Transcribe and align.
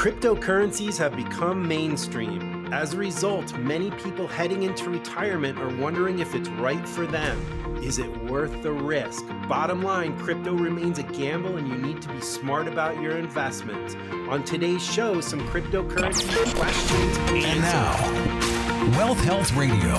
Cryptocurrencies 0.00 0.96
have 0.96 1.14
become 1.14 1.68
mainstream. 1.68 2.72
As 2.72 2.94
a 2.94 2.96
result, 2.96 3.54
many 3.58 3.90
people 3.90 4.26
heading 4.26 4.62
into 4.62 4.88
retirement 4.88 5.58
are 5.58 5.76
wondering 5.76 6.20
if 6.20 6.34
it's 6.34 6.48
right 6.48 6.88
for 6.88 7.06
them. 7.06 7.38
Is 7.82 7.98
it 7.98 8.10
worth 8.24 8.62
the 8.62 8.72
risk? 8.72 9.26
Bottom 9.46 9.82
line, 9.82 10.18
crypto 10.18 10.54
remains 10.54 10.98
a 10.98 11.02
gamble 11.02 11.58
and 11.58 11.68
you 11.68 11.76
need 11.76 12.00
to 12.00 12.08
be 12.08 12.20
smart 12.22 12.66
about 12.66 12.98
your 13.02 13.18
investments. 13.18 13.94
On 14.30 14.42
today's 14.42 14.82
show, 14.82 15.20
some 15.20 15.46
cryptocurrency 15.48 16.56
questions 16.56 17.18
and, 17.44 17.60
now, 17.60 18.96
Wealth 18.96 19.22
Health 19.24 19.52
Radio 19.52 19.98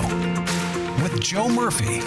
with 1.00 1.20
Joe 1.20 1.48
Murphy 1.48 2.00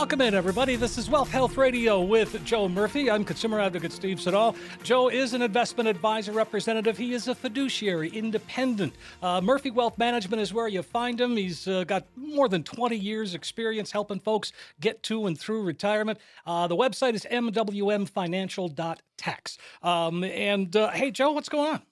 welcome 0.00 0.22
in, 0.22 0.32
everybody. 0.32 0.76
This 0.76 0.96
is 0.96 1.10
Wealth 1.10 1.30
Health 1.30 1.58
Radio 1.58 2.00
with 2.00 2.42
Joe 2.46 2.70
Murphy. 2.70 3.10
I'm 3.10 3.22
consumer 3.22 3.60
advocate 3.60 3.92
Steve 3.92 4.18
Siddall. 4.18 4.56
Joe 4.82 5.10
is 5.10 5.34
an 5.34 5.42
investment 5.42 5.90
advisor 5.90 6.32
representative. 6.32 6.96
He 6.96 7.12
is 7.12 7.28
a 7.28 7.34
fiduciary, 7.34 8.08
independent. 8.08 8.94
Uh, 9.20 9.42
Murphy 9.42 9.70
Wealth 9.70 9.98
Management 9.98 10.40
is 10.40 10.54
where 10.54 10.68
you 10.68 10.82
find 10.82 11.20
him. 11.20 11.36
He's 11.36 11.68
uh, 11.68 11.84
got 11.84 12.06
more 12.16 12.48
than 12.48 12.62
20 12.62 12.96
years' 12.96 13.34
experience 13.34 13.92
helping 13.92 14.20
folks 14.20 14.54
get 14.80 15.02
to 15.02 15.26
and 15.26 15.38
through 15.38 15.64
retirement. 15.64 16.18
Uh, 16.46 16.66
the 16.66 16.76
website 16.76 17.12
is 17.12 17.26
mwmfinancial.tax. 17.30 19.58
Um, 19.82 20.24
and 20.24 20.76
uh, 20.76 20.92
hey, 20.92 21.10
Joe, 21.10 21.32
what's 21.32 21.50
going 21.50 21.74
on? 21.74 21.82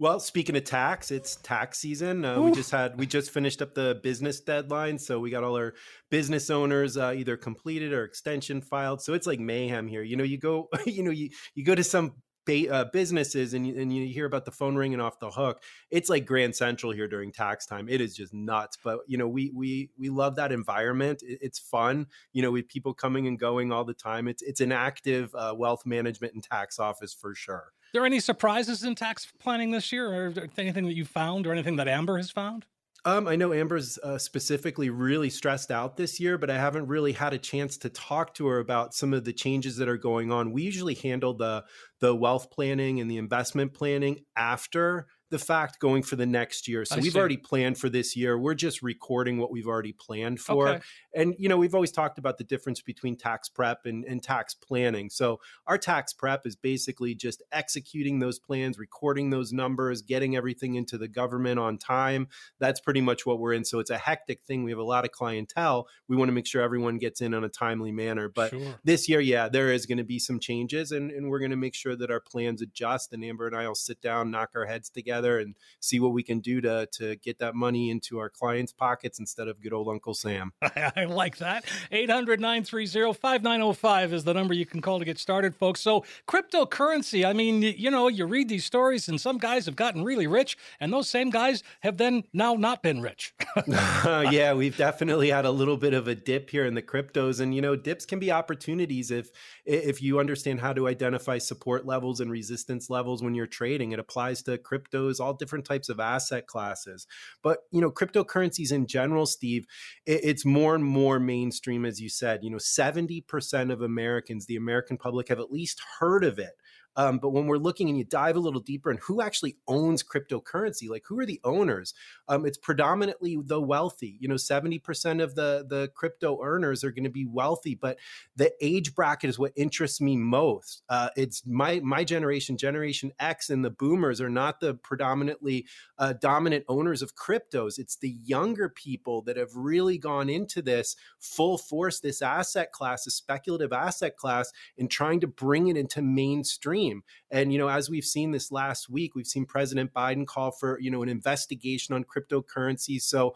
Well, 0.00 0.18
speaking 0.18 0.56
of 0.56 0.64
tax, 0.64 1.10
it's 1.10 1.36
tax 1.36 1.78
season. 1.78 2.24
Uh, 2.24 2.40
we 2.40 2.52
just 2.52 2.70
had 2.70 2.98
we 2.98 3.04
just 3.04 3.30
finished 3.30 3.60
up 3.60 3.74
the 3.74 4.00
business 4.02 4.40
deadline, 4.40 4.98
so 4.98 5.20
we 5.20 5.28
got 5.28 5.44
all 5.44 5.58
our 5.58 5.74
business 6.10 6.48
owners 6.48 6.96
uh, 6.96 7.12
either 7.14 7.36
completed 7.36 7.92
or 7.92 8.04
extension 8.04 8.62
filed. 8.62 9.02
So 9.02 9.12
it's 9.12 9.26
like 9.26 9.40
mayhem 9.40 9.88
here. 9.88 10.02
You 10.02 10.16
know, 10.16 10.24
you 10.24 10.38
go, 10.38 10.70
you 10.86 11.02
know, 11.02 11.10
you 11.10 11.28
you 11.54 11.66
go 11.66 11.74
to 11.74 11.84
some 11.84 12.14
uh, 12.48 12.84
businesses 12.94 13.52
and 13.52 13.66
you, 13.66 13.78
and 13.78 13.94
you 13.94 14.06
hear 14.06 14.24
about 14.24 14.46
the 14.46 14.50
phone 14.50 14.74
ringing 14.74 15.02
off 15.02 15.18
the 15.18 15.30
hook. 15.30 15.62
It's 15.90 16.08
like 16.08 16.24
Grand 16.24 16.56
Central 16.56 16.92
here 16.92 17.06
during 17.06 17.30
tax 17.30 17.66
time. 17.66 17.86
It 17.86 18.00
is 18.00 18.16
just 18.16 18.32
nuts. 18.32 18.78
But 18.82 19.00
you 19.06 19.18
know, 19.18 19.28
we 19.28 19.52
we 19.54 19.90
we 19.98 20.08
love 20.08 20.36
that 20.36 20.50
environment. 20.50 21.22
It, 21.22 21.40
it's 21.42 21.58
fun. 21.58 22.06
You 22.32 22.40
know, 22.40 22.52
with 22.52 22.68
people 22.68 22.94
coming 22.94 23.26
and 23.26 23.38
going 23.38 23.70
all 23.70 23.84
the 23.84 23.92
time. 23.92 24.28
It's 24.28 24.42
it's 24.42 24.62
an 24.62 24.72
active 24.72 25.34
uh, 25.34 25.54
wealth 25.54 25.84
management 25.84 26.32
and 26.32 26.42
tax 26.42 26.78
office 26.78 27.12
for 27.12 27.34
sure 27.34 27.72
there 27.92 28.06
any 28.06 28.20
surprises 28.20 28.82
in 28.82 28.94
tax 28.94 29.26
planning 29.38 29.70
this 29.70 29.92
year, 29.92 30.06
or 30.08 30.32
anything 30.58 30.86
that 30.86 30.94
you 30.94 31.04
found, 31.04 31.46
or 31.46 31.52
anything 31.52 31.76
that 31.76 31.88
Amber 31.88 32.16
has 32.16 32.30
found? 32.30 32.66
Um, 33.04 33.26
I 33.26 33.36
know 33.36 33.54
Amber's 33.54 33.98
uh, 33.98 34.18
specifically 34.18 34.90
really 34.90 35.30
stressed 35.30 35.70
out 35.70 35.96
this 35.96 36.20
year, 36.20 36.36
but 36.36 36.50
I 36.50 36.58
haven't 36.58 36.86
really 36.86 37.12
had 37.12 37.32
a 37.32 37.38
chance 37.38 37.78
to 37.78 37.88
talk 37.88 38.34
to 38.34 38.46
her 38.48 38.58
about 38.58 38.92
some 38.92 39.14
of 39.14 39.24
the 39.24 39.32
changes 39.32 39.76
that 39.78 39.88
are 39.88 39.96
going 39.96 40.30
on. 40.30 40.52
We 40.52 40.62
usually 40.62 40.94
handle 40.94 41.32
the 41.34 41.64
the 42.00 42.14
wealth 42.14 42.50
planning 42.50 43.00
and 43.00 43.10
the 43.10 43.16
investment 43.16 43.72
planning 43.72 44.24
after 44.36 45.06
the 45.30 45.38
fact 45.38 45.78
going 45.78 46.02
for 46.02 46.16
the 46.16 46.26
next 46.26 46.66
year. 46.66 46.84
So 46.84 46.96
I 46.96 46.98
we've 46.98 47.12
see. 47.12 47.18
already 47.18 47.36
planned 47.36 47.78
for 47.78 47.88
this 47.88 48.16
year. 48.16 48.36
We're 48.36 48.54
just 48.54 48.82
recording 48.82 49.38
what 49.38 49.52
we've 49.52 49.66
already 49.66 49.92
planned 49.92 50.40
for. 50.40 50.68
Okay. 50.68 50.80
And, 51.14 51.34
you 51.38 51.48
know, 51.48 51.56
we've 51.56 51.74
always 51.74 51.92
talked 51.92 52.18
about 52.18 52.36
the 52.36 52.44
difference 52.44 52.82
between 52.82 53.16
tax 53.16 53.48
prep 53.48 53.86
and, 53.86 54.04
and 54.04 54.20
tax 54.22 54.54
planning. 54.54 55.08
So 55.08 55.40
our 55.68 55.78
tax 55.78 56.12
prep 56.12 56.46
is 56.46 56.56
basically 56.56 57.14
just 57.14 57.42
executing 57.52 58.18
those 58.18 58.40
plans, 58.40 58.76
recording 58.76 59.30
those 59.30 59.52
numbers, 59.52 60.02
getting 60.02 60.36
everything 60.36 60.74
into 60.74 60.98
the 60.98 61.08
government 61.08 61.60
on 61.60 61.78
time. 61.78 62.26
That's 62.58 62.80
pretty 62.80 63.00
much 63.00 63.24
what 63.24 63.38
we're 63.38 63.52
in. 63.52 63.64
So 63.64 63.78
it's 63.78 63.90
a 63.90 63.98
hectic 63.98 64.42
thing. 64.42 64.64
We 64.64 64.72
have 64.72 64.78
a 64.78 64.84
lot 64.84 65.04
of 65.04 65.12
clientele. 65.12 65.86
We 66.08 66.16
want 66.16 66.28
to 66.28 66.32
make 66.32 66.46
sure 66.46 66.60
everyone 66.60 66.98
gets 66.98 67.20
in 67.20 67.34
on 67.34 67.44
a 67.44 67.48
timely 67.48 67.92
manner. 67.92 68.28
But 68.28 68.50
sure. 68.50 68.78
this 68.82 69.08
year, 69.08 69.20
yeah, 69.20 69.48
there 69.48 69.72
is 69.72 69.86
going 69.86 69.98
to 69.98 70.04
be 70.04 70.18
some 70.18 70.40
changes 70.40 70.90
and, 70.90 71.12
and 71.12 71.30
we're 71.30 71.38
going 71.38 71.52
to 71.52 71.56
make 71.56 71.74
sure 71.74 71.94
that 71.94 72.10
our 72.10 72.20
plans 72.20 72.62
adjust. 72.62 73.12
And 73.12 73.24
Amber 73.24 73.46
and 73.46 73.56
I 73.56 73.68
will 73.68 73.76
sit 73.76 74.00
down, 74.00 74.32
knock 74.32 74.50
our 74.56 74.66
heads 74.66 74.90
together 74.90 75.19
together 75.20 75.38
and 75.38 75.54
see 75.80 76.00
what 76.00 76.12
we 76.12 76.22
can 76.22 76.40
do 76.40 76.60
to 76.60 76.86
to 76.92 77.16
get 77.16 77.38
that 77.38 77.54
money 77.54 77.90
into 77.90 78.18
our 78.18 78.28
clients' 78.28 78.72
pockets 78.72 79.18
instead 79.18 79.48
of 79.48 79.60
good 79.60 79.72
old 79.72 79.88
Uncle 79.88 80.14
Sam. 80.14 80.52
I 80.62 81.04
like 81.04 81.38
that. 81.38 81.64
800 81.90 82.40
930 82.40 83.12
5905 83.12 84.12
is 84.12 84.24
the 84.24 84.34
number 84.34 84.54
you 84.54 84.66
can 84.66 84.80
call 84.80 84.98
to 84.98 85.04
get 85.04 85.18
started, 85.18 85.54
folks. 85.54 85.80
So, 85.80 86.04
cryptocurrency, 86.28 87.26
I 87.26 87.32
mean, 87.32 87.62
you 87.62 87.90
know, 87.90 88.08
you 88.08 88.26
read 88.26 88.48
these 88.48 88.64
stories 88.64 89.08
and 89.08 89.20
some 89.20 89.38
guys 89.38 89.66
have 89.66 89.76
gotten 89.76 90.04
really 90.04 90.26
rich, 90.26 90.56
and 90.80 90.92
those 90.92 91.08
same 91.08 91.30
guys 91.30 91.62
have 91.80 91.96
then 91.96 92.24
now 92.32 92.54
not 92.54 92.82
been 92.82 93.00
rich. 93.00 93.34
yeah, 93.66 94.52
we've 94.52 94.76
definitely 94.76 95.30
had 95.30 95.44
a 95.44 95.50
little 95.50 95.76
bit 95.76 95.94
of 95.94 96.08
a 96.08 96.14
dip 96.14 96.50
here 96.50 96.66
in 96.66 96.74
the 96.74 96.82
cryptos. 96.82 97.40
And, 97.40 97.54
you 97.54 97.62
know, 97.62 97.76
dips 97.76 98.06
can 98.06 98.18
be 98.18 98.30
opportunities 98.30 99.10
if 99.10 99.30
if 99.64 100.02
you 100.02 100.18
understand 100.18 100.60
how 100.60 100.72
to 100.72 100.88
identify 100.88 101.38
support 101.38 101.86
levels 101.86 102.20
and 102.20 102.30
resistance 102.30 102.90
levels 102.90 103.22
when 103.22 103.34
you're 103.34 103.46
trading. 103.46 103.92
It 103.92 103.98
applies 103.98 104.42
to 104.44 104.58
cryptos 104.58 105.09
cryptos, 105.10 105.20
all 105.20 105.34
different 105.34 105.64
types 105.64 105.88
of 105.88 106.00
asset 106.00 106.46
classes. 106.46 107.06
But 107.42 107.60
you 107.70 107.80
know, 107.80 107.90
cryptocurrencies 107.90 108.72
in 108.72 108.86
general, 108.86 109.26
Steve, 109.26 109.66
it, 110.06 110.20
it's 110.24 110.44
more 110.44 110.74
and 110.74 110.84
more 110.84 111.18
mainstream, 111.18 111.84
as 111.84 112.00
you 112.00 112.08
said. 112.08 112.40
You 112.42 112.50
know, 112.50 112.58
seventy 112.58 113.20
percent 113.20 113.70
of 113.70 113.82
Americans, 113.82 114.46
the 114.46 114.56
American 114.56 114.96
public, 114.96 115.28
have 115.28 115.40
at 115.40 115.52
least 115.52 115.80
heard 115.98 116.24
of 116.24 116.38
it. 116.38 116.59
Um, 116.96 117.18
but 117.18 117.30
when 117.30 117.46
we're 117.46 117.58
looking 117.58 117.88
and 117.88 117.96
you 117.96 118.04
dive 118.04 118.36
a 118.36 118.40
little 118.40 118.60
deeper 118.60 118.90
in 118.90 118.98
who 118.98 119.20
actually 119.20 119.56
owns 119.68 120.02
cryptocurrency, 120.02 120.88
like 120.88 121.04
who 121.06 121.18
are 121.20 121.26
the 121.26 121.40
owners? 121.44 121.94
Um, 122.28 122.44
it's 122.44 122.58
predominantly 122.58 123.38
the 123.42 123.60
wealthy. 123.60 124.16
You 124.20 124.28
know, 124.28 124.34
70% 124.34 125.22
of 125.22 125.34
the, 125.34 125.64
the 125.68 125.90
crypto 125.94 126.42
earners 126.42 126.82
are 126.84 126.90
going 126.90 127.04
to 127.04 127.10
be 127.10 127.26
wealthy, 127.26 127.74
but 127.74 127.98
the 128.36 128.52
age 128.60 128.94
bracket 128.94 129.30
is 129.30 129.38
what 129.38 129.52
interests 129.56 130.00
me 130.00 130.16
most. 130.16 130.82
Uh, 130.88 131.10
it's 131.16 131.46
my, 131.46 131.80
my 131.80 132.04
generation, 132.04 132.56
Generation 132.56 133.12
X, 133.18 133.50
and 133.50 133.64
the 133.64 133.70
boomers 133.70 134.20
are 134.20 134.30
not 134.30 134.60
the 134.60 134.74
predominantly 134.74 135.66
uh, 135.98 136.14
dominant 136.14 136.64
owners 136.68 137.02
of 137.02 137.14
cryptos. 137.14 137.78
It's 137.78 137.96
the 137.96 138.16
younger 138.24 138.68
people 138.68 139.22
that 139.22 139.36
have 139.36 139.54
really 139.54 139.98
gone 139.98 140.28
into 140.28 140.60
this 140.62 140.96
full 141.18 141.56
force, 141.58 142.00
this 142.00 142.22
asset 142.22 142.72
class, 142.72 143.06
a 143.06 143.10
speculative 143.10 143.72
asset 143.72 144.16
class, 144.16 144.52
and 144.78 144.90
trying 144.90 145.20
to 145.20 145.26
bring 145.26 145.68
it 145.68 145.76
into 145.76 146.02
mainstream 146.02 146.89
extreme. 146.90 147.02
And, 147.30 147.52
you 147.52 147.58
know, 147.58 147.68
as 147.68 147.88
we've 147.88 148.04
seen 148.04 148.32
this 148.32 148.50
last 148.50 148.88
week, 148.88 149.14
we've 149.14 149.26
seen 149.26 149.46
President 149.46 149.92
Biden 149.92 150.26
call 150.26 150.52
for, 150.52 150.78
you 150.80 150.90
know, 150.90 151.02
an 151.02 151.08
investigation 151.08 151.94
on 151.94 152.04
cryptocurrency. 152.04 153.00
So, 153.00 153.34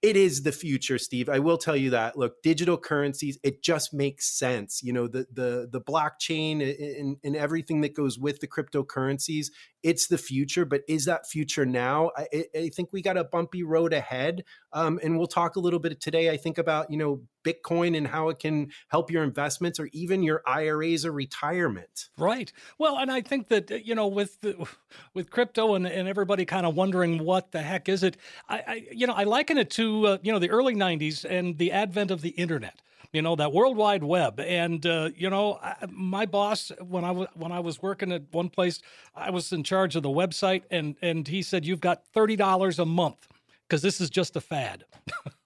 it 0.00 0.16
is 0.16 0.44
the 0.44 0.52
future 0.52 0.96
steve 0.96 1.28
i 1.28 1.40
will 1.40 1.58
tell 1.58 1.74
you 1.74 1.90
that 1.90 2.16
look 2.16 2.40
digital 2.44 2.78
currencies 2.78 3.36
it 3.42 3.64
just 3.64 3.92
makes 3.92 4.38
sense 4.38 4.80
you 4.80 4.92
know 4.92 5.08
the 5.08 5.26
the 5.32 5.68
the 5.72 5.80
blockchain 5.80 6.62
and, 7.00 7.16
and 7.24 7.34
everything 7.34 7.80
that 7.80 7.96
goes 7.96 8.16
with 8.16 8.38
the 8.38 8.46
cryptocurrencies 8.46 9.48
it's 9.82 10.08
the 10.08 10.18
future, 10.18 10.64
but 10.64 10.82
is 10.88 11.04
that 11.04 11.26
future 11.26 11.64
now? 11.64 12.10
I, 12.16 12.44
I 12.54 12.68
think 12.74 12.88
we 12.92 13.00
got 13.00 13.16
a 13.16 13.24
bumpy 13.24 13.62
road 13.62 13.92
ahead. 13.92 14.44
Um, 14.72 14.98
and 15.02 15.16
we'll 15.16 15.28
talk 15.28 15.56
a 15.56 15.60
little 15.60 15.78
bit 15.78 16.00
today, 16.00 16.30
I 16.30 16.36
think, 16.36 16.58
about, 16.58 16.90
you 16.90 16.98
know, 16.98 17.22
Bitcoin 17.44 17.96
and 17.96 18.06
how 18.06 18.28
it 18.28 18.38
can 18.38 18.70
help 18.88 19.10
your 19.10 19.24
investments 19.24 19.78
or 19.80 19.88
even 19.92 20.22
your 20.22 20.42
IRAs 20.46 21.04
or 21.04 21.12
retirement. 21.12 22.08
Right. 22.16 22.52
Well, 22.78 22.98
and 22.98 23.10
I 23.10 23.20
think 23.20 23.48
that, 23.48 23.86
you 23.86 23.94
know, 23.94 24.06
with 24.06 24.40
the, 24.40 24.66
with 25.14 25.30
crypto 25.30 25.74
and, 25.74 25.86
and 25.86 26.08
everybody 26.08 26.44
kind 26.44 26.66
of 26.66 26.74
wondering 26.74 27.24
what 27.24 27.52
the 27.52 27.62
heck 27.62 27.88
is 27.88 28.02
it, 28.02 28.16
I, 28.48 28.58
I 28.66 28.86
you 28.92 29.06
know, 29.06 29.14
I 29.14 29.24
liken 29.24 29.58
it 29.58 29.70
to, 29.70 30.06
uh, 30.06 30.18
you 30.22 30.32
know, 30.32 30.38
the 30.38 30.50
early 30.50 30.74
90s 30.74 31.24
and 31.24 31.58
the 31.58 31.72
advent 31.72 32.10
of 32.10 32.22
the 32.22 32.30
internet 32.30 32.82
you 33.12 33.22
know 33.22 33.36
that 33.36 33.52
World 33.52 33.76
Wide 33.76 34.04
Web. 34.04 34.40
And 34.40 34.84
uh, 34.84 35.10
you 35.16 35.30
know, 35.30 35.58
I, 35.62 35.86
my 35.90 36.26
boss 36.26 36.70
when 36.80 37.04
I 37.04 37.10
was 37.10 37.28
when 37.34 37.52
I 37.52 37.60
was 37.60 37.80
working 37.82 38.12
at 38.12 38.22
one 38.32 38.50
place, 38.50 38.80
I 39.14 39.30
was 39.30 39.52
in 39.52 39.64
charge 39.64 39.96
of 39.96 40.02
the 40.02 40.08
website, 40.10 40.62
and 40.70 40.96
and 41.02 41.26
he 41.26 41.42
said, 41.42 41.64
"You've 41.64 41.80
got 41.80 42.04
thirty 42.12 42.36
dollars 42.36 42.78
a 42.78 42.84
month." 42.84 43.28
Because 43.68 43.82
this 43.82 44.00
is 44.00 44.08
just 44.08 44.36
a 44.36 44.40
fad. 44.40 44.84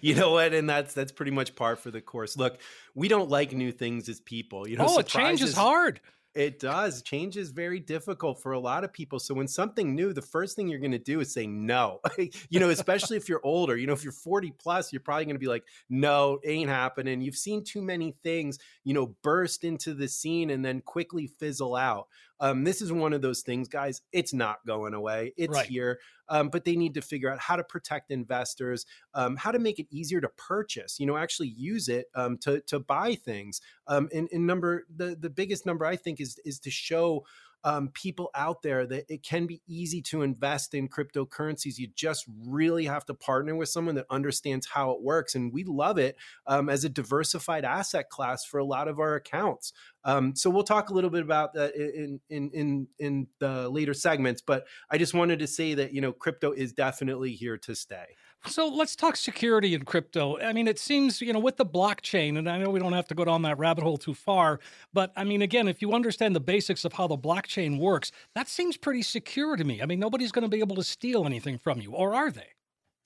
you 0.00 0.14
know 0.14 0.32
what, 0.32 0.52
and 0.52 0.68
that's 0.68 0.94
that's 0.94 1.12
pretty 1.12 1.30
much 1.30 1.54
par 1.54 1.76
for 1.76 1.92
the 1.92 2.00
course. 2.00 2.36
Look, 2.36 2.58
we 2.94 3.08
don't 3.08 3.30
like 3.30 3.52
new 3.52 3.70
things 3.70 4.08
as 4.08 4.20
people. 4.20 4.68
You 4.68 4.78
know, 4.78 4.86
oh, 4.88 5.02
change 5.02 5.42
is 5.42 5.54
hard. 5.54 6.00
It 6.36 6.58
does. 6.58 7.00
Change 7.00 7.38
is 7.38 7.50
very 7.50 7.80
difficult 7.80 8.42
for 8.42 8.52
a 8.52 8.58
lot 8.58 8.84
of 8.84 8.92
people. 8.92 9.18
So 9.18 9.32
when 9.32 9.48
something 9.48 9.94
new, 9.94 10.12
the 10.12 10.20
first 10.20 10.54
thing 10.54 10.68
you're 10.68 10.78
going 10.78 10.92
to 10.92 10.98
do 10.98 11.20
is 11.20 11.32
say 11.32 11.46
no. 11.46 12.00
you 12.50 12.60
know, 12.60 12.68
especially 12.68 13.16
if 13.16 13.26
you're 13.26 13.40
older. 13.42 13.74
You 13.74 13.86
know, 13.86 13.94
if 13.94 14.04
you're 14.04 14.12
40 14.12 14.52
plus, 14.58 14.92
you're 14.92 15.00
probably 15.00 15.24
going 15.24 15.36
to 15.36 15.40
be 15.40 15.46
like, 15.46 15.64
"No, 15.88 16.38
ain't 16.44 16.68
happening." 16.68 17.22
You've 17.22 17.36
seen 17.36 17.64
too 17.64 17.80
many 17.80 18.16
things, 18.22 18.58
you 18.84 18.92
know, 18.92 19.16
burst 19.22 19.64
into 19.64 19.94
the 19.94 20.08
scene 20.08 20.50
and 20.50 20.62
then 20.62 20.82
quickly 20.82 21.26
fizzle 21.26 21.74
out. 21.74 22.08
Um, 22.40 22.64
this 22.64 22.82
is 22.82 22.92
one 22.92 23.12
of 23.12 23.22
those 23.22 23.42
things, 23.42 23.68
guys. 23.68 24.02
It's 24.12 24.32
not 24.32 24.58
going 24.66 24.94
away. 24.94 25.32
It's 25.36 25.54
right. 25.54 25.66
here. 25.66 25.98
Um, 26.28 26.48
but 26.48 26.64
they 26.64 26.74
need 26.74 26.94
to 26.94 27.02
figure 27.02 27.30
out 27.32 27.38
how 27.38 27.56
to 27.56 27.62
protect 27.62 28.10
investors, 28.10 28.84
um, 29.14 29.36
how 29.36 29.52
to 29.52 29.60
make 29.60 29.78
it 29.78 29.86
easier 29.90 30.20
to 30.20 30.28
purchase. 30.30 30.98
You 30.98 31.06
know, 31.06 31.16
actually 31.16 31.48
use 31.48 31.88
it 31.88 32.06
um, 32.14 32.36
to 32.38 32.60
to 32.62 32.80
buy 32.80 33.14
things. 33.14 33.60
Um, 33.86 34.08
and, 34.12 34.28
and 34.32 34.46
number 34.46 34.86
the 34.94 35.16
the 35.18 35.30
biggest 35.30 35.66
number 35.66 35.84
I 35.84 35.96
think 35.96 36.20
is 36.20 36.38
is 36.44 36.58
to 36.60 36.70
show 36.70 37.24
um, 37.64 37.88
people 37.94 38.30
out 38.34 38.62
there 38.62 38.86
that 38.86 39.04
it 39.08 39.22
can 39.22 39.46
be 39.46 39.60
easy 39.66 40.00
to 40.02 40.22
invest 40.22 40.74
in 40.74 40.88
cryptocurrencies. 40.88 41.78
You 41.78 41.88
just 41.94 42.24
really 42.46 42.84
have 42.84 43.04
to 43.06 43.14
partner 43.14 43.56
with 43.56 43.68
someone 43.68 43.96
that 43.96 44.06
understands 44.10 44.66
how 44.66 44.92
it 44.92 45.02
works. 45.02 45.34
And 45.34 45.52
we 45.52 45.64
love 45.64 45.98
it 45.98 46.16
um, 46.46 46.68
as 46.68 46.84
a 46.84 46.88
diversified 46.88 47.64
asset 47.64 48.08
class 48.08 48.44
for 48.44 48.58
a 48.58 48.64
lot 48.64 48.88
of 48.88 49.00
our 49.00 49.14
accounts. 49.14 49.72
Um, 50.04 50.36
so 50.36 50.48
we'll 50.50 50.62
talk 50.62 50.90
a 50.90 50.94
little 50.94 51.10
bit 51.10 51.22
about 51.22 51.54
that 51.54 51.74
in, 51.74 52.20
in 52.30 52.50
in 52.52 52.88
in 52.98 53.26
the 53.40 53.68
later 53.68 53.94
segments. 53.94 54.40
But 54.40 54.66
I 54.88 54.98
just 54.98 55.14
wanted 55.14 55.40
to 55.40 55.48
say 55.48 55.74
that 55.74 55.92
you 55.92 56.00
know 56.00 56.12
crypto 56.12 56.52
is 56.52 56.72
definitely 56.72 57.32
here 57.32 57.58
to 57.58 57.74
stay. 57.74 58.16
So 58.44 58.68
let's 58.68 58.94
talk 58.94 59.16
security 59.16 59.74
in 59.74 59.84
crypto. 59.84 60.38
I 60.38 60.52
mean, 60.52 60.68
it 60.68 60.78
seems, 60.78 61.20
you 61.20 61.32
know, 61.32 61.40
with 61.40 61.56
the 61.56 61.66
blockchain, 61.66 62.38
and 62.38 62.48
I 62.48 62.58
know 62.58 62.70
we 62.70 62.78
don't 62.78 62.92
have 62.92 63.08
to 63.08 63.14
go 63.14 63.24
down 63.24 63.42
that 63.42 63.58
rabbit 63.58 63.82
hole 63.82 63.96
too 63.96 64.14
far, 64.14 64.60
but 64.92 65.12
I 65.16 65.24
mean, 65.24 65.42
again, 65.42 65.66
if 65.66 65.82
you 65.82 65.92
understand 65.92 66.36
the 66.36 66.40
basics 66.40 66.84
of 66.84 66.92
how 66.92 67.08
the 67.08 67.18
blockchain 67.18 67.78
works, 67.78 68.12
that 68.34 68.48
seems 68.48 68.76
pretty 68.76 69.02
secure 69.02 69.56
to 69.56 69.64
me. 69.64 69.82
I 69.82 69.86
mean, 69.86 69.98
nobody's 69.98 70.30
going 70.30 70.44
to 70.44 70.48
be 70.48 70.60
able 70.60 70.76
to 70.76 70.84
steal 70.84 71.26
anything 71.26 71.58
from 71.58 71.80
you, 71.80 71.92
or 71.92 72.14
are 72.14 72.30
they? 72.30 72.50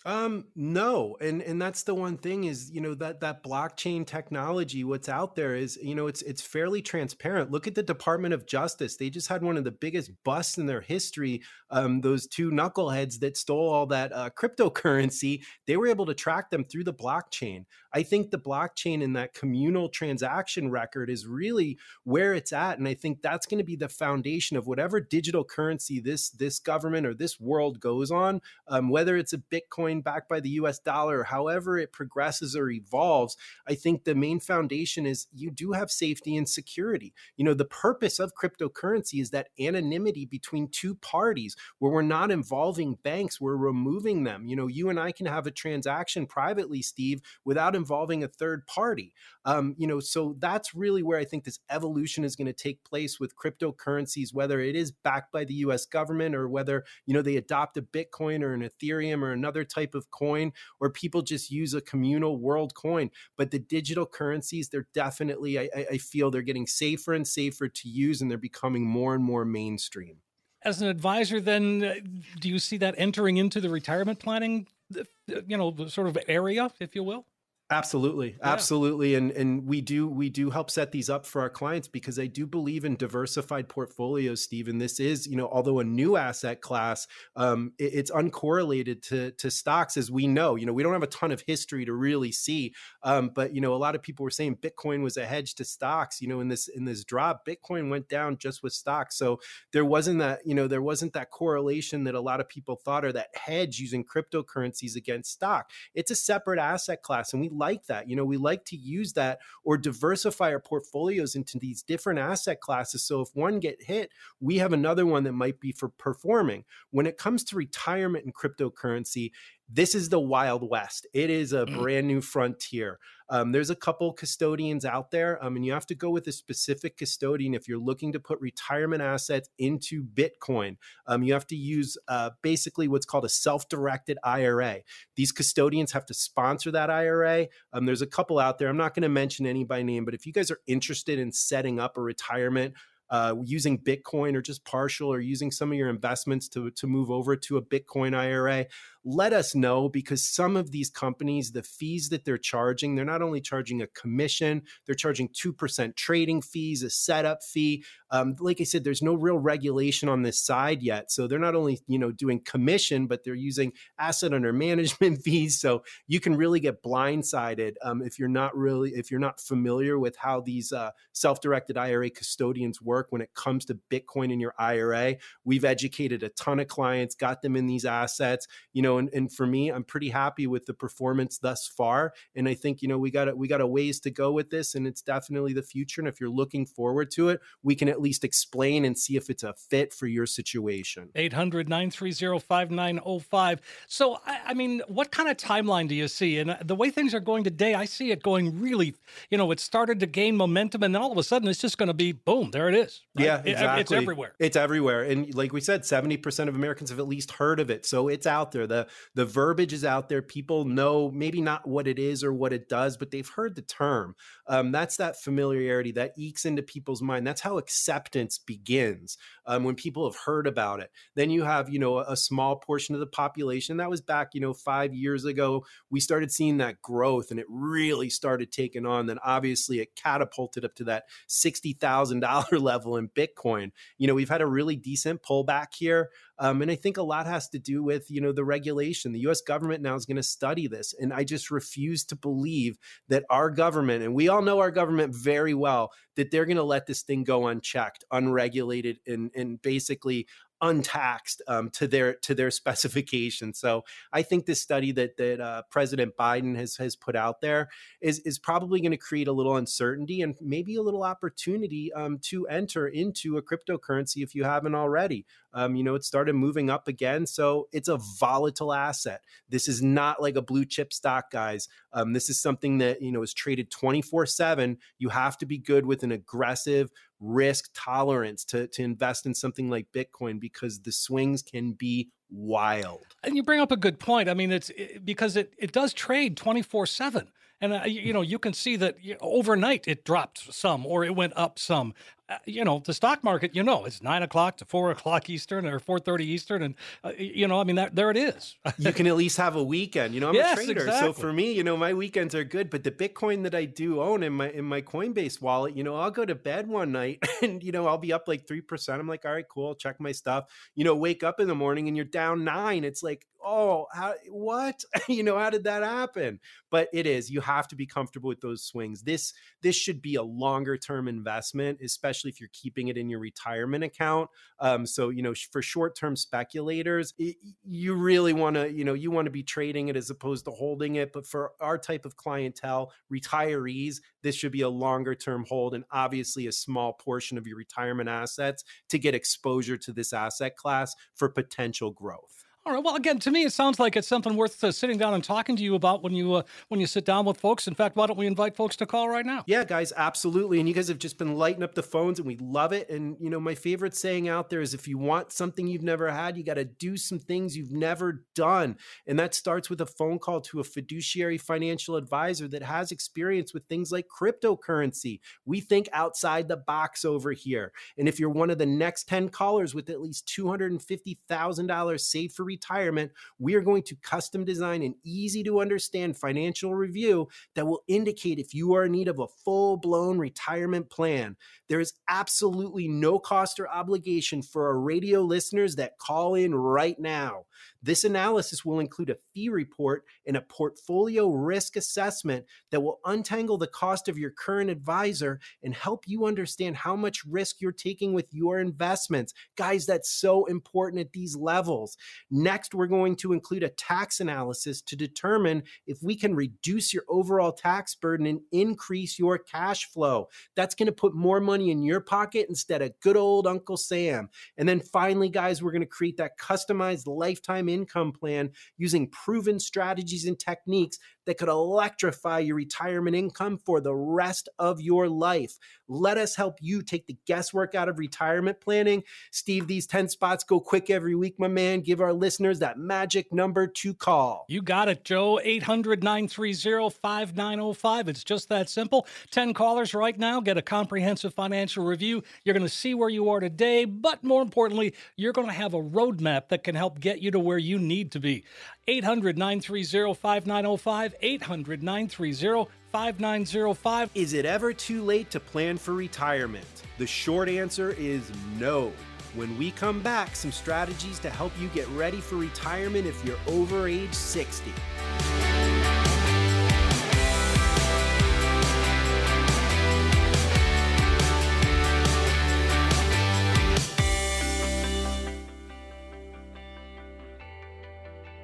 Um, 0.07 0.47
no, 0.57 1.19
and 1.21 1.43
and 1.43 1.61
that's 1.61 1.83
the 1.83 1.95
one 1.95 2.17
thing 2.17 2.45
is 2.45 2.71
you 2.71 2.81
know 2.81 2.95
that 2.95 3.21
that 3.21 3.45
blockchain 3.45 4.07
technology, 4.07 4.83
what's 4.83 5.11
out 5.11 5.37
there 5.37 5.55
is 5.55 5.79
you 5.83 5.95
know 5.95 6.07
it's 6.07 6.23
it's 6.23 6.41
fairly 6.41 6.81
transparent. 6.81 7.51
Look 7.51 7.67
at 7.67 7.75
the 7.75 7.83
Department 7.83 8.33
of 8.33 8.47
Justice; 8.47 8.97
they 8.97 9.11
just 9.11 9.29
had 9.29 9.43
one 9.43 9.59
of 9.59 9.65
the 9.65 9.71
biggest 9.71 10.11
busts 10.25 10.57
in 10.57 10.65
their 10.65 10.81
history. 10.81 11.43
Um, 11.71 12.01
those 12.01 12.27
two 12.27 12.51
knuckleheads 12.51 13.19
that 13.21 13.37
stole 13.37 13.69
all 13.69 13.87
that 13.87 14.13
uh, 14.15 14.31
cryptocurrency, 14.31 15.43
they 15.67 15.77
were 15.77 15.89
able 15.89 16.07
to 16.07 16.15
track 16.15 16.49
them 16.51 16.65
through 16.65 16.85
the 16.85 16.95
blockchain. 16.95 17.67
I 17.93 18.03
think 18.03 18.31
the 18.31 18.39
blockchain 18.39 19.03
and 19.03 19.17
that 19.17 19.35
communal 19.35 19.89
transaction 19.89 20.71
record 20.71 21.11
is 21.11 21.27
really 21.27 21.79
where 22.05 22.35
it's 22.35 22.53
at, 22.53 22.79
and 22.79 22.87
I 22.87 22.95
think 22.95 23.23
that's 23.23 23.47
going 23.47 23.59
to 23.59 23.65
be 23.65 23.77
the 23.77 23.89
foundation 23.89 24.57
of 24.57 24.67
whatever 24.67 25.01
digital 25.01 25.45
currency 25.45 26.01
this 26.01 26.31
this 26.31 26.59
government 26.59 27.07
or 27.07 27.15
this 27.15 27.41
world 27.41 27.81
goes 27.81 28.11
on, 28.11 28.41
um, 28.69 28.89
whether 28.89 29.17
it's 29.17 29.33
a 29.33 29.39
Bitcoin 29.39 30.03
backed 30.03 30.29
by 30.29 30.41
the 30.41 30.51
US 30.51 30.79
dollar, 30.79 31.25
however 31.25 31.79
it 31.79 31.93
progresses 31.93 32.57
or 32.57 32.71
evolves, 32.71 33.37
I 33.67 33.75
think 33.75 34.05
the 34.05 34.15
main 34.15 34.41
foundation 34.41 35.07
is 35.07 35.27
you 35.33 35.51
do 35.51 35.73
have 35.73 35.91
safety 35.91 36.37
and 36.37 36.49
security. 36.49 37.13
You 37.37 37.45
know, 37.45 37.55
the 37.55 37.65
purpose 37.65 38.19
of 38.19 38.33
cryptocurrency 38.35 39.21
is 39.21 39.31
that 39.31 39.49
anonymity 39.59 40.27
between 40.27 40.69
two 40.69 40.95
parties 40.95 41.57
where 41.79 41.93
we're 41.93 42.03
not 42.03 42.31
involving 42.31 42.99
banks, 43.03 43.41
we're 43.41 43.57
removing 43.57 44.25
them. 44.25 44.47
You 44.47 44.57
know, 44.57 44.67
you 44.67 44.89
and 44.89 44.99
I 44.99 45.13
can 45.13 45.27
have 45.27 45.47
a 45.47 45.51
transaction 45.51 46.27
privately, 46.27 46.83
Steve, 46.83 47.21
without 47.45 47.77
involving 47.81 48.23
a 48.23 48.29
third 48.29 48.67
party. 48.67 49.13
Um, 49.45 49.75
you 49.79 49.87
know, 49.87 50.01
so 50.01 50.37
that's 50.39 50.75
really 50.75 51.03
where 51.03 51.19
I 51.19 51.25
think 51.25 51.45
this 51.45 51.61
evolution 51.71 52.25
is 52.25 52.37
going 52.37 52.47
to 52.47 52.53
take 52.53 52.85
place 52.85 53.19
with 53.19 53.35
cryptocurrencies, 53.37 54.35
whether 54.35 54.61
it 54.61 54.77
is 54.77 54.93
backed 54.93 55.33
by 55.33 55.45
the 55.45 55.55
US 55.67 55.87
government 55.87 56.35
or 56.35 56.49
whether, 56.49 56.85
you 57.07 57.15
know, 57.15 57.23
they 57.23 57.37
adopt 57.37 57.77
a 57.77 57.83
Bitcoin 57.83 58.43
or 58.43 58.53
an 58.53 58.69
Ethereum 58.69 59.23
or 59.23 59.33
another 59.33 59.65
type 59.65 59.95
of 59.95 60.11
coin, 60.11 60.53
or 60.79 60.91
people 60.91 61.23
just 61.23 61.51
use 61.51 61.75
a 61.75 61.81
communal 61.81 62.39
world 62.39 62.75
coin. 62.75 63.11
But 63.37 63.51
the 63.51 63.59
digital 63.59 64.07
currencies, 64.07 64.69
they're 64.69 64.89
definitely, 64.95 65.59
I, 65.59 65.69
I 65.93 65.99
feel 65.99 66.31
they're 66.31 66.43
getting 66.43 66.67
safer 66.67 67.15
and 67.15 67.27
safer 67.27 67.69
to 67.69 67.89
use, 67.89 68.21
and 68.21 68.31
they're 68.31 68.39
becoming 68.39 68.87
more 68.87 69.15
and 69.15 69.25
more 69.25 69.45
mainstream. 69.45 70.19
As 70.63 70.83
an 70.83 70.89
advisor, 70.89 71.41
then, 71.41 71.83
uh, 71.83 71.95
do 72.39 72.49
you 72.51 72.59
see 72.59 72.77
that 72.79 72.95
entering 72.99 73.39
into 73.39 73.61
the 73.61 73.71
retirement 73.71 74.19
planning, 74.19 74.67
uh, 74.99 75.05
you 75.47 75.57
know, 75.57 75.75
sort 75.89 76.09
of 76.09 76.19
area, 76.29 76.71
if 76.81 76.95
you 76.95 77.03
will? 77.03 77.25
Absolutely. 77.73 78.31
Yeah. 78.31 78.49
Absolutely. 78.53 79.15
And 79.15 79.31
and 79.31 79.65
we 79.65 79.81
do 79.81 80.09
we 80.09 80.29
do 80.29 80.51
help 80.51 80.73
set 80.73 80.91
these 80.91 81.09
up 81.09 81.25
for 81.25 81.41
our 81.41 81.49
clients 81.51 81.87
because 81.87 82.19
I 82.19 82.27
do 82.27 82.45
believe 82.45 82.85
in 82.85 82.97
diversified 82.97 83.69
portfolios, 83.69 84.43
Stephen. 84.43 84.79
This 84.79 84.99
is, 84.99 85.29
you 85.29 85.37
know, 85.37 85.49
although 85.49 85.79
a 85.79 85.85
new 85.85 86.17
asset 86.17 86.63
class, 86.63 87.07
um, 87.37 87.73
it, 87.79 87.95
it's 87.95 88.11
uncorrelated 88.11 89.03
to 89.09 89.31
to 89.33 89.53
stocks 89.53 89.97
as 89.97 90.11
we 90.11 90.27
know. 90.27 90.57
You 90.57 90.67
know, 90.67 90.73
we 90.73 90.83
don't 90.83 90.95
have 90.95 91.05
a 91.05 91.07
ton 91.07 91.31
of 91.31 91.45
history 91.47 91.85
to 91.85 91.93
really 91.93 92.33
see. 92.33 92.75
Um, 93.05 93.31
but 93.33 93.55
you 93.55 93.61
know, 93.61 93.73
a 93.73 93.77
lot 93.77 93.95
of 93.95 94.03
people 94.03 94.25
were 94.25 94.31
saying 94.31 94.57
Bitcoin 94.57 95.05
was 95.05 95.17
a 95.17 95.25
hedge 95.25 95.55
to 95.55 95.65
stocks, 95.65 96.21
you 96.21 96.27
know, 96.27 96.41
in 96.41 96.49
this 96.49 96.67
in 96.67 96.87
this 96.87 97.05
drop. 97.05 97.47
Bitcoin 97.47 97.89
went 97.89 98.09
down 98.09 98.37
just 98.37 98.65
with 98.65 98.73
stocks. 98.73 99.17
So 99.17 99.39
there 99.73 99.85
wasn't 99.85 100.19
that, 100.19 100.41
you 100.45 100.57
know, 100.57 100.67
there 100.67 100.83
wasn't 100.83 101.13
that 101.13 101.31
correlation 101.31 102.03
that 102.05 102.17
a 102.17 102.21
lot 102.21 102.41
of 102.41 102.49
people 102.49 102.75
thought 102.75 103.05
or 103.05 103.13
that 103.13 103.29
hedge 103.37 103.79
using 103.79 104.05
cryptocurrencies 104.05 104.97
against 104.97 105.31
stock. 105.31 105.71
It's 105.95 106.11
a 106.11 106.17
separate 106.17 106.59
asset 106.59 107.03
class 107.03 107.33
and 107.33 107.41
we 107.41 107.49
like 107.61 107.87
that. 107.87 108.09
You 108.09 108.17
know, 108.17 108.25
we 108.25 108.37
like 108.37 108.65
to 108.65 108.77
use 108.77 109.13
that 109.13 109.39
or 109.63 109.79
diversify 109.79 110.51
our 110.51 110.59
portfolios 110.59 111.37
into 111.37 111.61
these 111.61 111.83
different 111.83 112.19
asset 112.19 112.61
classes. 112.61 113.05
So 113.05 113.21
if 113.21 113.29
one 113.35 113.61
get 113.61 113.81
hit, 113.81 114.11
we 114.41 114.59
have 114.59 114.73
another 114.73 115.07
one 115.07 115.23
that 115.25 115.33
might 115.33 115.61
be 115.61 115.71
for 115.71 115.91
performing. 115.91 116.65
When 116.91 117.07
it 117.07 117.19
comes 117.19 117.45
to 117.45 117.57
retirement 117.57 118.25
and 118.25 118.35
cryptocurrency, 118.35 119.31
this 119.73 119.95
is 119.95 120.09
the 120.09 120.21
Wild 120.21 120.69
West. 120.69 121.07
It 121.15 121.31
is 121.31 121.53
a 121.53 121.65
mm. 121.65 121.79
brand 121.79 122.09
new 122.09 122.21
frontier. 122.21 122.99
Um, 123.29 123.53
there's 123.53 123.71
a 123.71 123.77
couple 123.77 124.13
custodians 124.13 124.85
out 124.85 125.13
there, 125.13 125.43
um, 125.45 125.55
and 125.55 125.65
you 125.65 125.73
have 125.73 125.87
to 125.87 125.95
go 125.95 126.11
with 126.11 126.27
a 126.27 126.33
specific 126.33 126.97
custodian 126.97 127.55
if 127.55 127.69
you're 127.69 127.79
looking 127.79 128.13
to 128.13 128.19
put 128.19 128.41
retirement 128.41 129.03
assets 129.03 129.49
into 129.59 130.03
Bitcoin. 130.03 130.77
Um, 131.07 131.23
you 131.23 131.33
have 131.33 131.47
to 131.49 131.57
use 131.57 131.97
uh, 132.09 132.31
basically 132.43 132.89
what's 132.89 133.07
called 133.07 133.25
a 133.25 133.29
self 133.29 133.69
directed 133.69 134.19
IRA. 134.25 134.79
These 135.15 135.31
custodians 135.31 135.93
have 135.93 136.07
to 136.07 136.15
sponsor 136.15 136.73
that 136.73 136.91
IRA. 136.91 137.47
Um, 137.73 137.87
there's 137.87 138.03
a 138.03 138.07
couple 138.07 138.41
out 138.41 138.59
there. 138.59 138.69
I'm 138.69 138.77
not 138.77 138.95
going 138.95 139.03
to 139.03 139.09
mention 139.09 139.47
any 139.47 139.63
by 139.63 139.83
name, 139.83 140.05
but 140.05 140.15
if 140.15 140.27
you 140.27 140.33
guys 140.33 140.51
are 140.51 140.61
interested 140.67 141.21
in 141.21 141.31
setting 141.31 141.79
up 141.79 141.97
a 141.97 142.03
retirement, 142.03 142.75
uh, 143.11 143.35
using 143.45 143.79
Bitcoin 143.79 144.37
or 144.37 144.41
just 144.41 144.65
partial 144.65 145.13
or 145.13 145.21
using 145.21 145.51
some 145.51 145.73
of 145.73 145.77
your 145.77 145.91
investments 145.91 146.49
to, 146.49 146.71
to 146.71 146.87
move 146.87 147.11
over 147.11 147.35
to 147.37 147.57
a 147.57 147.63
Bitcoin 147.63 148.15
IRA, 148.17 148.67
let 149.05 149.33
us 149.33 149.55
know 149.55 149.89
because 149.89 150.27
some 150.27 150.57
of 150.57 150.71
these 150.71 150.91
companies, 150.91 151.53
the 151.53 151.63
fees 151.63 152.11
that 152.11 152.25
they're 152.25 152.39
charging, 152.39 152.95
they're 152.95 153.05
not 153.05 153.23
only 153.23 153.41
charging 153.41 153.81
a 153.81 153.87
commission, 153.89 154.63
they're 154.87 154.95
charging 154.95 155.29
2% 155.29 155.97
trading 155.97 156.43
fees, 156.43 156.83
a 156.83 156.91
setup 156.91 157.43
fee. 157.43 157.85
Um, 158.11 158.35
like 158.41 158.61
I 158.61 158.65
said, 158.65 158.85
there's 158.85 159.03
no 159.03 159.15
real 159.15 159.39
regulation 159.39 160.09
on 160.09 160.23
this 160.23 160.45
side 160.45 160.83
yet. 160.83 161.11
So 161.11 161.27
they're 161.27 161.39
not 161.39 161.55
only, 161.55 161.81
you 161.87 161.99
know, 161.99 162.13
doing 162.13 162.41
commission, 162.41 163.07
but 163.07 163.25
they're 163.25 163.35
using 163.35 163.73
asset 163.99 164.35
under 164.35 164.53
management 164.61 165.23
fees. 165.23 165.59
So 165.61 165.83
you 166.07 166.21
can 166.21 166.37
really 166.37 166.61
get 166.61 166.83
blindsided 166.83 167.75
um, 167.83 168.03
if 168.03 168.19
you're 168.19 168.29
not 168.29 168.55
really, 168.57 168.91
if 168.91 169.11
you're 169.11 169.21
not 169.21 169.41
familiar 169.41 169.99
with 169.99 170.17
how 170.17 170.41
these 170.41 170.73
uh, 170.73 170.91
self-directed 171.13 171.79
IRA 171.79 172.11
custodians 172.11 172.83
work 172.83 173.07
when 173.11 173.23
it 173.23 173.33
comes 173.35 173.65
to 173.67 173.79
Bitcoin 173.91 174.33
in 174.33 174.41
your 174.41 174.55
IRA. 174.59 175.17
We've 175.45 175.65
educated 175.65 176.23
a 176.23 176.29
ton 176.31 176.61
of 176.61 176.69
clients, 176.69 177.15
got 177.15 177.43
them 177.43 177.57
in 177.57 177.67
these 177.67 177.85
assets, 177.85 178.47
you 178.73 178.83
know, 178.83 178.90
know, 178.91 178.99
and, 178.99 179.09
and 179.13 179.33
for 179.33 179.47
me, 179.47 179.71
I'm 179.71 179.85
pretty 179.85 180.09
happy 180.09 180.47
with 180.47 180.67
the 180.67 180.75
performance 180.75 181.39
thus 181.39 181.67
far. 181.67 182.13
And 182.35 182.49
I 182.49 182.55
think, 182.55 182.83
you 182.83 182.89
know, 182.89 182.99
we 182.99 183.11
got 183.11 183.29
a, 183.29 183.35
we 183.35 183.49
got 183.49 183.61
a 183.61 183.67
ways 183.67 184.01
to 184.01 184.11
go 184.11 184.33
with 184.33 184.51
this 184.51 184.75
and 184.75 184.87
it's 184.87 185.03
definitely 185.03 185.53
the 185.53 185.63
future. 185.63 186.01
And 186.01 186.09
if 186.09 186.21
you're 186.21 186.31
looking 186.31 186.67
forward 186.67 187.11
to 187.13 187.29
it, 187.29 187.41
we 187.63 187.75
can 187.75 187.89
at 187.89 188.01
least 188.01 188.25
explain 188.25 188.85
and 188.85 188.99
see 188.99 189.17
if 189.17 189.31
it's 189.31 189.43
a 189.43 189.55
fit 189.55 189.93
for 189.93 190.07
your 190.07 190.27
situation. 190.27 191.11
800 191.15 191.69
930 191.69 192.41
5905. 192.41 193.61
So, 193.87 194.19
I, 194.27 194.41
I 194.49 194.55
mean, 194.55 194.83
what 194.89 195.11
kind 195.11 195.29
of 195.29 195.37
timeline 195.37 195.89
do 195.89 195.95
you 195.95 196.09
see? 196.09 196.39
And 196.39 196.51
uh, 196.51 196.57
the 196.65 196.75
way 196.75 196.91
things 196.91 197.15
are 197.15 197.21
going 197.21 197.45
today, 197.45 197.75
I 197.75 197.85
see 197.85 198.11
it 198.11 198.23
going 198.23 198.61
really, 198.61 198.95
you 199.31 199.39
know, 199.39 199.51
it 199.51 199.61
started 199.61 200.01
to 200.01 200.07
gain 200.07 200.37
momentum 200.37 200.83
and 200.83 200.95
then 200.95 201.03
all 201.03 201.13
of 201.13 201.19
a 201.19 201.23
sudden 201.23 201.49
it's 201.49 201.61
just 201.61 201.79
going 201.79 201.89
to 201.89 201.95
be 201.95 202.13
boom, 202.13 202.51
there 202.51 202.69
it 202.69 202.75
is. 202.75 203.03
Right? 203.17 203.27
Yeah, 203.27 203.43
exactly. 203.45 203.81
it's 203.81 203.93
everywhere. 203.93 204.35
It's 204.39 204.57
everywhere. 204.57 205.03
And 205.03 205.35
like 205.35 205.53
we 205.53 205.61
said, 205.61 205.83
70% 205.83 206.49
of 206.49 206.55
Americans 206.55 206.91
have 206.91 206.99
at 206.99 207.09
least 207.09 207.33
heard 207.33 207.61
of 207.61 207.71
it. 207.71 207.87
So 207.87 208.09
it's 208.09 208.27
out 208.27 208.53
there. 208.53 208.67
The 208.67 208.80
the 209.15 209.25
verbiage 209.25 209.73
is 209.73 209.85
out 209.85 210.09
there. 210.09 210.23
People 210.23 210.65
know 210.65 211.11
maybe 211.11 211.41
not 211.41 211.67
what 211.67 211.87
it 211.87 211.99
is 211.99 212.23
or 212.25 212.33
what 212.33 212.53
it 212.53 212.69
does, 212.69 212.97
but 212.97 213.11
they've 213.11 213.29
heard 213.29 213.55
the 213.55 213.63
term. 213.63 214.15
Um, 214.47 214.73
that's 214.73 214.97
that 214.97 215.21
familiarity 215.21 215.93
that 215.93 216.15
ekes 216.17 216.45
into 216.45 216.63
people's 216.63 217.03
mind. 217.03 217.27
That's 217.27 217.41
how 217.41 217.59
acceptance 217.59 218.39
begins 218.39 219.17
um, 219.47 219.65
when 219.65 219.75
people 219.75 220.11
have 220.11 220.21
heard 220.25 220.47
about 220.47 220.81
it. 220.81 220.91
Then 221.15 221.31
you 221.31 221.43
have 221.43 221.69
you 221.69 221.79
know 221.79 221.99
a, 221.99 222.13
a 222.13 222.17
small 222.17 222.57
portion 222.57 222.95
of 222.95 223.01
the 223.01 223.07
population 223.07 223.79
that 223.79 223.91
was 223.91 224.01
back 224.01 224.31
you 224.35 224.41
know 224.41 224.55
five 224.55 224.95
years 224.95 225.25
ago. 225.25 225.65
We 225.91 226.01
started 226.01 226.33
seeing 226.33 226.59
that 226.59 226.83
growth, 226.83 227.31
and 227.31 227.41
it 227.41 227.47
really 227.49 228.11
started 228.11 228.53
taking 228.53 228.87
on. 228.87 229.07
Then 229.07 229.19
obviously 229.25 229.81
it 229.81 229.97
catapulted 229.97 230.65
up 230.65 230.75
to 230.77 230.85
that 230.85 231.05
sixty 231.27 231.73
thousand 231.73 232.21
dollar 232.21 232.45
level 232.59 232.97
in 232.97 233.09
Bitcoin. 233.09 233.73
You 233.99 234.07
know 234.07 234.15
we've 234.15 234.29
had 234.29 234.43
a 234.43 234.47
really 234.47 234.77
decent 234.77 235.23
pullback 235.23 235.75
here. 235.77 236.11
Um, 236.41 236.63
and 236.63 236.71
I 236.71 236.75
think 236.75 236.97
a 236.97 237.03
lot 237.03 237.27
has 237.27 237.49
to 237.51 237.59
do 237.59 237.83
with, 237.85 238.11
you 238.11 238.21
know, 238.21 238.33
the 238.33 238.45
regulation. 238.45 239.13
The 239.13 239.29
US 239.29 239.43
government 239.43 239.83
now 239.83 239.95
is 239.95 240.07
going 240.07 240.17
to 240.17 240.23
study 240.23 240.67
this. 240.67 240.95
And 240.99 241.13
I 241.13 241.23
just 241.23 241.51
refuse 241.51 242.05
to 242.07 242.17
believe 242.17 242.79
that 243.09 243.25
our 243.29 243.51
government, 243.51 244.03
and 244.03 244.15
we 244.15 244.29
all 244.29 244.41
know 244.41 244.59
our 244.59 244.71
government 244.71 245.15
very 245.15 245.53
well, 245.53 245.93
that 246.17 246.31
they're 246.31 246.47
going 246.47 246.57
to 246.57 246.63
let 246.63 246.87
this 246.87 247.03
thing 247.03 247.25
go 247.25 247.47
unchecked, 247.47 248.05
unregulated, 248.11 248.99
and, 249.07 249.31
and 249.37 249.61
basically 249.61 250.27
untaxed 250.63 251.43
um, 251.49 251.71
to 251.71 251.87
their 251.87 252.15
to 252.15 252.35
their 252.35 252.51
specifications. 252.61 253.59
So 253.59 253.85
I 254.13 254.23
think 254.23 254.47
this 254.47 254.61
study 254.61 254.93
that 254.93 255.17
that 255.17 255.41
uh, 255.41 255.63
President 255.71 256.17
Biden 256.19 256.57
has 256.57 256.77
has 256.77 256.97
put 256.97 257.17
out 257.17 257.41
there 257.41 257.69
is 258.01 258.21
is 258.21 258.39
probably 258.39 258.81
going 258.81 258.91
to 258.91 258.97
create 258.97 259.29
a 259.29 259.33
little 259.33 259.57
uncertainty 259.57 260.23
and 260.23 260.35
maybe 260.41 260.77
a 260.77 260.83
little 260.83 261.03
opportunity 261.03 261.93
um, 261.93 262.19
to 262.23 262.47
enter 262.49 262.87
into 262.89 263.37
a 263.37 263.43
cryptocurrency 263.43 264.23
if 264.23 264.35
you 264.35 264.45
haven't 264.45 264.75
already. 264.75 265.27
Um, 265.53 265.75
you 265.75 265.83
know, 265.83 265.97
it 265.97 266.05
started 266.05 266.35
moving 266.35 266.71
up 266.71 266.87
again, 266.87 267.27
so 267.27 267.69
it's 267.73 267.89
a 267.89 267.99
volatile 268.19 268.73
asset. 268.73 269.23
This 269.49 269.67
is 269.67 269.83
not 269.83 270.23
like 270.23 270.37
a 270.37 270.43
blue 270.43 270.65
chip 270.65 270.93
stock, 270.93 271.31
guys. 271.31 271.69
Um, 271.93 272.13
this 272.13 272.31
is 272.31 272.41
something 272.41 272.79
that 272.79 273.03
you 273.03 273.11
know 273.11 273.23
is 273.23 273.35
traded 273.35 273.71
twenty 273.71 274.03
four 274.03 274.27
seven. 274.27 274.79
You 274.99 275.09
have 275.09 275.37
to 275.39 275.47
be 275.47 275.59
good 275.59 275.87
with 275.87 276.03
an 276.03 276.13
aggressive 276.13 276.91
risk 277.21 277.71
tolerance 277.75 278.45
to, 278.47 278.67
to 278.69 278.83
invest 278.83 279.27
in 279.27 279.35
something 279.35 279.69
like 279.69 279.87
Bitcoin 279.93 280.41
because 280.41 280.81
the 280.81 280.93
swings 280.93 281.43
can 281.43 281.73
be 281.73 282.11
wild. 282.31 283.05
And 283.23 283.37
you 283.37 283.43
bring 283.43 283.61
up 283.61 283.73
a 283.73 283.77
good 283.77 283.99
point. 283.99 284.29
I 284.29 284.35
mean, 284.35 284.51
it's 284.51 284.71
it, 284.71 285.05
because 285.05 285.37
it, 285.37 285.53
it 285.59 285.73
does 285.73 285.93
trade 285.93 286.37
24 286.37 286.87
7. 286.87 287.29
And 287.61 287.75
uh, 287.75 287.83
you, 287.85 288.01
you, 288.01 288.13
know, 288.13 288.23
you 288.23 288.39
can 288.39 288.55
see 288.55 288.77
that 288.77 288.97
overnight 289.21 289.87
it 289.87 290.05
dropped 290.05 290.53
some 290.53 290.87
or 290.87 291.05
it 291.05 291.15
went 291.15 291.35
up 291.37 291.59
some. 291.59 291.93
Uh, 292.31 292.37
you 292.47 292.65
know, 292.65 292.81
the 292.85 292.95
stock 292.95 293.25
market, 293.25 293.57
you 293.57 293.63
know, 293.63 293.85
it's 293.85 294.03
nine 294.03 294.23
o'clock 294.23 294.57
to 294.59 294.65
four 294.65 294.91
o'clock 294.93 295.29
Eastern 295.29 295.67
or 295.67 295.81
four 295.81 295.99
thirty 295.99 296.25
Eastern, 296.25 296.63
and 296.63 296.75
uh, 297.03 297.13
you 297.19 297.49
know, 297.49 297.61
I 297.61 297.65
mean, 297.65 297.77
that, 297.77 297.97
there 297.97 298.11
it 298.11 298.17
is. 298.17 298.57
you 298.79 298.93
can 298.93 299.07
at 299.09 299.17
least 299.17 299.37
have 299.39 299.57
a 299.57 299.63
weekend. 299.63 300.15
You 300.15 300.21
know, 300.21 300.29
I'm 300.29 300.35
yes, 300.35 300.59
a 300.59 300.65
trader, 300.65 300.81
exactly. 300.83 301.09
so 301.09 301.13
for 301.13 301.33
me, 301.33 301.53
you 301.53 301.65
know, 301.65 301.77
my 301.77 301.93
weekends 301.93 302.35
are 302.35 302.45
good. 302.45 302.71
But 302.71 302.85
the 302.85 302.93
Bitcoin 302.93 303.43
that 303.43 303.55
I 303.55 303.65
do 303.65 304.01
own 304.01 304.23
in 304.23 304.33
my 304.33 304.51
in 304.51 304.65
my 304.65 304.81
Coinbase 304.81 305.43
wallet, 305.43 305.77
you 305.77 305.83
know, 305.83 305.97
I'll 305.97 306.13
go 306.13 306.25
to 306.25 306.37
bed 306.37 306.69
one 306.69 306.93
night 306.93 307.19
and 307.43 307.63
you 307.65 307.73
know 307.73 307.89
I'll 307.89 307.99
be 307.99 308.13
up 308.13 308.29
like 308.29 308.47
three 308.47 308.61
percent. 308.61 309.01
I'm 309.01 309.09
like, 309.09 309.25
all 309.25 309.33
right, 309.33 309.49
cool. 309.49 309.75
check 309.75 310.01
my 310.01 310.13
stuff. 310.13 310.45
You 310.77 310.85
know, 310.85 310.95
wake 310.95 311.25
up 311.25 311.41
in 311.41 311.49
the 311.49 311.55
morning 311.57 311.89
and 311.89 311.97
you're 311.97 312.07
down 312.07 312.45
nine. 312.45 312.85
It's 312.85 313.03
like, 313.03 313.27
oh, 313.45 313.87
how 313.93 314.15
what? 314.31 314.85
you 315.09 315.23
know, 315.23 315.39
how 315.39 315.51
did 315.51 315.65
that 315.65 315.83
happen? 315.83 316.41
But 316.71 316.89
it 316.93 317.07
is. 317.07 317.31
You 317.31 317.41
have 317.41 317.69
to 317.69 317.77
be 317.77 317.87
comfortable 317.87 318.29
with 318.29 318.41
those 318.41 318.63
swings. 318.63 319.03
This 319.03 319.33
this 319.63 319.77
should 319.77 320.01
be 320.03 320.15
a 320.15 320.23
longer 320.23 320.77
term 320.77 321.09
investment, 321.09 321.81
especially 321.83 322.31
if 322.31 322.41
you're 322.41 322.51
keeping 322.53 322.89
it 322.89 322.97
in 322.97 323.09
your 323.09 323.21
retirement 323.21 323.85
account. 323.85 324.31
Um, 324.59 324.87
so, 324.87 325.09
you 325.09 325.23
know, 325.23 325.35
for 325.51 325.63
short 325.63 325.97
term 325.97 326.17
speculators, 326.17 327.15
it, 327.19 327.37
you 327.65 327.95
really 327.95 328.33
want 328.33 328.57
to, 328.57 328.71
you 328.71 328.85
know, 328.85 328.95
you 328.95 329.11
want 329.11 329.27
to 329.27 329.31
be 329.31 329.43
trading 329.43 329.89
it 329.89 329.97
as 329.97 330.11
opposed 330.11 330.45
to 330.45 330.51
holding 330.51 330.97
it. 330.97 331.13
But 331.13 331.27
for 331.27 331.53
our 331.61 331.79
type 331.79 332.05
of 332.05 332.17
clientele, 332.17 332.93
retirees, 333.13 334.01
this 334.23 334.35
should 334.35 334.53
be 334.53 334.63
a 334.63 334.69
longer 334.69 335.15
term 335.15 335.45
hold 335.49 335.75
and 335.75 335.85
obviously 335.91 336.47
a 336.47 336.53
small 336.53 336.93
portion 336.93 337.39
of 337.39 337.47
your 337.47 337.57
retirement 337.57 338.09
assets 338.09 338.65
to 338.89 338.99
get 338.99 339.15
exposure 339.15 339.77
to 339.79 339.93
this 339.93 340.13
asset 340.13 340.57
class 340.57 340.95
for 341.15 341.29
potential 341.29 341.91
growth. 341.91 342.45
All 342.67 342.75
right. 342.75 342.85
Well, 342.85 342.95
again, 342.95 343.19
to 343.21 343.31
me, 343.31 343.45
it 343.45 343.55
sounds 343.55 343.79
like 343.81 343.97
it's 343.97 344.07
something 344.07 344.37
worth 344.37 344.63
uh, 344.63 344.71
sitting 344.71 344.99
down 344.99 345.15
and 345.15 345.25
talking 345.25 345.57
to 345.57 345.63
you 345.63 345.75
about 345.75 346.03
when 346.03 346.13
you 346.13 346.35
uh, 346.35 346.43
when 346.69 346.79
you 346.79 346.87
sit 346.87 347.07
down 347.07 347.25
with 347.25 347.39
folks. 347.39 347.67
In 347.67 347.75
fact, 347.75 347.97
why 347.97 348.07
don't 348.07 348.19
we 348.19 348.27
invite 348.27 348.55
folks 348.55 348.77
to 348.77 348.87
call 348.87 349.09
right 349.09 349.25
now? 349.25 349.45
Yeah, 349.47 349.65
guys, 349.65 349.95
absolutely. 349.97 350.59
And 350.61 350.69
you 350.69 350.75
guys 350.75 350.89
have 350.89 350.99
just 350.99 351.17
been 351.17 351.37
lighting 351.37 351.63
up 351.63 351.75
the 351.75 351.83
phones, 351.83 352.19
and 352.19 352.29
we 352.29 352.37
love 352.37 352.75
it. 352.75 352.91
And 352.91 353.17
you 353.19 353.31
know, 353.31 353.41
my 353.41 353.55
favorite 353.55 353.97
saying 353.97 354.29
out 354.29 354.51
there 354.51 354.61
is, 354.61 354.75
if 354.75 354.87
you 354.87 354.99
want 354.99 355.33
something 355.33 355.67
you've 355.67 355.83
never 355.83 356.11
had, 356.11 356.37
you 356.37 356.45
got 356.45 356.55
to 356.55 356.67
do 356.67 356.99
some 356.99 357.19
things 357.19 357.57
you've 357.57 357.73
never 357.73 358.27
done, 358.35 358.77
and 359.07 359.19
that 359.19 359.35
starts 359.35 359.71
with 359.71 359.81
a 359.81 359.87
phone 359.87 360.19
call 360.19 360.43
to 360.43 360.61
a 360.61 360.65
fiduciary 360.65 361.39
financial 361.39 361.97
advisor 361.97 362.47
that 362.49 362.63
has 362.63 362.93
experience 362.93 363.55
with 363.55 363.65
things 363.71 363.91
like 363.91 364.05
cryptocurrency. 364.07 365.21
We 365.47 365.61
think 365.61 365.89
outside 365.95 366.47
the 366.47 366.59
box 366.59 367.07
over 367.07 367.33
here. 367.33 367.73
And 367.97 368.07
if 368.07 368.21
you're 368.21 368.29
one 368.29 368.51
of 368.51 368.59
the 368.59 368.67
next 368.67 369.09
ten 369.09 369.31
callers 369.31 369.75
with 369.75 369.89
at 369.89 370.03
least 370.03 370.29
two 370.29 370.47
hundred 370.47 370.73
and 370.73 370.83
fifty 370.83 371.19
thousand 371.27 371.67
dollars 371.67 372.07
saved 372.07 372.35
for 372.35 372.50
retirement, 372.51 373.13
we 373.39 373.55
are 373.55 373.61
going 373.61 373.85
to 373.85 373.95
custom 374.03 374.45
design 374.45 374.83
an 374.83 374.95
easy 375.05 375.45
to 375.45 375.61
understand 375.61 376.17
financial 376.17 376.75
review 376.75 377.29
that 377.55 377.67
will 377.67 377.85
indicate 377.87 378.41
if 378.41 378.53
you 378.53 378.75
are 378.75 378.87
in 378.87 378.93
need 378.93 379.07
of 379.07 379.21
a 379.21 379.29
full 379.45 379.77
blown 379.77 380.19
retirement 380.19 380.91
plan. 380.91 381.37
There 381.69 381.79
is 381.79 381.93
absolutely 382.09 382.89
no 382.89 383.21
cost 383.21 383.61
or 383.61 383.69
obligation 383.69 384.43
for 384.43 384.67
our 384.67 384.81
radio 384.81 385.21
listeners 385.21 385.77
that 385.77 385.99
call 385.99 386.35
in 386.35 386.53
right 386.55 386.99
now. 386.99 387.45
This 387.83 388.05
analysis 388.05 388.65
will 388.65 388.81
include 388.81 389.11
a 389.11 389.17
fee 389.33 389.49
report 389.49 390.05
and 390.27 390.37
a 390.37 390.43
portfolio 390.43 391.31
risk 391.31 391.77
assessment 391.77 392.45
that 392.71 392.81
will 392.83 393.01
untangle 393.05 393.57
the 393.57 393.67
cost 393.67 394.09
of 394.09 394.19
your 394.19 394.31
current 394.31 394.69
advisor 394.69 395.41
and 395.63 395.75
help 395.75 396.07
you 396.07 396.27
understand 396.27 396.77
how 396.77 396.95
much 396.95 397.25
risk 397.25 397.61
you're 397.61 397.73
taking 397.73 398.13
with 398.13 398.27
your 398.33 398.61
investments. 398.61 399.33
Guys, 399.57 399.87
that's 399.87 400.11
so 400.11 400.45
important 400.45 401.01
at 401.01 401.13
these 401.13 401.35
levels. 401.35 401.97
Next, 402.31 402.75
we're 402.75 402.87
going 402.87 403.17
to 403.17 403.33
include 403.33 403.63
a 403.63 403.71
tax 403.71 404.21
analysis 404.21 404.83
to 404.83 404.97
determine 404.97 405.63
if 405.87 406.03
we 406.03 406.17
can 406.17 406.35
reduce 406.35 406.93
your 406.93 407.05
overall 407.09 407.53
tax 407.53 407.95
burden 407.95 408.27
and 408.27 408.41
increase 408.53 409.19
your 409.19 409.39
cash 409.39 409.87
flow. 409.87 410.29
That's 410.55 410.75
going 410.75 410.87
to 410.87 410.93
put 410.93 411.15
more 411.15 411.41
money 411.41 411.71
in 411.71 411.83
your 411.83 412.01
pocket 412.01 412.47
instead 412.49 412.83
of 412.83 412.93
good 413.01 413.17
old 413.17 413.47
Uncle 413.47 413.79
Sam. 413.79 414.29
And 414.59 414.69
then 414.69 414.81
finally, 414.81 415.31
guys, 415.31 415.63
we're 415.63 415.73
going 415.73 415.81
to 415.81 415.87
create 415.87 416.19
that 416.19 416.39
customized 416.39 417.07
lifetime 417.07 417.70
income 417.73 418.13
plan 418.13 418.51
using 418.77 419.09
proven 419.09 419.59
strategies 419.61 420.25
and 420.25 420.39
techniques 420.39 420.99
that 421.31 421.39
could 421.39 421.49
electrify 421.49 422.41
your 422.41 422.57
retirement 422.57 423.15
income 423.15 423.57
for 423.57 423.81
the 423.81 423.95
rest 423.95 424.49
of 424.59 424.81
your 424.81 425.09
life. 425.09 425.59
Let 425.87 426.19
us 426.19 426.35
help 426.35 426.59
you 426.61 426.83
take 426.83 427.07
the 427.07 427.17
guesswork 427.25 427.77
out 427.77 427.89
of 427.89 428.01
retirement 428.01 428.61
planning. 428.61 429.05
Steve, 429.31 429.69
these 429.69 429.87
10 429.87 430.09
spots 430.09 430.43
go 430.43 430.59
quick 430.59 430.91
every 430.91 431.15
week, 431.15 431.39
my 431.39 431.47
man. 431.47 431.83
Give 431.83 432.01
our 432.01 432.13
listeners 432.13 432.59
that 432.59 432.79
magic 432.79 433.33
number 433.33 433.69
to 433.69 433.95
call. 433.95 434.45
You 434.49 434.61
got 434.61 434.89
it, 434.89 435.05
Joe. 435.05 435.39
800 435.41 436.03
930 436.03 436.91
5905. 436.91 438.09
It's 438.09 438.25
just 438.25 438.49
that 438.49 438.69
simple. 438.69 439.07
10 439.31 439.55
callers 439.55 439.95
right 439.95 440.19
now 440.19 440.41
get 440.41 440.59
a 440.59 440.63
comprehensive 440.63 441.33
financial 441.33 441.85
review. 441.85 442.25
You're 442.43 442.55
going 442.55 442.67
to 442.67 442.69
see 442.69 442.95
where 442.95 443.09
you 443.09 443.31
are 443.31 443.39
today, 443.39 443.85
but 443.85 444.25
more 444.25 444.43
importantly, 444.43 444.95
you're 445.15 445.33
going 445.33 445.47
to 445.47 445.53
have 445.53 445.75
a 445.75 445.83
roadmap 445.83 446.49
that 446.49 446.65
can 446.65 446.75
help 446.75 446.99
get 446.99 447.23
you 447.23 447.31
to 447.31 447.39
where 447.39 447.59
you 447.59 447.79
need 447.79 448.11
to 448.13 448.19
be. 448.19 448.45
800 448.91 449.39
930 449.39 450.15
5905. 450.15 451.15
800 451.23 451.83
930 451.83 452.71
5905. 452.91 454.11
Is 454.17 454.33
it 454.33 454.45
ever 454.45 454.73
too 454.73 455.05
late 455.05 455.31
to 455.31 455.39
plan 455.39 455.79
for 455.79 455.95
retirement? 455.95 456.67
The 456.99 457.07
short 457.07 457.49
answer 457.49 457.95
is 457.97 458.33
no. 458.59 458.93
When 459.37 459.57
we 459.57 459.71
come 459.71 460.03
back, 460.03 460.35
some 460.35 460.51
strategies 460.51 461.21
to 461.21 461.31
help 461.31 461.53
you 461.61 461.69
get 461.69 461.87
ready 461.91 462.21
for 462.21 462.35
retirement 462.35 463.07
if 463.07 463.25
you're 463.25 463.39
over 463.47 463.87
age 463.87 464.13
60. 464.13 464.73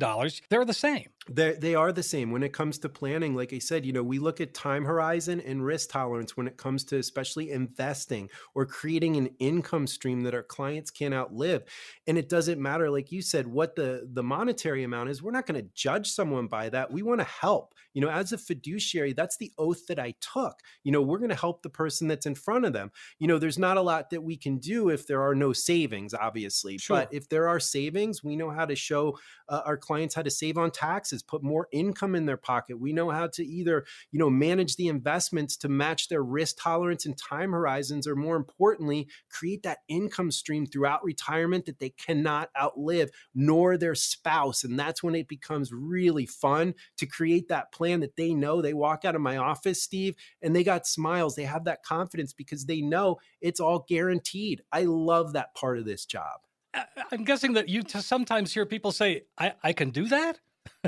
they're 0.48 0.64
the 0.64 0.74
same. 0.74 1.08
They're, 1.28 1.54
they 1.54 1.74
are 1.74 1.92
the 1.92 2.02
same 2.02 2.30
when 2.30 2.42
it 2.42 2.54
comes 2.54 2.78
to 2.78 2.88
planning. 2.88 3.36
Like 3.36 3.52
I 3.52 3.58
said, 3.58 3.84
you 3.84 3.92
know, 3.92 4.02
we 4.02 4.18
look 4.18 4.40
at 4.40 4.54
time 4.54 4.84
horizon 4.84 5.40
and 5.40 5.64
risk 5.64 5.90
tolerance 5.90 6.36
when 6.36 6.48
it 6.48 6.56
comes 6.56 6.82
to 6.84 6.96
especially 6.96 7.50
investing 7.50 8.30
or 8.54 8.64
creating 8.64 9.16
an 9.16 9.28
income 9.38 9.86
stream 9.86 10.22
that 10.22 10.34
our 10.34 10.42
clients 10.42 10.90
can't 10.90 11.12
outlive. 11.12 11.62
And 12.06 12.16
it 12.16 12.30
doesn't 12.30 12.60
matter, 12.60 12.90
like 12.90 13.12
you 13.12 13.20
said, 13.20 13.46
what 13.46 13.76
the, 13.76 14.08
the 14.10 14.22
monetary 14.22 14.82
amount 14.82 15.10
is. 15.10 15.22
We're 15.22 15.30
not 15.30 15.46
going 15.46 15.62
to 15.62 15.70
judge 15.74 16.10
someone 16.10 16.46
by 16.46 16.70
that. 16.70 16.90
We 16.90 17.02
want 17.02 17.20
to 17.20 17.26
help. 17.26 17.74
You 17.92 18.00
know, 18.00 18.10
as 18.10 18.32
a 18.32 18.38
fiduciary, 18.38 19.12
that's 19.12 19.36
the 19.36 19.52
oath 19.58 19.86
that 19.88 19.98
I 19.98 20.14
took. 20.20 20.60
You 20.84 20.92
know, 20.92 21.02
we're 21.02 21.18
going 21.18 21.30
to 21.30 21.36
help 21.36 21.62
the 21.62 21.70
person 21.70 22.08
that's 22.08 22.26
in 22.26 22.34
front 22.34 22.64
of 22.64 22.72
them. 22.72 22.92
You 23.18 23.28
know, 23.28 23.38
there's 23.38 23.58
not 23.58 23.76
a 23.76 23.82
lot 23.82 24.10
that 24.10 24.22
we 24.22 24.36
can 24.36 24.58
do 24.58 24.88
if 24.88 25.06
there 25.06 25.22
are 25.22 25.34
no 25.34 25.52
savings, 25.52 26.14
obviously. 26.14 26.78
Sure. 26.78 26.96
But 26.96 27.12
if 27.12 27.28
there 27.28 27.48
are 27.48 27.60
savings, 27.60 28.24
we 28.24 28.36
know 28.36 28.50
how 28.50 28.64
to 28.64 28.74
show 28.74 29.18
uh, 29.48 29.62
our 29.66 29.76
clients 29.76 30.14
how 30.14 30.22
to 30.22 30.30
save 30.30 30.56
on 30.56 30.70
taxes, 31.10 31.22
put 31.22 31.42
more 31.42 31.68
income 31.72 32.14
in 32.14 32.26
their 32.26 32.36
pocket. 32.36 32.80
We 32.80 32.92
know 32.92 33.10
how 33.10 33.28
to 33.34 33.44
either, 33.44 33.84
you 34.12 34.18
know, 34.18 34.30
manage 34.30 34.76
the 34.76 34.88
investments 34.88 35.56
to 35.58 35.68
match 35.68 36.08
their 36.08 36.22
risk 36.22 36.56
tolerance 36.60 37.06
and 37.06 37.16
time 37.16 37.52
horizons, 37.52 38.06
or 38.06 38.16
more 38.16 38.36
importantly, 38.36 39.08
create 39.30 39.62
that 39.64 39.78
income 39.88 40.30
stream 40.30 40.66
throughout 40.66 41.04
retirement 41.04 41.66
that 41.66 41.78
they 41.78 41.90
cannot 41.90 42.50
outlive, 42.60 43.10
nor 43.34 43.76
their 43.76 43.94
spouse. 43.94 44.64
And 44.64 44.78
that's 44.78 45.02
when 45.02 45.14
it 45.14 45.28
becomes 45.28 45.72
really 45.72 46.26
fun 46.26 46.74
to 46.98 47.06
create 47.06 47.48
that 47.48 47.72
plan 47.72 48.00
that 48.00 48.16
they 48.16 48.34
know. 48.34 48.62
They 48.62 48.74
walk 48.74 49.04
out 49.04 49.14
of 49.14 49.20
my 49.20 49.36
office, 49.36 49.82
Steve, 49.82 50.14
and 50.42 50.54
they 50.54 50.64
got 50.64 50.86
smiles. 50.86 51.34
They 51.34 51.44
have 51.44 51.64
that 51.64 51.82
confidence 51.82 52.32
because 52.32 52.66
they 52.66 52.80
know 52.80 53.18
it's 53.40 53.60
all 53.60 53.84
guaranteed. 53.88 54.62
I 54.72 54.84
love 54.84 55.32
that 55.32 55.54
part 55.54 55.78
of 55.78 55.84
this 55.84 56.04
job. 56.04 56.40
I'm 57.10 57.24
guessing 57.24 57.54
that 57.54 57.68
you 57.68 57.82
sometimes 57.88 58.52
hear 58.52 58.64
people 58.64 58.92
say, 58.92 59.22
I, 59.36 59.54
I 59.62 59.72
can 59.72 59.90
do 59.90 60.06
that? 60.08 60.38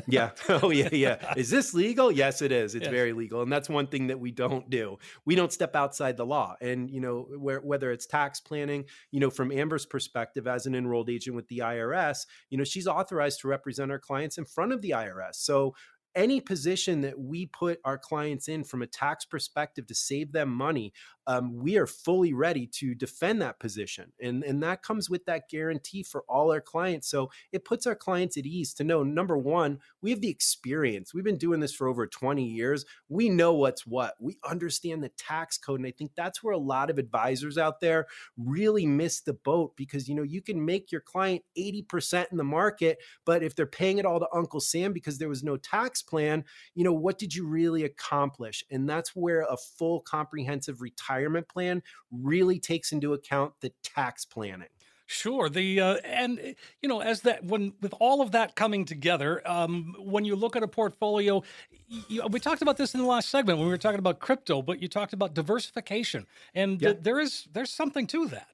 Yeah. 0.07 0.31
Oh, 0.49 0.71
yeah. 0.71 0.89
Yeah. 0.93 1.35
Is 1.37 1.51
this 1.51 1.75
legal? 1.75 2.13
Yes, 2.13 2.43
it 2.43 2.53
is. 2.53 2.75
It's 2.75 2.85
yes. 2.85 2.91
very 2.91 3.13
legal. 3.13 3.43
And 3.43 3.53
that's 3.53 3.69
one 3.69 3.87
thing 3.87 4.09
that 4.09 4.21
we 4.21 4.31
don't 4.31 4.69
do. 4.69 4.99
We 5.25 5.35
don't 5.35 5.53
step 5.53 5.75
outside 5.75 6.17
the 6.17 6.27
law. 6.27 6.57
And, 6.61 6.91
you 6.91 7.01
know, 7.01 7.27
where, 7.39 7.61
whether 7.61 7.91
it's 7.91 8.07
tax 8.07 8.41
planning, 8.41 8.85
you 9.11 9.21
know, 9.21 9.31
from 9.31 9.51
Amber's 9.51 9.87
perspective 9.87 10.47
as 10.47 10.67
an 10.67 10.75
enrolled 10.75 11.11
agent 11.11 11.37
with 11.37 11.49
the 11.49 11.59
IRS, 11.59 12.27
you 12.51 12.59
know, 12.59 12.65
she's 12.65 12.87
authorized 12.87 13.41
to 13.41 13.49
represent 13.49 13.91
our 13.91 13.99
clients 13.99 14.39
in 14.39 14.45
front 14.45 14.73
of 14.73 14.83
the 14.83 14.91
IRS. 14.91 15.37
So 15.37 15.75
any 16.15 16.41
position 16.41 17.01
that 17.03 17.19
we 17.19 17.47
put 17.47 17.79
our 17.85 17.99
clients 17.99 18.49
in 18.49 18.65
from 18.65 18.83
a 18.83 18.87
tax 18.87 19.25
perspective 19.25 19.87
to 19.87 19.95
save 19.95 20.33
them 20.33 20.51
money, 20.51 20.93
um, 21.27 21.57
we 21.57 21.77
are 21.77 21.87
fully 21.87 22.33
ready 22.33 22.67
to 22.67 22.95
defend 22.95 23.41
that 23.43 23.61
position. 23.61 24.13
And, 24.21 24.43
and 24.43 24.63
that 24.63 24.83
comes 24.83 25.09
with 25.09 25.25
that 25.27 25.49
guarantee 25.49 26.03
for 26.03 26.25
all 26.29 26.53
our 26.53 26.61
clients. 26.61 27.09
So 27.09 27.31
it 27.53 27.65
puts 27.65 27.87
our 27.87 27.95
clients 27.95 28.37
at 28.37 28.47
ease 28.47 28.75
to 28.75 28.85
know 28.85 29.03
number 29.03 29.39
one, 29.39 29.79
we 30.01 30.11
have 30.11 30.21
the 30.21 30.29
experience. 30.29 31.15
We've 31.15 31.25
been 31.25 31.39
doing 31.39 31.61
this 31.61 31.75
for 31.75 31.87
over 31.87 32.07
20 32.07 32.45
years. 32.45 32.85
We 33.09 33.29
know 33.29 33.55
what's 33.55 33.87
what. 33.87 34.15
We 34.19 34.39
understand 34.49 35.03
the 35.03 35.11
tax 35.11 35.59
code. 35.59 35.81
And 35.81 35.87
I 35.87 35.93
think 35.93 36.13
that's 36.17 36.43
where 36.43 36.55
a 36.55 36.59
lot 36.59 36.91
of 36.91 36.99
advisors 36.99 37.57
out 37.57 37.81
there 37.81 38.07
really 38.37 38.87
miss 38.87 39.21
the 39.21 39.35
boat 39.35 39.77
because, 39.77 40.09
you 40.09 40.15
know, 40.15 40.23
you 40.23 40.43
can 40.43 40.65
make 40.65 40.91
your 40.91 41.01
client 41.01 41.43
80% 41.57 42.27
in 42.33 42.37
the 42.37 42.45
market, 42.45 42.99
but 43.25 43.43
if 43.43 43.55
they're 43.55 43.67
paying 43.67 43.99
it 43.99 44.07
all 44.07 44.19
to 44.19 44.29
Uncle 44.35 44.61
Sam 44.61 44.93
because 44.93 45.19
there 45.19 45.29
was 45.29 45.45
no 45.45 45.57
tax 45.57 46.03
plan, 46.03 46.45
you 46.75 46.83
know, 46.83 46.93
what 46.93 47.19
did 47.19 47.35
you 47.35 47.47
really 47.47 47.85
accomplish? 47.85 48.65
And 48.71 48.89
that's 48.89 49.15
where 49.15 49.43
a 49.43 49.57
full 49.57 50.01
comprehensive 50.01 50.81
retirement 50.81 51.12
plan 51.49 51.83
really 52.11 52.59
takes 52.59 52.93
into 52.93 53.13
account 53.15 53.55
the 53.61 53.73
tax 53.83 54.25
planning. 54.25 54.69
Sure. 55.07 55.51
The 55.51 55.79
uh, 55.79 55.97
and 56.05 56.39
eh, 56.39 56.53
you 56.81 56.89
know 56.89 57.01
as 57.01 57.21
that 57.23 57.45
when 57.45 57.75
with 57.83 57.93
all 58.01 58.23
of 58.23 58.33
that 58.33 58.55
coming 58.55 58.87
together, 58.87 59.43
um, 59.45 59.95
when 59.99 60.25
you 60.25 60.35
look 60.35 60.57
at 60.57 60.63
a 60.63 60.69
portfolio, 60.69 61.43
you, 62.09 62.23
we 62.31 62.41
talked 62.41 62.63
about 62.63 62.79
this 62.79 62.95
in 62.95 63.01
the 63.01 63.07
last 63.07 63.29
segment 63.29 63.59
when 63.59 63.67
we 63.67 63.73
were 63.73 63.79
talking 63.79 63.99
about 63.99 64.21
crypto, 64.21 64.63
but 64.63 64.81
you 64.81 64.89
talked 64.89 65.13
about 65.13 65.35
diversification, 65.35 66.27
and 66.55 66.81
th- 66.81 66.99
there 67.03 67.21
is 67.21 67.47
there's 67.53 67.71
something 67.71 68.07
to 68.07 68.27
that. 68.29 68.52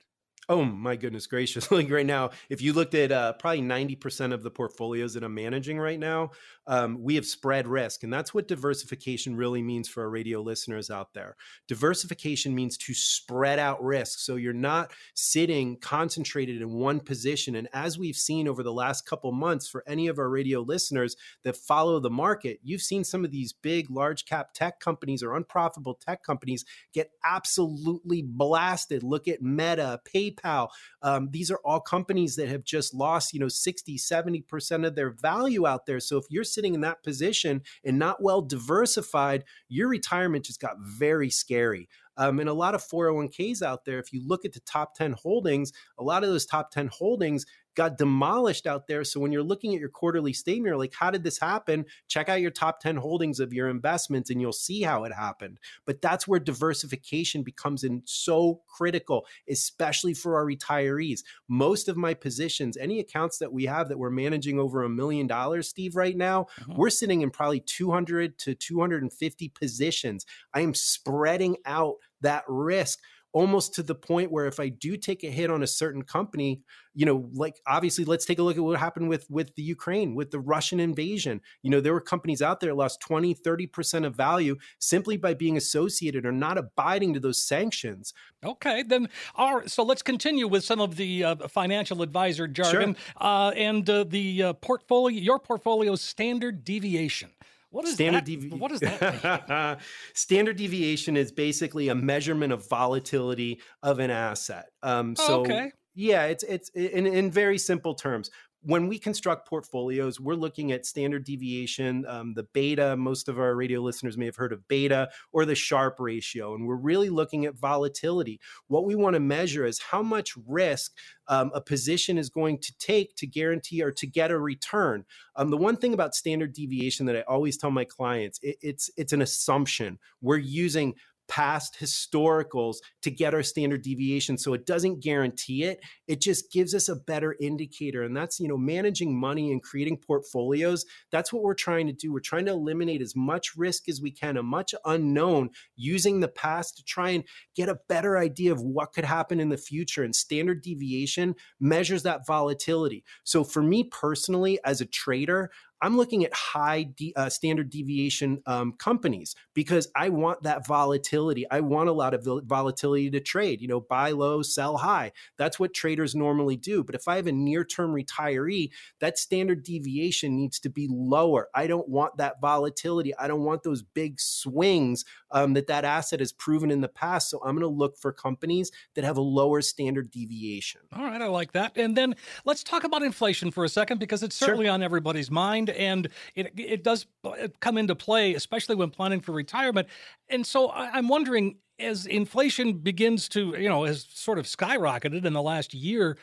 Oh 0.50 0.64
my 0.64 0.96
goodness 0.96 1.26
gracious! 1.26 1.70
Like 1.78 1.90
right 1.90 2.06
now, 2.06 2.30
if 2.48 2.62
you 2.62 2.72
looked 2.72 2.94
at 2.94 3.12
uh, 3.12 3.34
probably 3.34 3.60
ninety 3.60 3.94
percent 3.94 4.32
of 4.32 4.42
the 4.42 4.50
portfolios 4.50 5.12
that 5.12 5.22
I'm 5.22 5.34
managing 5.34 5.78
right 5.78 6.00
now, 6.00 6.30
um, 6.66 7.02
we 7.02 7.16
have 7.16 7.26
spread 7.26 7.68
risk, 7.68 8.02
and 8.02 8.10
that's 8.10 8.32
what 8.32 8.48
diversification 8.48 9.36
really 9.36 9.60
means 9.62 9.88
for 9.88 10.02
our 10.02 10.08
radio 10.08 10.40
listeners 10.40 10.90
out 10.90 11.12
there. 11.12 11.36
Diversification 11.66 12.54
means 12.54 12.78
to 12.78 12.94
spread 12.94 13.58
out 13.58 13.82
risk, 13.84 14.20
so 14.20 14.36
you're 14.36 14.54
not 14.54 14.90
sitting 15.14 15.76
concentrated 15.80 16.62
in 16.62 16.72
one 16.72 17.00
position. 17.00 17.54
And 17.54 17.68
as 17.74 17.98
we've 17.98 18.16
seen 18.16 18.48
over 18.48 18.62
the 18.62 18.72
last 18.72 19.06
couple 19.06 19.30
months, 19.32 19.68
for 19.68 19.84
any 19.86 20.08
of 20.08 20.18
our 20.18 20.30
radio 20.30 20.60
listeners 20.60 21.14
that 21.44 21.56
follow 21.56 22.00
the 22.00 22.10
market, 22.10 22.58
you've 22.62 22.80
seen 22.80 23.04
some 23.04 23.22
of 23.22 23.30
these 23.30 23.52
big, 23.52 23.90
large 23.90 24.24
cap 24.24 24.54
tech 24.54 24.80
companies 24.80 25.22
or 25.22 25.36
unprofitable 25.36 25.94
tech 25.94 26.22
companies 26.22 26.64
get 26.94 27.10
absolutely 27.22 28.22
blasted. 28.22 29.02
Look 29.02 29.28
at 29.28 29.42
Meta, 29.42 30.00
PayPal 30.14 30.37
PayPal. 30.38 30.68
Um, 31.02 31.28
these 31.30 31.50
are 31.50 31.60
all 31.64 31.80
companies 31.80 32.36
that 32.36 32.48
have 32.48 32.64
just 32.64 32.94
lost, 32.94 33.32
you 33.32 33.40
know, 33.40 33.48
60, 33.48 33.98
70% 33.98 34.86
of 34.86 34.94
their 34.94 35.10
value 35.10 35.66
out 35.66 35.86
there. 35.86 36.00
So 36.00 36.16
if 36.16 36.24
you're 36.30 36.44
sitting 36.44 36.74
in 36.74 36.80
that 36.82 37.02
position 37.02 37.62
and 37.84 37.98
not 37.98 38.22
well 38.22 38.42
diversified, 38.42 39.44
your 39.68 39.88
retirement 39.88 40.44
just 40.44 40.60
got 40.60 40.76
very 40.78 41.30
scary. 41.30 41.88
Um, 42.16 42.40
and 42.40 42.48
a 42.48 42.54
lot 42.54 42.74
of 42.74 42.82
401ks 42.82 43.62
out 43.62 43.84
there, 43.84 44.00
if 44.00 44.12
you 44.12 44.26
look 44.26 44.44
at 44.44 44.52
the 44.52 44.60
top 44.60 44.94
10 44.96 45.12
holdings, 45.12 45.72
a 45.98 46.02
lot 46.02 46.24
of 46.24 46.30
those 46.30 46.46
top 46.46 46.72
10 46.72 46.88
holdings 46.88 47.46
got 47.74 47.98
demolished 47.98 48.66
out 48.66 48.86
there. 48.86 49.04
So 49.04 49.20
when 49.20 49.32
you're 49.32 49.42
looking 49.42 49.74
at 49.74 49.80
your 49.80 49.88
quarterly 49.88 50.32
statement, 50.32 50.66
you're 50.66 50.76
like, 50.76 50.94
how 50.94 51.10
did 51.10 51.22
this 51.22 51.38
happen? 51.38 51.86
Check 52.08 52.28
out 52.28 52.40
your 52.40 52.50
top 52.50 52.80
10 52.80 52.96
holdings 52.96 53.40
of 53.40 53.52
your 53.52 53.68
investments 53.68 54.30
and 54.30 54.40
you'll 54.40 54.52
see 54.52 54.82
how 54.82 55.04
it 55.04 55.12
happened. 55.12 55.60
But 55.86 56.02
that's 56.02 56.26
where 56.26 56.40
diversification 56.40 57.42
becomes 57.42 57.84
in 57.84 58.02
so 58.04 58.62
critical, 58.66 59.26
especially 59.48 60.14
for 60.14 60.36
our 60.36 60.44
retirees. 60.44 61.20
Most 61.48 61.88
of 61.88 61.96
my 61.96 62.14
positions, 62.14 62.76
any 62.76 63.00
accounts 63.00 63.38
that 63.38 63.52
we 63.52 63.66
have 63.66 63.88
that 63.88 63.98
we're 63.98 64.10
managing 64.10 64.58
over 64.58 64.82
a 64.82 64.88
million 64.88 65.26
dollars, 65.26 65.68
Steve, 65.68 65.96
right 65.96 66.16
now, 66.16 66.46
uh-huh. 66.60 66.74
we're 66.76 66.90
sitting 66.90 67.20
in 67.20 67.30
probably 67.30 67.60
200 67.60 68.38
to 68.38 68.54
250 68.54 69.48
positions. 69.50 70.26
I 70.52 70.60
am 70.60 70.74
spreading 70.74 71.56
out 71.64 71.96
that 72.20 72.44
risk 72.48 72.98
almost 73.38 73.72
to 73.72 73.84
the 73.84 73.94
point 73.94 74.32
where 74.32 74.46
if 74.46 74.58
I 74.58 74.68
do 74.68 74.96
take 74.96 75.22
a 75.22 75.30
hit 75.30 75.48
on 75.48 75.62
a 75.62 75.66
certain 75.68 76.02
company, 76.02 76.60
you 76.92 77.06
know, 77.06 77.30
like 77.34 77.60
obviously 77.68 78.04
let's 78.04 78.24
take 78.24 78.40
a 78.40 78.42
look 78.42 78.56
at 78.56 78.64
what 78.64 78.76
happened 78.80 79.08
with 79.08 79.30
with 79.30 79.54
the 79.54 79.62
Ukraine, 79.62 80.16
with 80.16 80.32
the 80.32 80.40
Russian 80.40 80.80
invasion. 80.80 81.40
You 81.62 81.70
know, 81.70 81.80
there 81.80 81.92
were 81.92 82.00
companies 82.00 82.42
out 82.42 82.58
there 82.58 82.74
lost 82.74 83.00
20, 83.00 83.36
30% 83.36 84.04
of 84.04 84.16
value 84.16 84.56
simply 84.80 85.16
by 85.16 85.34
being 85.34 85.56
associated 85.56 86.26
or 86.26 86.32
not 86.32 86.58
abiding 86.58 87.14
to 87.14 87.20
those 87.20 87.40
sanctions. 87.46 88.12
Okay, 88.44 88.82
then 88.82 89.08
right, 89.38 89.70
so 89.70 89.84
let's 89.84 90.02
continue 90.02 90.48
with 90.48 90.64
some 90.64 90.80
of 90.80 90.96
the 90.96 91.22
uh, 91.22 91.36
financial 91.46 92.02
advisor 92.02 92.48
jargon 92.48 92.96
sure. 92.96 93.04
uh, 93.20 93.50
and 93.50 93.88
uh, 93.88 94.02
the 94.02 94.42
uh, 94.42 94.52
portfolio 94.54 95.16
your 95.16 95.38
portfolio's 95.38 96.00
standard 96.02 96.64
deviation. 96.64 97.30
What 97.70 97.86
is 97.86 97.94
standard 97.94 98.24
deviation? 98.24 98.58
What 98.58 98.72
is 98.72 98.80
that? 98.80 99.78
standard 100.14 100.56
deviation 100.56 101.16
is 101.16 101.32
basically 101.32 101.88
a 101.88 101.94
measurement 101.94 102.52
of 102.52 102.68
volatility 102.68 103.60
of 103.82 103.98
an 103.98 104.10
asset. 104.10 104.66
Um, 104.82 105.14
oh, 105.18 105.26
so 105.26 105.34
oh, 105.34 105.40
okay. 105.40 105.72
yeah, 105.94 106.24
it's 106.26 106.44
it's 106.44 106.70
in, 106.70 107.06
in 107.06 107.30
very 107.30 107.58
simple 107.58 107.94
terms 107.94 108.30
when 108.62 108.88
we 108.88 108.98
construct 108.98 109.48
portfolios, 109.48 110.18
we're 110.18 110.34
looking 110.34 110.72
at 110.72 110.84
standard 110.84 111.24
deviation, 111.24 112.04
um, 112.06 112.34
the 112.34 112.42
beta. 112.42 112.96
Most 112.96 113.28
of 113.28 113.38
our 113.38 113.54
radio 113.54 113.80
listeners 113.80 114.18
may 114.18 114.26
have 114.26 114.36
heard 114.36 114.52
of 114.52 114.66
beta 114.66 115.10
or 115.32 115.44
the 115.44 115.54
Sharpe 115.54 116.00
ratio. 116.00 116.54
And 116.54 116.66
we're 116.66 116.76
really 116.76 117.08
looking 117.08 117.44
at 117.44 117.54
volatility. 117.54 118.40
What 118.66 118.84
we 118.84 118.94
want 118.94 119.14
to 119.14 119.20
measure 119.20 119.64
is 119.64 119.78
how 119.78 120.02
much 120.02 120.32
risk 120.46 120.92
um, 121.28 121.50
a 121.54 121.60
position 121.60 122.18
is 122.18 122.30
going 122.30 122.58
to 122.58 122.72
take 122.78 123.14
to 123.16 123.26
guarantee 123.26 123.82
or 123.82 123.92
to 123.92 124.06
get 124.06 124.30
a 124.30 124.38
return. 124.38 125.04
Um, 125.36 125.50
the 125.50 125.56
one 125.56 125.76
thing 125.76 125.94
about 125.94 126.14
standard 126.14 126.52
deviation 126.52 127.06
that 127.06 127.16
I 127.16 127.20
always 127.22 127.56
tell 127.56 127.70
my 127.70 127.84
clients, 127.84 128.40
it, 128.42 128.56
it's 128.60 128.90
it's 128.96 129.12
an 129.12 129.22
assumption. 129.22 129.98
We're 130.20 130.38
using 130.38 130.94
past 131.28 131.76
historicals 131.78 132.76
to 133.02 133.10
get 133.10 133.34
our 133.34 133.42
standard 133.42 133.82
deviation. 133.82 134.38
So 134.38 134.54
it 134.54 134.66
doesn't 134.66 135.02
guarantee 135.02 135.64
it. 135.64 135.80
It 136.06 136.20
just 136.20 136.50
gives 136.50 136.74
us 136.74 136.88
a 136.88 136.96
better 136.96 137.36
indicator. 137.40 138.02
And 138.02 138.16
that's, 138.16 138.40
you 138.40 138.48
know, 138.48 138.56
managing 138.56 139.18
money 139.18 139.52
and 139.52 139.62
creating 139.62 139.98
portfolios. 139.98 140.84
That's 141.12 141.32
what 141.32 141.42
we're 141.42 141.54
trying 141.54 141.86
to 141.86 141.92
do. 141.92 142.12
We're 142.12 142.20
trying 142.20 142.46
to 142.46 142.52
eliminate 142.52 143.02
as 143.02 143.14
much 143.14 143.56
risk 143.56 143.88
as 143.88 144.00
we 144.00 144.10
can, 144.10 144.36
a 144.36 144.42
much 144.42 144.74
unknown, 144.84 145.50
using 145.76 146.20
the 146.20 146.28
past 146.28 146.76
to 146.76 146.84
try 146.84 147.10
and 147.10 147.24
get 147.54 147.68
a 147.68 147.78
better 147.88 148.18
idea 148.18 148.52
of 148.52 148.62
what 148.62 148.92
could 148.92 149.04
happen 149.04 149.40
in 149.40 149.50
the 149.50 149.56
future. 149.56 150.02
And 150.02 150.14
standard 150.14 150.62
deviation 150.62 151.34
measures 151.60 152.02
that 152.04 152.26
volatility. 152.26 153.04
So 153.24 153.44
for 153.44 153.62
me 153.62 153.84
personally, 153.84 154.58
as 154.64 154.80
a 154.80 154.86
trader, 154.86 155.50
I'm 155.80 155.96
looking 155.96 156.24
at 156.24 156.34
high 156.34 156.84
de- 156.84 157.12
uh, 157.16 157.28
standard 157.28 157.70
deviation 157.70 158.42
um, 158.46 158.72
companies 158.72 159.34
because 159.54 159.88
I 159.94 160.08
want 160.08 160.42
that 160.42 160.66
volatility. 160.66 161.46
I 161.50 161.60
want 161.60 161.88
a 161.88 161.92
lot 161.92 162.14
of 162.14 162.26
volatility 162.44 163.10
to 163.10 163.20
trade, 163.20 163.60
you 163.60 163.68
know, 163.68 163.80
buy 163.80 164.10
low, 164.10 164.42
sell 164.42 164.76
high. 164.78 165.12
That's 165.36 165.58
what 165.58 165.74
traders 165.74 166.14
normally 166.14 166.56
do. 166.56 166.82
But 166.82 166.94
if 166.94 167.06
I 167.06 167.16
have 167.16 167.26
a 167.26 167.32
near 167.32 167.64
term 167.64 167.92
retiree, 167.92 168.70
that 169.00 169.18
standard 169.18 169.62
deviation 169.62 170.36
needs 170.36 170.58
to 170.60 170.68
be 170.68 170.88
lower. 170.90 171.48
I 171.54 171.66
don't 171.66 171.88
want 171.88 172.16
that 172.16 172.40
volatility. 172.40 173.16
I 173.16 173.28
don't 173.28 173.44
want 173.44 173.62
those 173.62 173.82
big 173.82 174.20
swings 174.20 175.04
um, 175.30 175.54
that 175.54 175.66
that 175.68 175.84
asset 175.84 176.20
has 176.20 176.32
proven 176.32 176.70
in 176.70 176.80
the 176.80 176.88
past. 176.88 177.30
So 177.30 177.38
I'm 177.38 177.54
going 177.54 177.60
to 177.60 177.68
look 177.68 177.96
for 177.98 178.12
companies 178.12 178.70
that 178.94 179.04
have 179.04 179.16
a 179.16 179.22
lower 179.22 179.62
standard 179.62 180.10
deviation. 180.10 180.80
All 180.92 181.04
right. 181.04 181.20
I 181.20 181.26
like 181.26 181.52
that. 181.52 181.76
And 181.76 181.96
then 181.96 182.16
let's 182.44 182.62
talk 182.62 182.84
about 182.84 183.02
inflation 183.02 183.50
for 183.50 183.64
a 183.64 183.68
second 183.68 183.98
because 183.98 184.22
it's 184.22 184.36
certainly 184.36 184.66
sure. 184.66 184.74
on 184.74 184.82
everybody's 184.82 185.30
mind 185.30 185.67
and 185.68 186.08
it 186.34 186.52
it 186.56 186.82
does 186.82 187.06
uh, 187.24 187.48
come 187.60 187.78
into 187.78 187.94
play, 187.94 188.34
especially 188.34 188.74
when 188.74 188.90
planning 188.90 189.20
for 189.20 189.32
retirement. 189.32 189.88
And 190.28 190.46
so 190.46 190.70
I'm 190.70 191.08
wondering, 191.08 191.56
as 191.78 192.06
inflation 192.06 192.78
begins 192.78 193.28
to, 193.30 193.54
you 193.58 193.68
know, 193.68 193.84
has 193.84 194.06
sort 194.10 194.38
of 194.38 194.46
skyrocketed 194.46 195.24
in 195.24 195.32
the 195.32 195.42
last 195.42 195.74
year, 195.74 196.16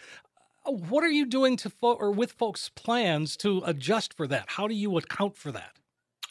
what 0.65 1.03
are 1.03 1.10
you 1.10 1.25
doing 1.25 1.58
to 1.58 1.69
fo- 1.69 1.93
or 1.93 2.12
with 2.12 2.31
folks' 2.31 2.69
plans 2.69 3.38
to 3.38 3.62
adjust 3.65 4.13
for 4.13 4.27
that? 4.27 4.45
How 4.47 4.67
do 4.67 4.73
you 4.73 4.97
account 4.97 5.38
for 5.38 5.51
that? 5.51 5.71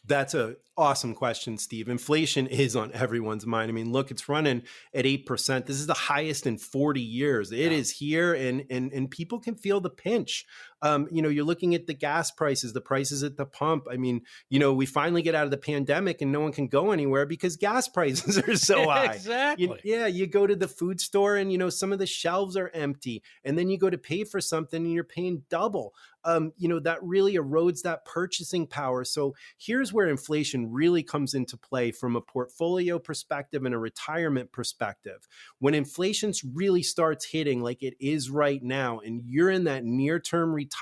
That's 0.06 0.34
a 0.34 0.56
awesome 0.76 1.14
question, 1.14 1.56
Steve. 1.56 1.88
Inflation 1.88 2.46
is 2.46 2.76
on 2.76 2.92
everyone's 2.92 3.46
mind. 3.46 3.70
I 3.70 3.72
mean, 3.72 3.90
look, 3.90 4.10
it's 4.10 4.28
running 4.28 4.62
at 4.92 5.06
8%. 5.06 5.64
This 5.64 5.76
is 5.76 5.86
the 5.86 5.94
highest 5.94 6.46
in 6.46 6.58
40 6.58 7.00
years. 7.00 7.52
It 7.52 7.58
yeah. 7.58 7.78
is 7.78 7.90
here 7.90 8.34
and 8.34 8.66
and 8.68 8.92
and 8.92 9.10
people 9.10 9.40
can 9.40 9.54
feel 9.54 9.80
the 9.80 9.90
pinch. 9.90 10.44
Um, 10.84 11.08
you 11.10 11.22
know, 11.22 11.30
you're 11.30 11.46
looking 11.46 11.74
at 11.74 11.86
the 11.86 11.94
gas 11.94 12.30
prices, 12.30 12.74
the 12.74 12.80
prices 12.82 13.22
at 13.22 13.38
the 13.38 13.46
pump. 13.46 13.86
I 13.90 13.96
mean, 13.96 14.20
you 14.50 14.58
know, 14.58 14.74
we 14.74 14.84
finally 14.84 15.22
get 15.22 15.34
out 15.34 15.46
of 15.46 15.50
the 15.50 15.56
pandemic 15.56 16.20
and 16.20 16.30
no 16.30 16.40
one 16.40 16.52
can 16.52 16.68
go 16.68 16.90
anywhere 16.90 17.24
because 17.24 17.56
gas 17.56 17.88
prices 17.94 18.36
are 18.36 18.54
so 18.56 18.84
high. 18.90 19.06
exactly. 19.06 19.64
You, 19.64 19.76
yeah, 19.82 20.06
you 20.06 20.26
go 20.26 20.46
to 20.46 20.54
the 20.54 20.68
food 20.68 21.00
store 21.00 21.36
and 21.36 21.50
you 21.50 21.56
know 21.56 21.70
some 21.70 21.90
of 21.90 21.98
the 21.98 22.06
shelves 22.06 22.54
are 22.54 22.70
empty 22.74 23.22
and 23.44 23.58
then 23.58 23.70
you 23.70 23.78
go 23.78 23.88
to 23.88 23.96
pay 23.96 24.24
for 24.24 24.42
something 24.42 24.84
and 24.84 24.92
you're 24.92 25.04
paying 25.04 25.44
double. 25.48 25.94
Um, 26.26 26.52
you 26.56 26.68
know, 26.68 26.80
that 26.80 27.02
really 27.02 27.34
erodes 27.34 27.82
that 27.82 28.06
purchasing 28.06 28.66
power. 28.66 29.04
So 29.04 29.34
here's 29.58 29.92
where 29.92 30.08
inflation 30.08 30.72
really 30.72 31.02
comes 31.02 31.34
into 31.34 31.58
play 31.58 31.90
from 31.90 32.16
a 32.16 32.22
portfolio 32.22 32.98
perspective 32.98 33.64
and 33.66 33.74
a 33.74 33.78
retirement 33.78 34.50
perspective. 34.50 35.28
When 35.58 35.74
inflation 35.74 36.32
really 36.54 36.82
starts 36.82 37.26
hitting 37.26 37.60
like 37.60 37.82
it 37.82 37.94
is 38.00 38.30
right 38.30 38.62
now, 38.62 39.00
and 39.00 39.20
you're 39.26 39.50
in 39.50 39.64
that 39.64 39.84
near 39.84 40.18
term 40.18 40.54
retirement, 40.54 40.73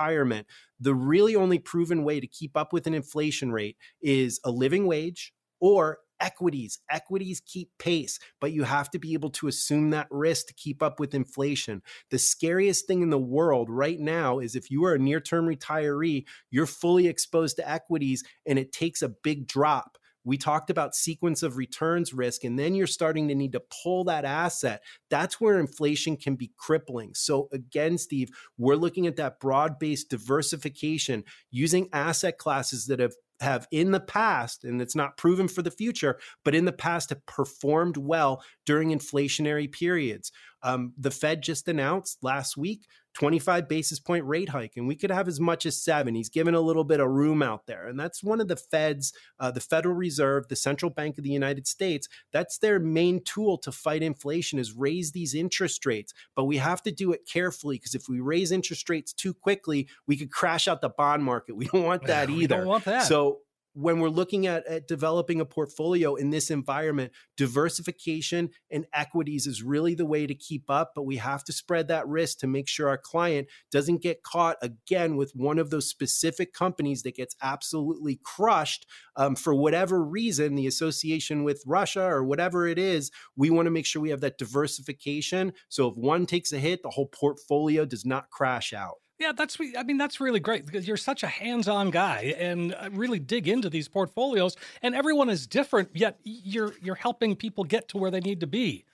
the 0.81 0.95
really 0.95 1.37
only 1.37 1.59
proven 1.59 2.05
way 2.05 2.21
to 2.21 2.27
keep 2.27 2.57
up 2.57 2.73
with 2.73 2.87
an 2.87 2.95
inflation 2.95 3.53
rate 3.53 3.77
is 4.01 4.41
a 4.45 4.51
living 4.51 4.87
wage 4.87 5.33
or 5.61 5.99
equities. 6.23 6.79
Equities 6.89 7.43
keep 7.45 7.69
pace, 7.79 8.19
but 8.41 8.53
you 8.53 8.63
have 8.63 8.91
to 8.91 8.99
be 8.99 9.13
able 9.13 9.31
to 9.31 9.49
assume 9.49 9.91
that 9.91 10.07
risk 10.11 10.47
to 10.47 10.55
keep 10.55 10.83
up 10.83 11.01
with 11.01 11.15
inflation. 11.15 11.83
The 12.11 12.19
scariest 12.19 12.87
thing 12.87 13.03
in 13.03 13.11
the 13.11 13.19
world 13.19 13.69
right 13.69 13.99
now 13.99 14.39
is 14.39 14.55
if 14.55 14.71
you 14.71 14.85
are 14.85 14.95
a 14.95 14.99
near 14.99 15.21
term 15.21 15.47
retiree, 15.47 16.25
you're 16.51 16.67
fully 16.67 17.09
exposed 17.09 17.57
to 17.57 17.69
equities 17.69 18.23
and 18.47 18.59
it 18.59 18.73
takes 18.73 19.03
a 19.03 19.09
big 19.23 19.47
drop. 19.47 19.99
We 20.25 20.37
talked 20.37 20.71
about 20.71 20.95
sequence 20.95 21.43
of 21.43 21.57
returns 21.57 22.13
risk, 22.13 22.45
and 22.45 22.59
then 22.59 22.75
you're 22.75 22.87
starting 22.87 23.29
to 23.29 23.35
need 23.35 23.53
to 23.53 23.63
pull 23.83 24.05
that 24.05 24.25
asset. 24.25 24.83
That's 25.11 25.41
where 25.41 25.59
inflation 25.59 26.17
can 26.17 26.37
be 26.37 26.53
crippling. 26.57 27.15
So, 27.15 27.49
again, 27.53 27.99
Steve, 27.99 28.31
we're 28.59 28.77
looking 28.77 29.07
at 29.07 29.17
that 29.17 29.41
broad 29.41 29.79
based 29.79 30.11
diversification 30.11 31.25
using 31.51 31.89
asset 31.93 32.39
classes 32.39 32.87
that 32.87 33.01
have 33.01 33.15
have 33.43 33.67
in 33.71 33.91
the 33.91 34.01
past, 34.01 34.65
and 34.65 34.81
it's 34.81 34.97
not 34.97 35.17
proven 35.17 35.49
for 35.49 35.63
the 35.63 35.71
future, 35.71 36.19
but 36.45 36.55
in 36.55 36.65
the 36.65 36.73
past 36.73 37.11
have 37.11 37.27
performed 37.27 37.97
well 37.97 38.43
during 38.65 38.91
inflationary 38.91 39.71
periods. 39.71 40.33
Um, 40.63 40.93
the 40.97 41.11
Fed 41.11 41.43
just 41.43 41.69
announced 41.69 42.19
last 42.23 42.57
week 42.57 42.87
25 43.15 43.69
basis 43.69 44.01
point 44.01 44.25
rate 44.25 44.49
hike, 44.49 44.77
and 44.77 44.89
we 44.89 44.97
could 44.97 45.11
have 45.11 45.29
as 45.29 45.39
much 45.39 45.67
as 45.67 45.83
seven. 45.83 46.15
He's 46.15 46.29
given 46.29 46.55
a 46.55 46.61
little 46.61 46.85
bit 46.85 47.01
of 47.01 47.09
room 47.11 47.43
out 47.43 47.67
there. 47.67 47.87
And 47.87 47.99
that's 47.99 48.23
one 48.23 48.41
of 48.41 48.49
the 48.49 48.57
Fed's, 48.57 49.13
uh, 49.39 49.51
the 49.51 49.61
Federal 49.61 49.95
Reserve, 49.95 50.49
the 50.49 50.57
central 50.57 50.91
bank 50.91 51.19
of 51.19 51.25
the 51.25 51.31
United 51.31 51.67
States. 51.67 52.09
That's 52.33 52.59
their 52.59 52.79
main 52.79 53.23
tool 53.25 53.59
to 53.59 53.73
fight 53.73 54.03
inflation 54.03 54.59
is 54.59 54.73
raise 54.73 55.13
these 55.13 55.35
interest 55.35 55.85
rates. 55.85 56.15
But 56.35 56.45
we 56.45 56.57
have 56.57 56.83
to 56.85 56.91
do 56.91 57.13
it 57.13 57.29
carefully 57.31 57.77
because 57.77 57.95
if 57.95 58.09
we 58.09 58.21
raise 58.21 58.53
interest 58.53 58.89
rates 58.89 59.13
too 59.13 59.35
quickly, 59.35 59.89
we 60.07 60.17
could 60.17 60.31
crash 60.31 60.67
out 60.67 60.81
the 60.81 60.89
bond 60.89 61.23
market. 61.23 61.57
We 61.57 61.67
don't 61.67 61.85
want 61.85 62.07
that 62.07 62.31
either. 62.31 62.57
We 62.57 62.61
don't 62.61 62.67
want 62.67 62.85
that. 62.85 63.07
So 63.07 63.41
when 63.75 64.01
we're 64.01 64.09
looking 64.09 64.47
at, 64.47 64.67
at, 64.67 64.87
developing 64.87 65.41
a 65.41 65.45
portfolio 65.45 66.15
in 66.15 66.31
this 66.31 66.51
environment, 66.51 67.13
diversification 67.37 68.51
and 68.71 68.87
equities 68.93 69.47
is 69.47 69.63
really 69.63 69.95
the 69.95 70.07
way 70.07 70.27
to 70.27 70.35
keep 70.35 70.65
up. 70.69 70.93
But 70.95 71.05
we 71.05 71.17
have 71.17 71.45
to 71.45 71.53
spread 71.53 71.89
that 71.89 72.07
risk 72.07 72.39
to 72.39 72.47
make 72.47 72.69
sure 72.69 72.89
our 72.89 72.99
client 72.99 73.49
doesn't 73.71 74.03
get 74.03 74.23
caught 74.23 74.57
again 74.63 75.17
with 75.17 75.33
one 75.35 75.59
of 75.59 75.71
those 75.71 75.89
specific 75.89 76.53
companies 76.53 77.03
that 77.03 77.17
gets 77.17 77.37
absolutely 77.43 78.21
crushed 78.23 78.87
um, 79.17 79.37
for 79.37 79.55
whatever 79.55 80.03
reason, 80.03 80.55
the 80.55 80.67
association 80.67 81.45
with 81.45 81.63
Russia 81.67 82.05
or 82.05 82.25
whatever 82.25 82.67
it 82.67 82.79
is. 82.79 83.11
We 83.37 83.51
want 83.51 83.67
to 83.67 83.71
make 83.71 83.87
sure 83.87 84.03
we 84.03 84.11
have 84.11 84.21
that 84.21 84.39
diversification. 84.39 85.53
So 85.69 85.89
if 85.89 85.97
one 85.97 86.27
takes 86.27 86.53
a 86.53 86.59
hit, 86.59 86.83
the 86.83 86.91
whole 86.91 87.09
portfolio 87.09 87.85
does 87.85 88.05
not 88.05 88.31
crash 88.31 88.73
out. 88.73 89.02
Yeah, 89.23 89.31
that's 89.31 89.57
I 89.79 89.85
mean 89.85 89.99
that's 89.99 90.21
really 90.21 90.41
great 90.41 90.67
because 90.67 90.89
you're 90.89 90.97
such 90.97 91.23
a 91.23 91.29
hands-on 91.29 91.91
guy 91.91 92.35
and 92.37 92.75
uh, 92.75 92.89
really 92.91 93.21
dig 93.21 93.47
into 93.47 93.71
these 93.71 93.87
portfolios 93.87 94.57
and 94.83 94.97
everyone 94.97 95.31
is 95.31 95.47
different 95.47 95.91
yet 95.95 96.19
you're 96.25 96.73
you're 96.83 96.97
helping 96.97 97.37
people 97.37 97.63
get 97.63 97.87
to 97.91 97.99
where 97.99 98.11
they 98.11 98.19
need 98.19 98.41
to 98.41 98.49
be. 98.49 98.85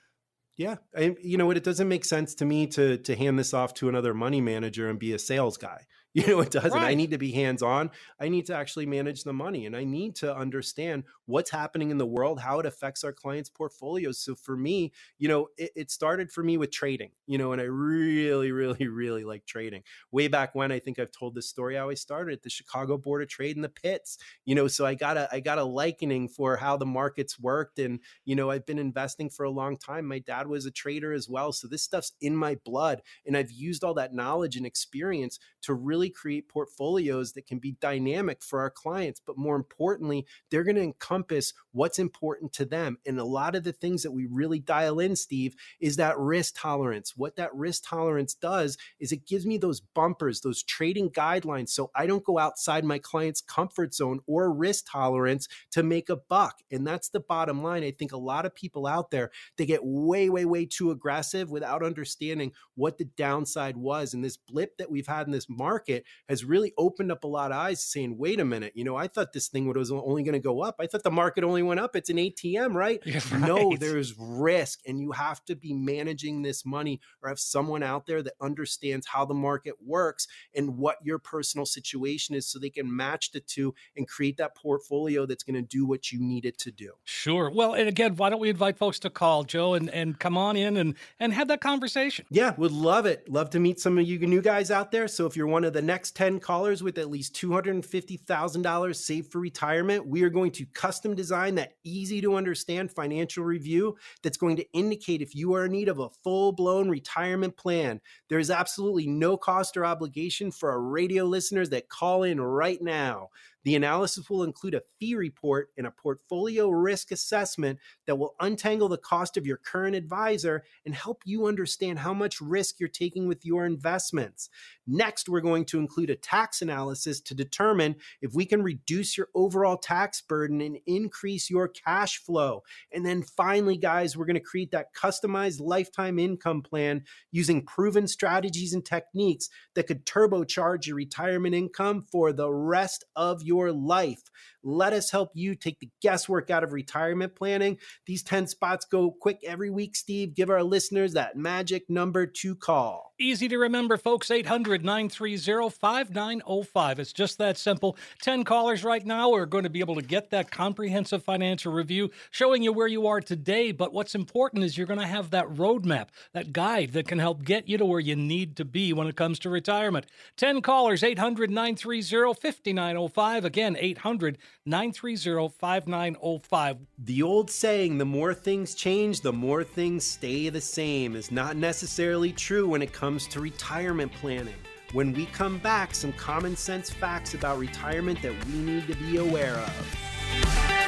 Yeah, 0.58 0.76
I, 0.94 1.16
you 1.22 1.38
know 1.38 1.46
what? 1.46 1.56
It 1.56 1.64
doesn't 1.64 1.88
make 1.88 2.04
sense 2.04 2.34
to 2.34 2.44
me 2.44 2.66
to 2.66 2.98
to 2.98 3.16
hand 3.16 3.38
this 3.38 3.54
off 3.54 3.72
to 3.74 3.88
another 3.88 4.12
money 4.12 4.42
manager 4.42 4.90
and 4.90 4.98
be 4.98 5.14
a 5.14 5.18
sales 5.18 5.56
guy. 5.56 5.86
You 6.18 6.26
know, 6.26 6.40
it 6.40 6.50
doesn't. 6.50 6.72
Right. 6.72 6.90
I 6.90 6.94
need 6.94 7.12
to 7.12 7.18
be 7.18 7.30
hands 7.30 7.62
on. 7.62 7.90
I 8.18 8.28
need 8.28 8.46
to 8.46 8.54
actually 8.54 8.86
manage 8.86 9.22
the 9.22 9.32
money 9.32 9.66
and 9.66 9.76
I 9.76 9.84
need 9.84 10.16
to 10.16 10.34
understand 10.34 11.04
what's 11.26 11.50
happening 11.50 11.92
in 11.92 11.98
the 11.98 12.06
world, 12.06 12.40
how 12.40 12.58
it 12.58 12.66
affects 12.66 13.04
our 13.04 13.12
clients' 13.12 13.48
portfolios. 13.48 14.18
So 14.18 14.34
for 14.34 14.56
me, 14.56 14.92
you 15.18 15.28
know, 15.28 15.48
it, 15.56 15.70
it 15.76 15.90
started 15.92 16.32
for 16.32 16.42
me 16.42 16.56
with 16.56 16.72
trading, 16.72 17.10
you 17.26 17.38
know, 17.38 17.52
and 17.52 17.60
I 17.60 17.66
really, 17.66 18.50
really, 18.58 18.88
really 18.88 19.22
like 19.22 19.46
trading. 19.46 19.84
Way 20.10 20.26
back 20.26 20.56
when, 20.56 20.72
I 20.72 20.80
think 20.80 20.98
I've 20.98 21.12
told 21.12 21.36
this 21.36 21.48
story 21.48 21.76
how 21.76 21.88
I 21.88 21.94
started 21.94 22.32
at 22.32 22.42
the 22.42 22.50
Chicago 22.50 22.98
Board 22.98 23.22
of 23.22 23.28
Trade 23.28 23.54
in 23.54 23.62
the 23.62 23.68
pits, 23.68 24.18
you 24.44 24.56
know, 24.56 24.66
so 24.66 24.84
I 24.84 24.94
got 24.94 25.16
a, 25.16 25.28
I 25.30 25.38
got 25.38 25.58
a 25.58 25.64
likening 25.64 26.28
for 26.28 26.56
how 26.56 26.76
the 26.76 26.86
markets 26.86 27.38
worked. 27.38 27.78
And, 27.78 28.00
you 28.24 28.34
know, 28.34 28.50
I've 28.50 28.66
been 28.66 28.80
investing 28.80 29.30
for 29.30 29.44
a 29.44 29.50
long 29.50 29.76
time. 29.76 30.04
My 30.04 30.18
dad 30.18 30.48
was 30.48 30.66
a 30.66 30.72
trader 30.72 31.12
as 31.12 31.28
well. 31.28 31.52
So 31.52 31.68
this 31.68 31.82
stuff's 31.82 32.12
in 32.20 32.34
my 32.34 32.56
blood. 32.64 33.02
And 33.24 33.36
I've 33.36 33.52
used 33.52 33.84
all 33.84 33.94
that 33.94 34.14
knowledge 34.14 34.56
and 34.56 34.66
experience 34.66 35.38
to 35.62 35.74
really 35.74 36.07
really 36.08 36.14
create 36.14 36.48
portfolios 36.48 37.32
that 37.32 37.46
can 37.46 37.58
be 37.58 37.76
dynamic 37.80 38.42
for 38.42 38.60
our 38.60 38.70
clients. 38.70 39.20
But 39.24 39.38
more 39.38 39.56
importantly, 39.56 40.26
they're 40.50 40.64
going 40.64 40.76
to 40.76 40.82
encompass 40.82 41.52
what's 41.72 41.98
important 41.98 42.52
to 42.54 42.64
them. 42.64 42.98
And 43.06 43.18
a 43.18 43.24
lot 43.24 43.54
of 43.54 43.64
the 43.64 43.72
things 43.72 44.02
that 44.02 44.12
we 44.12 44.26
really 44.30 44.58
dial 44.58 45.00
in, 45.00 45.16
Steve, 45.16 45.54
is 45.80 45.96
that 45.96 46.18
risk 46.18 46.54
tolerance. 46.58 47.14
What 47.16 47.36
that 47.36 47.54
risk 47.54 47.84
tolerance 47.88 48.34
does 48.34 48.76
is 49.00 49.12
it 49.12 49.26
gives 49.26 49.46
me 49.46 49.58
those 49.58 49.80
bumpers, 49.80 50.40
those 50.40 50.62
trading 50.62 51.10
guidelines. 51.10 51.70
So 51.70 51.90
I 51.94 52.06
don't 52.06 52.24
go 52.24 52.38
outside 52.38 52.84
my 52.84 52.98
client's 52.98 53.40
comfort 53.40 53.94
zone 53.94 54.20
or 54.26 54.52
risk 54.52 54.86
tolerance 54.90 55.48
to 55.72 55.82
make 55.82 56.08
a 56.08 56.16
buck. 56.16 56.56
And 56.70 56.86
that's 56.86 57.08
the 57.08 57.20
bottom 57.20 57.62
line. 57.62 57.84
I 57.84 57.92
think 57.92 58.12
a 58.12 58.18
lot 58.18 58.46
of 58.46 58.54
people 58.54 58.86
out 58.86 59.10
there, 59.10 59.30
they 59.56 59.66
get 59.66 59.80
way, 59.82 60.28
way, 60.28 60.44
way 60.44 60.66
too 60.66 60.90
aggressive 60.90 61.50
without 61.50 61.82
understanding 61.82 62.52
what 62.74 62.98
the 62.98 63.04
downside 63.04 63.76
was. 63.76 64.14
And 64.14 64.24
this 64.24 64.36
blip 64.36 64.76
that 64.78 64.90
we've 64.90 65.06
had 65.06 65.26
in 65.26 65.32
this 65.32 65.48
market 65.48 65.87
market 65.88 66.04
has 66.28 66.44
really 66.44 66.72
opened 66.76 67.10
up 67.10 67.24
a 67.24 67.26
lot 67.26 67.50
of 67.50 67.58
eyes 67.58 67.82
saying, 67.82 68.16
wait 68.18 68.40
a 68.40 68.44
minute, 68.44 68.72
you 68.74 68.84
know, 68.84 68.96
I 68.96 69.08
thought 69.08 69.32
this 69.32 69.48
thing 69.48 69.66
was 69.66 69.90
only 69.90 70.22
going 70.22 70.34
to 70.34 70.38
go 70.38 70.62
up. 70.62 70.76
I 70.80 70.86
thought 70.86 71.02
the 71.02 71.10
market 71.10 71.44
only 71.44 71.62
went 71.62 71.80
up. 71.80 71.96
It's 71.96 72.10
an 72.10 72.16
ATM, 72.16 72.74
right? 72.74 73.00
right? 73.06 73.40
No, 73.40 73.76
there's 73.76 74.14
risk 74.18 74.80
and 74.86 75.00
you 75.00 75.12
have 75.12 75.44
to 75.46 75.56
be 75.56 75.72
managing 75.72 76.42
this 76.42 76.64
money 76.64 77.00
or 77.22 77.28
have 77.28 77.38
someone 77.38 77.82
out 77.82 78.06
there 78.06 78.22
that 78.22 78.34
understands 78.40 79.06
how 79.06 79.24
the 79.24 79.34
market 79.34 79.74
works 79.84 80.26
and 80.54 80.76
what 80.76 80.96
your 81.02 81.18
personal 81.18 81.66
situation 81.66 82.34
is 82.34 82.46
so 82.46 82.58
they 82.58 82.70
can 82.70 82.94
match 82.94 83.32
the 83.32 83.40
two 83.40 83.74
and 83.96 84.06
create 84.08 84.36
that 84.36 84.54
portfolio 84.56 85.26
that's 85.26 85.42
going 85.42 85.54
to 85.54 85.62
do 85.62 85.86
what 85.86 86.12
you 86.12 86.20
need 86.20 86.44
it 86.44 86.58
to 86.58 86.70
do. 86.70 86.92
Sure. 87.04 87.50
Well, 87.50 87.74
and 87.74 87.88
again, 87.88 88.16
why 88.16 88.30
don't 88.30 88.40
we 88.40 88.50
invite 88.50 88.76
folks 88.76 88.98
to 89.00 89.10
call 89.10 89.44
Joe 89.44 89.74
and, 89.74 89.90
and 89.90 90.18
come 90.18 90.36
on 90.36 90.56
in 90.56 90.76
and, 90.76 90.94
and 91.18 91.32
have 91.32 91.48
that 91.48 91.60
conversation? 91.60 92.26
Yeah, 92.30 92.54
would 92.56 92.72
love 92.72 93.06
it. 93.06 93.28
Love 93.28 93.50
to 93.50 93.60
meet 93.60 93.80
some 93.80 93.98
of 93.98 94.06
you 94.06 94.18
new 94.18 94.42
guys 94.42 94.70
out 94.70 94.92
there. 94.92 95.08
So 95.08 95.26
if 95.26 95.36
you're 95.36 95.46
one 95.46 95.64
of 95.64 95.72
the 95.72 95.77
next 95.82 96.16
10 96.16 96.40
callers 96.40 96.82
with 96.82 96.98
at 96.98 97.10
least 97.10 97.34
$250,000 97.34 98.96
saved 98.96 99.32
for 99.32 99.40
retirement, 99.40 100.06
we 100.06 100.22
are 100.22 100.30
going 100.30 100.50
to 100.52 100.66
custom 100.66 101.14
design 101.14 101.54
that 101.56 101.74
easy 101.84 102.20
to 102.20 102.36
understand 102.36 102.90
financial 102.90 103.44
review 103.44 103.96
that's 104.22 104.36
going 104.36 104.56
to 104.56 104.72
indicate 104.72 105.22
if 105.22 105.34
you 105.34 105.54
are 105.54 105.66
in 105.66 105.72
need 105.72 105.88
of 105.88 105.98
a 105.98 106.10
full 106.22 106.52
blown 106.52 106.88
retirement 106.88 107.56
plan. 107.56 108.00
There 108.28 108.38
is 108.38 108.50
absolutely 108.50 109.06
no 109.06 109.36
cost 109.36 109.76
or 109.76 109.84
obligation 109.84 110.50
for 110.50 110.70
our 110.70 110.80
radio 110.80 111.24
listeners 111.24 111.70
that 111.70 111.88
call 111.88 112.22
in 112.22 112.40
right 112.40 112.80
now. 112.80 113.28
The 113.64 113.74
analysis 113.74 114.30
will 114.30 114.44
include 114.44 114.74
a 114.74 114.82
fee 114.98 115.14
report 115.14 115.70
and 115.76 115.86
a 115.86 115.90
portfolio 115.90 116.68
risk 116.68 117.10
assessment 117.10 117.78
that 118.06 118.16
will 118.16 118.34
untangle 118.40 118.88
the 118.88 118.98
cost 118.98 119.36
of 119.36 119.46
your 119.46 119.56
current 119.56 119.96
advisor 119.96 120.64
and 120.84 120.94
help 120.94 121.22
you 121.24 121.46
understand 121.46 121.98
how 121.98 122.14
much 122.14 122.40
risk 122.40 122.78
you're 122.78 122.88
taking 122.88 123.26
with 123.26 123.44
your 123.44 123.66
investments. 123.66 124.48
Next, 124.86 125.28
we're 125.28 125.40
going 125.40 125.64
to 125.66 125.78
include 125.78 126.10
a 126.10 126.16
tax 126.16 126.62
analysis 126.62 127.20
to 127.22 127.34
determine 127.34 127.96
if 128.22 128.32
we 128.32 128.46
can 128.46 128.62
reduce 128.62 129.18
your 129.18 129.28
overall 129.34 129.76
tax 129.76 130.22
burden 130.22 130.60
and 130.60 130.78
increase 130.86 131.50
your 131.50 131.68
cash 131.68 132.18
flow. 132.18 132.62
And 132.92 133.04
then 133.04 133.22
finally, 133.22 133.76
guys, 133.76 134.16
we're 134.16 134.24
going 134.24 134.34
to 134.34 134.40
create 134.40 134.70
that 134.70 134.94
customized 134.94 135.60
lifetime 135.60 136.18
income 136.18 136.62
plan 136.62 137.02
using 137.32 137.66
proven 137.66 138.06
strategies 138.06 138.72
and 138.72 138.84
techniques 138.84 139.50
that 139.74 139.86
could 139.86 140.06
turbocharge 140.06 140.86
your 140.86 140.96
retirement 140.96 141.54
income 141.54 142.02
for 142.02 142.32
the 142.32 142.50
rest 142.50 143.04
of 143.16 143.42
your 143.48 143.72
life. 143.72 144.22
Let 144.62 144.92
us 144.92 145.10
help 145.10 145.30
you 145.34 145.54
take 145.54 145.78
the 145.80 145.90
guesswork 146.02 146.50
out 146.50 146.64
of 146.64 146.72
retirement 146.72 147.34
planning. 147.34 147.78
These 148.06 148.22
10 148.22 148.48
spots 148.48 148.84
go 148.84 149.10
quick 149.10 149.40
every 149.44 149.70
week, 149.70 149.96
Steve. 149.96 150.34
Give 150.34 150.50
our 150.50 150.62
listeners 150.62 151.12
that 151.14 151.36
magic 151.36 151.88
number 151.88 152.26
to 152.26 152.54
call. 152.54 153.08
Easy 153.20 153.48
to 153.48 153.58
remember, 153.58 153.96
folks 153.96 154.30
800 154.30 154.84
930 154.84 155.70
5905. 155.70 156.98
It's 157.00 157.12
just 157.12 157.38
that 157.38 157.58
simple. 157.58 157.96
10 158.22 158.44
callers 158.44 158.84
right 158.84 159.04
now 159.04 159.32
are 159.32 159.44
going 159.44 159.64
to 159.64 159.70
be 159.70 159.80
able 159.80 159.96
to 159.96 160.02
get 160.02 160.30
that 160.30 160.52
comprehensive 160.52 161.24
financial 161.24 161.72
review 161.72 162.10
showing 162.30 162.62
you 162.62 162.72
where 162.72 162.86
you 162.86 163.08
are 163.08 163.20
today. 163.20 163.72
But 163.72 163.92
what's 163.92 164.14
important 164.14 164.62
is 164.62 164.78
you're 164.78 164.86
going 164.86 165.00
to 165.00 165.06
have 165.06 165.30
that 165.30 165.48
roadmap, 165.48 166.10
that 166.32 166.52
guide 166.52 166.92
that 166.92 167.08
can 167.08 167.18
help 167.18 167.42
get 167.42 167.68
you 167.68 167.76
to 167.78 167.84
where 167.84 167.98
you 167.98 168.14
need 168.14 168.56
to 168.56 168.64
be 168.64 168.92
when 168.92 169.08
it 169.08 169.16
comes 169.16 169.40
to 169.40 169.50
retirement. 169.50 170.06
10 170.36 170.62
callers 170.62 171.02
800 171.02 171.50
930 171.50 172.34
5905. 172.34 173.44
Again, 173.44 173.76
800 173.80 174.38
930 174.66 175.48
5905. 175.58 176.76
The 176.98 177.22
old 177.22 177.50
saying, 177.50 177.98
the 177.98 178.04
more 178.04 178.34
things 178.34 178.74
change, 178.74 179.20
the 179.22 179.32
more 179.32 179.64
things 179.64 180.04
stay 180.04 180.48
the 180.48 180.60
same, 180.60 181.16
is 181.16 181.30
not 181.30 181.56
necessarily 181.56 182.32
true 182.32 182.68
when 182.68 182.82
it 182.82 182.92
comes 182.92 183.26
to 183.28 183.40
retirement 183.40 184.12
planning. 184.12 184.54
When 184.92 185.12
we 185.12 185.26
come 185.26 185.58
back, 185.58 185.94
some 185.94 186.12
common 186.14 186.56
sense 186.56 186.90
facts 186.90 187.34
about 187.34 187.58
retirement 187.58 188.22
that 188.22 188.32
we 188.46 188.52
need 188.52 188.86
to 188.86 188.94
be 188.96 189.18
aware 189.18 189.54
of. 189.54 190.87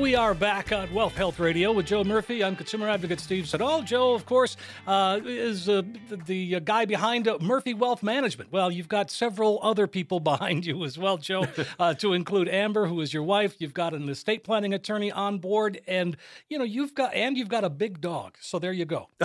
We 0.00 0.14
are 0.14 0.32
back 0.32 0.72
on 0.72 0.92
Wealth 0.94 1.14
Health 1.14 1.38
Radio 1.38 1.72
with 1.72 1.84
Joe 1.84 2.02
Murphy. 2.04 2.42
I'm 2.42 2.56
consumer 2.56 2.88
advocate 2.88 3.20
Steve 3.20 3.46
Siddall. 3.46 3.82
Joe, 3.82 4.14
of 4.14 4.24
course, 4.24 4.56
uh, 4.86 5.20
is 5.26 5.68
uh, 5.68 5.82
the, 6.24 6.56
uh, 6.56 6.60
guy 6.60 6.86
behind 6.86 7.28
uh, 7.28 7.36
Murphy 7.38 7.74
Wealth 7.74 8.02
Management. 8.02 8.50
Well, 8.50 8.70
you've 8.70 8.88
got 8.88 9.10
several 9.10 9.60
other 9.62 9.86
people 9.86 10.18
behind 10.30 10.64
you 10.64 10.84
as 10.84 10.96
well, 10.96 11.18
Joe, 11.18 11.46
uh, 11.78 11.92
to 11.94 12.14
include 12.14 12.48
Amber, 12.48 12.86
who 12.86 12.98
is 13.02 13.12
your 13.12 13.24
wife. 13.24 13.56
You've 13.58 13.74
got 13.74 13.92
an 13.92 14.08
estate 14.08 14.42
planning 14.42 14.72
attorney 14.72 15.12
on 15.12 15.36
board, 15.36 15.82
and 15.86 16.16
you 16.48 16.56
know 16.56 16.64
you've 16.64 16.94
got 16.94 17.12
and 17.12 17.36
you've 17.36 17.50
got 17.50 17.64
a 17.64 17.70
big 17.70 18.00
dog. 18.00 18.38
So 18.40 18.58
there 18.58 18.72
you 18.72 18.86
go. 18.86 19.10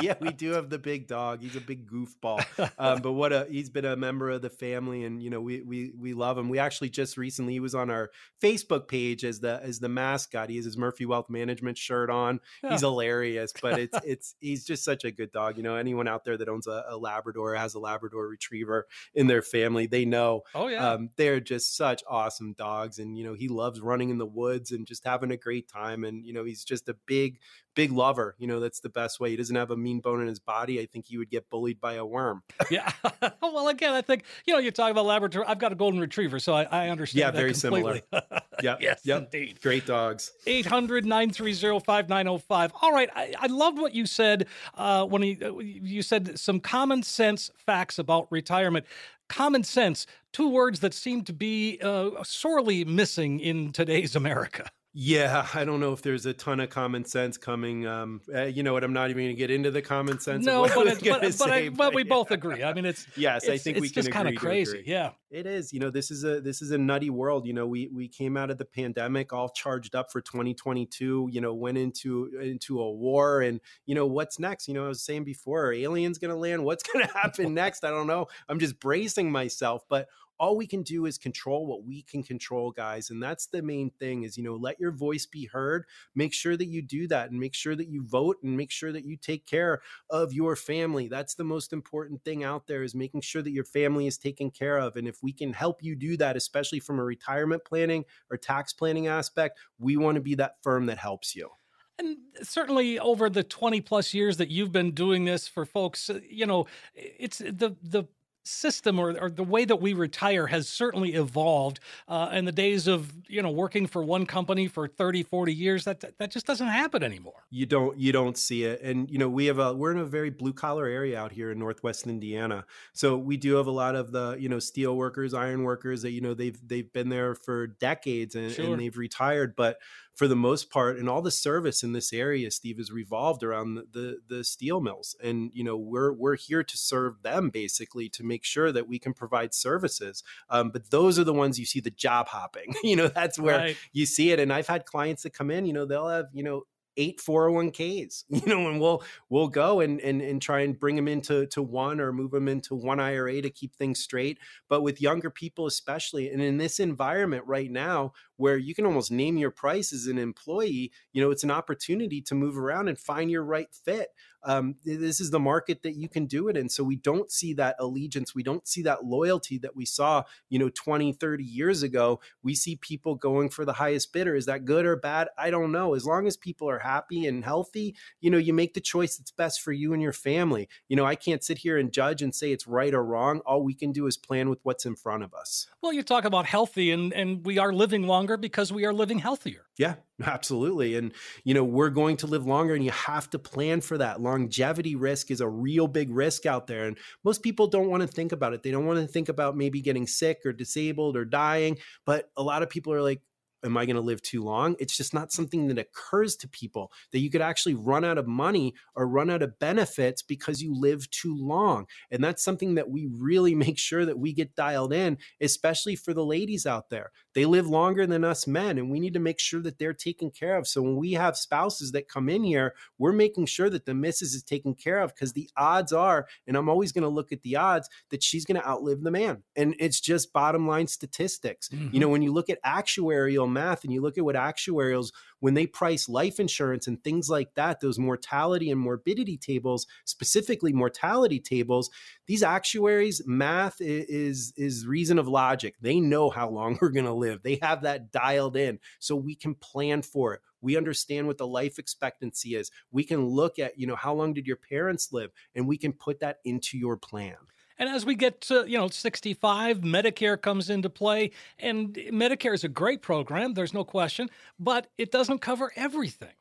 yeah, 0.00 0.14
we 0.20 0.30
do 0.30 0.52
have 0.52 0.70
the 0.70 0.78
big 0.78 1.08
dog. 1.08 1.42
He's 1.42 1.56
a 1.56 1.60
big 1.60 1.90
goofball, 1.90 2.44
um, 2.78 3.00
but 3.02 3.12
what 3.12 3.32
a 3.32 3.48
he's 3.50 3.68
been 3.68 3.84
a 3.84 3.96
member 3.96 4.30
of 4.30 4.42
the 4.42 4.50
family, 4.50 5.04
and 5.04 5.20
you 5.20 5.30
know 5.30 5.40
we 5.40 5.60
we 5.62 5.90
we 5.98 6.14
love 6.14 6.38
him. 6.38 6.48
We 6.48 6.60
actually 6.60 6.90
just 6.90 7.16
recently 7.16 7.54
he 7.54 7.60
was 7.60 7.74
on 7.74 7.90
our 7.90 8.10
Facebook 8.40 8.86
page 8.86 9.24
as 9.24 9.40
the 9.40 9.60
as 9.60 9.80
the 9.88 9.94
mascot. 9.94 10.50
He 10.50 10.56
has 10.56 10.64
his 10.64 10.76
Murphy 10.76 11.06
Wealth 11.06 11.30
Management 11.30 11.78
shirt 11.78 12.10
on. 12.10 12.40
Yeah. 12.62 12.70
He's 12.70 12.80
hilarious, 12.80 13.52
but 13.60 13.78
it's 13.78 13.98
it's 14.04 14.34
he's 14.40 14.64
just 14.64 14.84
such 14.84 15.04
a 15.04 15.10
good 15.10 15.32
dog. 15.32 15.56
You 15.56 15.62
know, 15.62 15.76
anyone 15.76 16.08
out 16.08 16.24
there 16.24 16.36
that 16.36 16.48
owns 16.48 16.66
a, 16.66 16.84
a 16.88 16.96
Labrador 16.96 17.54
has 17.54 17.74
a 17.74 17.78
Labrador 17.78 18.28
Retriever 18.28 18.86
in 19.14 19.26
their 19.26 19.42
family, 19.42 19.86
they 19.86 20.04
know. 20.04 20.42
Oh 20.54 20.68
yeah, 20.68 20.92
um, 20.92 21.10
they're 21.16 21.40
just 21.40 21.76
such 21.76 22.02
awesome 22.08 22.52
dogs, 22.52 22.98
and 22.98 23.16
you 23.16 23.24
know 23.24 23.34
he 23.34 23.48
loves 23.48 23.80
running 23.80 24.10
in 24.10 24.18
the 24.18 24.26
woods 24.26 24.72
and 24.72 24.86
just 24.86 25.04
having 25.04 25.30
a 25.30 25.36
great 25.36 25.68
time. 25.68 26.04
And 26.04 26.24
you 26.24 26.32
know 26.32 26.44
he's 26.44 26.64
just 26.64 26.88
a 26.88 26.94
big 27.06 27.38
big 27.78 27.92
lover. 27.92 28.34
You 28.38 28.48
know, 28.48 28.58
that's 28.58 28.80
the 28.80 28.88
best 28.88 29.20
way. 29.20 29.30
He 29.30 29.36
doesn't 29.36 29.54
have 29.54 29.70
a 29.70 29.76
mean 29.76 30.00
bone 30.00 30.20
in 30.20 30.26
his 30.26 30.40
body. 30.40 30.80
I 30.80 30.86
think 30.86 31.06
he 31.06 31.16
would 31.16 31.30
get 31.30 31.48
bullied 31.48 31.80
by 31.80 31.94
a 31.94 32.04
worm. 32.04 32.42
yeah. 32.72 32.90
well, 33.40 33.68
again, 33.68 33.94
I 33.94 34.02
think, 34.02 34.24
you 34.46 34.52
know, 34.52 34.58
you 34.58 34.72
talk 34.72 34.90
about 34.90 35.06
Labrador. 35.06 35.48
I've 35.48 35.60
got 35.60 35.70
a 35.70 35.76
golden 35.76 36.00
retriever, 36.00 36.40
so 36.40 36.54
I, 36.54 36.64
I 36.64 36.88
understand. 36.88 37.20
Yeah, 37.20 37.30
very 37.30 37.52
completely. 37.52 38.02
similar. 38.10 38.42
yeah. 38.62 38.76
Yes, 38.80 39.02
yep. 39.04 39.30
indeed. 39.32 39.60
Great 39.62 39.77
dogs. 39.86 40.32
800 40.46 41.04
930 41.04 41.80
5905. 41.80 42.72
All 42.82 42.92
right. 42.92 43.10
I, 43.14 43.34
I 43.38 43.46
loved 43.46 43.78
what 43.78 43.94
you 43.94 44.06
said 44.06 44.46
uh, 44.74 45.04
when 45.04 45.22
he, 45.22 45.38
uh, 45.42 45.58
you 45.58 46.02
said 46.02 46.38
some 46.38 46.60
common 46.60 47.02
sense 47.02 47.50
facts 47.66 47.98
about 47.98 48.26
retirement 48.30 48.86
common 49.28 49.62
sense, 49.62 50.06
two 50.32 50.48
words 50.48 50.80
that 50.80 50.94
seem 50.94 51.22
to 51.22 51.32
be 51.32 51.78
uh, 51.82 52.10
sorely 52.24 52.84
missing 52.84 53.40
in 53.40 53.72
today's 53.72 54.16
America. 54.16 54.70
Yeah, 55.00 55.46
I 55.54 55.64
don't 55.64 55.78
know 55.78 55.92
if 55.92 56.02
there's 56.02 56.26
a 56.26 56.32
ton 56.32 56.58
of 56.58 56.70
common 56.70 57.04
sense 57.04 57.38
coming. 57.38 57.86
Um, 57.86 58.20
uh, 58.34 58.46
you 58.46 58.64
know 58.64 58.72
what? 58.72 58.82
I'm 58.82 58.92
not 58.92 59.10
even 59.10 59.22
going 59.22 59.36
to 59.36 59.38
get 59.38 59.48
into 59.48 59.70
the 59.70 59.80
common 59.80 60.18
sense. 60.18 60.44
No, 60.44 60.62
but, 60.62 60.88
it, 60.88 61.04
but, 61.04 61.38
but, 61.38 61.50
I, 61.52 61.68
but, 61.68 61.94
we 61.94 62.02
yeah. 62.02 62.08
both 62.08 62.32
agree. 62.32 62.64
I 62.64 62.74
mean, 62.74 62.84
it's 62.84 63.06
yes, 63.16 63.44
it's, 63.44 63.52
I 63.52 63.58
think 63.58 63.76
we 63.76 63.82
can. 63.82 63.84
It's 63.84 63.94
just 63.94 64.10
kind 64.10 64.26
of 64.26 64.34
crazy. 64.34 64.82
Yeah, 64.84 65.10
it 65.30 65.46
is. 65.46 65.72
You 65.72 65.78
know, 65.78 65.90
this 65.90 66.10
is 66.10 66.24
a 66.24 66.40
this 66.40 66.62
is 66.62 66.72
a 66.72 66.78
nutty 66.78 67.10
world. 67.10 67.46
You 67.46 67.52
know, 67.52 67.64
we 67.64 67.86
we 67.92 68.08
came 68.08 68.36
out 68.36 68.50
of 68.50 68.58
the 68.58 68.64
pandemic 68.64 69.32
all 69.32 69.50
charged 69.50 69.94
up 69.94 70.10
for 70.10 70.20
2022. 70.20 71.28
You 71.30 71.40
know, 71.40 71.54
went 71.54 71.78
into 71.78 72.36
into 72.42 72.80
a 72.80 72.90
war, 72.90 73.42
and 73.42 73.60
you 73.86 73.94
know 73.94 74.06
what's 74.06 74.40
next. 74.40 74.66
You 74.66 74.74
know, 74.74 74.86
I 74.86 74.88
was 74.88 75.00
saying 75.00 75.22
before, 75.22 75.66
are 75.66 75.72
aliens 75.72 76.18
going 76.18 76.32
to 76.32 76.36
land? 76.36 76.64
What's 76.64 76.82
going 76.82 77.06
to 77.06 77.12
happen 77.12 77.54
next? 77.54 77.84
I 77.84 77.90
don't 77.90 78.08
know. 78.08 78.26
I'm 78.48 78.58
just 78.58 78.80
bracing 78.80 79.30
myself, 79.30 79.84
but 79.88 80.08
all 80.38 80.56
we 80.56 80.66
can 80.66 80.82
do 80.82 81.06
is 81.06 81.18
control 81.18 81.66
what 81.66 81.84
we 81.84 82.02
can 82.02 82.22
control 82.22 82.70
guys 82.70 83.10
and 83.10 83.22
that's 83.22 83.46
the 83.46 83.62
main 83.62 83.90
thing 83.98 84.22
is 84.22 84.36
you 84.36 84.44
know 84.44 84.56
let 84.56 84.78
your 84.80 84.92
voice 84.92 85.26
be 85.26 85.46
heard 85.46 85.84
make 86.14 86.32
sure 86.32 86.56
that 86.56 86.66
you 86.66 86.82
do 86.82 87.06
that 87.06 87.30
and 87.30 87.38
make 87.38 87.54
sure 87.54 87.74
that 87.74 87.88
you 87.88 88.04
vote 88.06 88.36
and 88.42 88.56
make 88.56 88.70
sure 88.70 88.92
that 88.92 89.04
you 89.04 89.16
take 89.16 89.46
care 89.46 89.80
of 90.10 90.32
your 90.32 90.56
family 90.56 91.08
that's 91.08 91.34
the 91.34 91.44
most 91.44 91.72
important 91.72 92.22
thing 92.24 92.44
out 92.44 92.66
there 92.66 92.82
is 92.82 92.94
making 92.94 93.20
sure 93.20 93.42
that 93.42 93.52
your 93.52 93.64
family 93.64 94.06
is 94.06 94.18
taken 94.18 94.50
care 94.50 94.78
of 94.78 94.96
and 94.96 95.08
if 95.08 95.22
we 95.22 95.32
can 95.32 95.52
help 95.52 95.82
you 95.82 95.94
do 95.94 96.16
that 96.16 96.36
especially 96.36 96.80
from 96.80 96.98
a 96.98 97.04
retirement 97.04 97.64
planning 97.64 98.04
or 98.30 98.36
tax 98.36 98.72
planning 98.72 99.06
aspect 99.06 99.58
we 99.78 99.96
want 99.96 100.16
to 100.16 100.20
be 100.20 100.34
that 100.36 100.56
firm 100.62 100.86
that 100.86 100.98
helps 100.98 101.36
you. 101.36 101.50
And 101.98 102.16
certainly 102.42 102.98
over 102.98 103.28
the 103.28 103.42
20 103.42 103.80
plus 103.80 104.14
years 104.14 104.36
that 104.36 104.50
you've 104.50 104.70
been 104.70 104.92
doing 104.92 105.24
this 105.24 105.48
for 105.48 105.64
folks, 105.64 106.08
uh, 106.08 106.20
you 106.28 106.46
know, 106.46 106.66
it's 106.94 107.38
the 107.38 107.76
the 107.82 108.04
system 108.48 108.98
or, 108.98 109.18
or, 109.20 109.30
the 109.30 109.44
way 109.44 109.64
that 109.64 109.76
we 109.76 109.92
retire 109.92 110.46
has 110.46 110.68
certainly 110.68 111.14
evolved 111.14 111.80
uh, 112.08 112.30
in 112.32 112.44
the 112.44 112.52
days 112.52 112.86
of 112.86 113.12
you 113.28 113.42
know 113.42 113.50
working 113.50 113.86
for 113.86 114.02
one 114.02 114.26
company 114.26 114.66
for 114.66 114.88
30 114.88 115.22
40 115.22 115.52
years 115.52 115.84
that 115.84 116.04
that 116.18 116.30
just 116.30 116.46
doesn't 116.46 116.68
happen 116.68 117.02
anymore. 117.02 117.44
You 117.50 117.66
don't 117.66 117.96
you 117.98 118.12
don't 118.12 118.36
see 118.36 118.64
it. 118.64 118.80
And 118.82 119.10
you 119.10 119.18
know 119.18 119.28
we 119.28 119.46
have 119.46 119.58
a 119.58 119.74
we're 119.74 119.92
in 119.92 119.98
a 119.98 120.04
very 120.04 120.30
blue 120.30 120.52
collar 120.52 120.86
area 120.86 121.20
out 121.20 121.32
here 121.32 121.52
in 121.52 121.58
northwest 121.58 122.06
indiana. 122.06 122.64
So 122.92 123.16
we 123.16 123.36
do 123.36 123.56
have 123.56 123.66
a 123.66 123.72
lot 123.72 123.94
of 123.94 124.12
the 124.12 124.36
you 124.38 124.48
know 124.48 124.58
steel 124.58 124.96
workers 124.96 125.34
iron 125.34 125.62
workers 125.62 126.02
that 126.02 126.10
you 126.10 126.20
know 126.20 126.34
they've 126.34 126.58
they've 126.66 126.90
been 126.92 127.08
there 127.08 127.34
for 127.34 127.66
decades 127.66 128.34
and, 128.34 128.50
sure. 128.50 128.66
and 128.66 128.80
they've 128.80 128.96
retired. 128.96 129.54
But 129.56 129.78
for 130.18 130.26
the 130.26 130.34
most 130.34 130.68
part, 130.68 130.98
and 130.98 131.08
all 131.08 131.22
the 131.22 131.30
service 131.30 131.84
in 131.84 131.92
this 131.92 132.12
area, 132.12 132.50
Steve, 132.50 132.80
is 132.80 132.90
revolved 132.90 133.44
around 133.44 133.76
the, 133.76 133.86
the, 133.92 134.18
the 134.26 134.42
steel 134.42 134.80
mills. 134.80 135.14
And, 135.22 135.52
you 135.54 135.62
know, 135.62 135.76
we're, 135.76 136.12
we're 136.12 136.34
here 136.34 136.64
to 136.64 136.76
serve 136.76 137.22
them 137.22 137.50
basically 137.50 138.08
to 138.08 138.24
make 138.24 138.42
sure 138.42 138.72
that 138.72 138.88
we 138.88 138.98
can 138.98 139.14
provide 139.14 139.54
services. 139.54 140.24
Um, 140.50 140.70
but 140.70 140.90
those 140.90 141.20
are 141.20 141.24
the 141.24 141.32
ones 141.32 141.60
you 141.60 141.66
see 141.66 141.78
the 141.78 141.92
job 141.92 142.26
hopping. 142.26 142.74
you 142.82 142.96
know, 142.96 143.06
that's 143.06 143.38
where 143.38 143.58
right. 143.58 143.76
you 143.92 144.06
see 144.06 144.32
it. 144.32 144.40
And 144.40 144.52
I've 144.52 144.66
had 144.66 144.86
clients 144.86 145.22
that 145.22 145.34
come 145.34 145.52
in, 145.52 145.66
you 145.66 145.72
know, 145.72 145.84
they'll 145.84 146.08
have, 146.08 146.26
you 146.32 146.42
know, 146.42 146.64
eight 146.98 147.20
401ks, 147.20 148.24
you 148.28 148.42
know, 148.46 148.68
and 148.68 148.80
we'll 148.80 149.02
we'll 149.30 149.48
go 149.48 149.80
and 149.80 150.00
and 150.00 150.20
and 150.20 150.42
try 150.42 150.60
and 150.60 150.78
bring 150.78 150.96
them 150.96 151.08
into 151.08 151.46
to 151.46 151.62
one 151.62 152.00
or 152.00 152.12
move 152.12 152.32
them 152.32 152.48
into 152.48 152.74
one 152.74 153.00
IRA 153.00 153.40
to 153.40 153.48
keep 153.48 153.74
things 153.74 154.00
straight. 154.00 154.38
But 154.68 154.82
with 154.82 155.00
younger 155.00 155.30
people 155.30 155.66
especially, 155.66 156.30
and 156.30 156.42
in 156.42 156.58
this 156.58 156.78
environment 156.78 157.44
right 157.46 157.70
now 157.70 158.12
where 158.36 158.56
you 158.56 158.74
can 158.74 158.86
almost 158.86 159.10
name 159.10 159.36
your 159.36 159.50
price 159.50 159.92
as 159.92 160.06
an 160.06 160.18
employee, 160.18 160.92
you 161.12 161.22
know, 161.22 161.30
it's 161.30 161.42
an 161.42 161.50
opportunity 161.50 162.20
to 162.22 162.34
move 162.34 162.56
around 162.58 162.88
and 162.88 162.98
find 162.98 163.30
your 163.30 163.44
right 163.44 163.68
fit 163.72 164.10
um, 164.44 164.76
this 164.84 165.20
is 165.20 165.30
the 165.30 165.40
market 165.40 165.82
that 165.82 165.96
you 165.96 166.08
can 166.08 166.26
do 166.26 166.48
it 166.48 166.56
in. 166.56 166.68
So 166.68 166.84
we 166.84 166.96
don't 166.96 167.30
see 167.30 167.54
that 167.54 167.76
allegiance. 167.78 168.34
We 168.34 168.42
don't 168.42 168.66
see 168.66 168.82
that 168.82 169.04
loyalty 169.04 169.58
that 169.58 169.74
we 169.74 169.84
saw, 169.84 170.22
you 170.48 170.58
know, 170.58 170.70
20, 170.70 171.12
30 171.12 171.44
years 171.44 171.82
ago. 171.82 172.20
We 172.42 172.54
see 172.54 172.76
people 172.76 173.14
going 173.16 173.50
for 173.50 173.64
the 173.64 173.72
highest 173.74 174.12
bidder. 174.12 174.34
Is 174.34 174.46
that 174.46 174.64
good 174.64 174.86
or 174.86 174.96
bad? 174.96 175.28
I 175.36 175.50
don't 175.50 175.72
know. 175.72 175.94
As 175.94 176.06
long 176.06 176.26
as 176.26 176.36
people 176.36 176.68
are 176.70 176.78
happy 176.88 177.26
and 177.26 177.44
healthy, 177.44 177.94
you 178.20 178.30
know, 178.30 178.38
you 178.38 178.52
make 178.52 178.74
the 178.74 178.80
choice 178.80 179.16
that's 179.16 179.30
best 179.30 179.60
for 179.60 179.72
you 179.72 179.92
and 179.92 180.02
your 180.02 180.12
family. 180.12 180.68
You 180.88 180.96
know, 180.96 181.04
I 181.04 181.14
can't 181.14 181.44
sit 181.44 181.58
here 181.58 181.76
and 181.76 181.92
judge 181.92 182.22
and 182.22 182.34
say 182.34 182.52
it's 182.52 182.66
right 182.66 182.94
or 182.94 183.04
wrong. 183.04 183.40
All 183.44 183.62
we 183.62 183.74
can 183.74 183.92
do 183.92 184.06
is 184.06 184.16
plan 184.16 184.48
with 184.48 184.60
what's 184.62 184.86
in 184.86 184.96
front 184.96 185.22
of 185.22 185.34
us. 185.34 185.66
Well, 185.82 185.92
you 185.92 186.02
talk 186.02 186.24
about 186.24 186.46
healthy 186.46 186.90
and 186.90 187.12
and 187.12 187.44
we 187.44 187.58
are 187.58 187.72
living 187.72 188.06
longer 188.06 188.36
because 188.36 188.72
we 188.72 188.84
are 188.86 188.92
living 188.92 189.18
healthier. 189.18 189.66
Yeah, 189.78 189.96
absolutely. 190.24 190.96
And 190.96 191.12
you 191.44 191.54
know, 191.54 191.64
we're 191.64 191.90
going 191.90 192.16
to 192.18 192.26
live 192.26 192.46
longer 192.46 192.74
and 192.74 192.84
you 192.84 192.90
have 192.90 193.28
to 193.30 193.38
plan 193.38 193.80
for 193.80 193.98
that. 193.98 194.20
Longevity 194.20 194.96
risk 194.96 195.30
is 195.30 195.40
a 195.40 195.48
real 195.48 195.86
big 195.86 196.10
risk 196.10 196.46
out 196.46 196.66
there 196.66 196.86
and 196.86 196.96
most 197.24 197.42
people 197.42 197.66
don't 197.66 197.88
want 197.88 198.02
to 198.02 198.08
think 198.08 198.32
about 198.32 198.54
it. 198.54 198.62
They 198.62 198.70
don't 198.70 198.86
want 198.86 199.00
to 199.00 199.06
think 199.06 199.28
about 199.28 199.56
maybe 199.56 199.80
getting 199.80 200.06
sick 200.06 200.38
or 200.44 200.52
disabled 200.52 201.16
or 201.16 201.24
dying, 201.24 201.78
but 202.04 202.30
a 202.36 202.42
lot 202.42 202.62
of 202.62 202.70
people 202.70 202.92
are 202.92 203.02
like 203.02 203.20
am 203.64 203.76
I 203.76 203.86
going 203.86 203.96
to 203.96 204.02
live 204.02 204.22
too 204.22 204.42
long? 204.42 204.76
It's 204.78 204.96
just 204.96 205.14
not 205.14 205.32
something 205.32 205.68
that 205.68 205.78
occurs 205.78 206.36
to 206.36 206.48
people 206.48 206.92
that 207.12 207.20
you 207.20 207.30
could 207.30 207.40
actually 207.40 207.74
run 207.74 208.04
out 208.04 208.18
of 208.18 208.26
money 208.26 208.74
or 208.94 209.06
run 209.06 209.30
out 209.30 209.42
of 209.42 209.58
benefits 209.58 210.22
because 210.22 210.62
you 210.62 210.74
live 210.74 211.10
too 211.10 211.36
long. 211.36 211.86
And 212.10 212.22
that's 212.22 212.44
something 212.44 212.74
that 212.76 212.90
we 212.90 213.08
really 213.10 213.54
make 213.68 213.78
sure 213.78 214.04
that 214.04 214.18
we 214.18 214.32
get 214.32 214.54
dialed 214.54 214.92
in, 214.92 215.18
especially 215.40 215.96
for 215.96 216.14
the 216.14 216.24
ladies 216.24 216.66
out 216.66 216.90
there. 216.90 217.10
They 217.34 217.44
live 217.44 217.68
longer 217.68 218.06
than 218.06 218.24
us 218.24 218.46
men, 218.46 218.78
and 218.78 218.90
we 218.90 219.00
need 219.00 219.14
to 219.14 219.20
make 219.20 219.38
sure 219.38 219.60
that 219.62 219.78
they're 219.78 219.92
taken 219.92 220.30
care 220.30 220.56
of. 220.56 220.66
So 220.66 220.82
when 220.82 220.96
we 220.96 221.12
have 221.12 221.36
spouses 221.36 221.92
that 221.92 222.08
come 222.08 222.28
in 222.28 222.42
here, 222.42 222.74
we're 222.98 223.12
making 223.12 223.46
sure 223.46 223.70
that 223.70 223.86
the 223.86 223.94
missus 223.94 224.34
is 224.34 224.42
taken 224.42 224.74
care 224.74 225.00
of 225.00 225.14
because 225.14 225.32
the 225.32 225.48
odds 225.56 225.92
are, 225.92 226.26
and 226.46 226.56
I'm 226.56 226.68
always 226.68 226.92
going 226.92 227.02
to 227.02 227.08
look 227.08 227.32
at 227.32 227.42
the 227.42 227.56
odds, 227.56 227.88
that 228.10 228.22
she's 228.22 228.44
going 228.44 228.60
to 228.60 228.66
outlive 228.66 229.02
the 229.02 229.10
man. 229.10 229.42
And 229.56 229.74
it's 229.78 230.00
just 230.00 230.32
bottom 230.32 230.66
line 230.66 230.86
statistics. 230.86 231.68
Mm-hmm. 231.68 231.94
You 231.94 232.00
know, 232.00 232.08
when 232.08 232.22
you 232.22 232.32
look 232.32 232.50
at 232.50 232.62
actuarial 232.64 233.47
math 233.48 233.84
and 233.84 233.92
you 233.92 234.00
look 234.00 234.18
at 234.18 234.24
what 234.24 234.36
actuarials 234.36 235.12
when 235.40 235.54
they 235.54 235.66
price 235.66 236.08
life 236.08 236.40
insurance 236.40 236.86
and 236.86 237.02
things 237.02 237.28
like 237.28 237.54
that 237.54 237.80
those 237.80 237.98
mortality 237.98 238.70
and 238.70 238.80
morbidity 238.80 239.36
tables 239.36 239.86
specifically 240.04 240.72
mortality 240.72 241.40
tables 241.40 241.90
these 242.26 242.42
actuaries 242.42 243.22
math 243.26 243.76
is 243.80 244.52
is 244.56 244.86
reason 244.86 245.18
of 245.18 245.26
logic. 245.26 245.74
They 245.80 246.00
know 246.00 246.30
how 246.30 246.48
long 246.50 246.78
we're 246.82 246.90
going 246.90 247.06
to 247.06 247.12
live. 247.12 247.42
They 247.42 247.58
have 247.62 247.82
that 247.82 248.12
dialed 248.12 248.56
in. 248.56 248.78
So 248.98 249.16
we 249.16 249.34
can 249.34 249.54
plan 249.54 250.02
for 250.02 250.34
it. 250.34 250.40
We 250.60 250.76
understand 250.76 251.26
what 251.26 251.38
the 251.38 251.46
life 251.46 251.78
expectancy 251.78 252.54
is. 252.54 252.70
We 252.90 253.04
can 253.04 253.26
look 253.26 253.58
at 253.58 253.78
you 253.78 253.86
know 253.86 253.96
how 253.96 254.14
long 254.14 254.34
did 254.34 254.46
your 254.46 254.56
parents 254.56 255.12
live 255.12 255.30
and 255.54 255.66
we 255.66 255.78
can 255.78 255.92
put 255.92 256.20
that 256.20 256.38
into 256.44 256.76
your 256.76 256.96
plan 256.96 257.36
and 257.78 257.88
as 257.88 258.04
we 258.04 258.14
get 258.14 258.40
to, 258.42 258.64
you 258.68 258.76
know, 258.76 258.88
65, 258.88 259.80
Medicare 259.80 260.40
comes 260.40 260.70
into 260.70 260.90
play. 260.90 261.30
And 261.58 261.94
Medicare 261.94 262.54
is 262.54 262.64
a 262.64 262.68
great 262.68 263.02
program, 263.02 263.54
there's 263.54 263.74
no 263.74 263.84
question, 263.84 264.28
but 264.58 264.88
it 264.98 265.10
doesn't 265.12 265.38
cover 265.38 265.72
everything. 265.76 266.34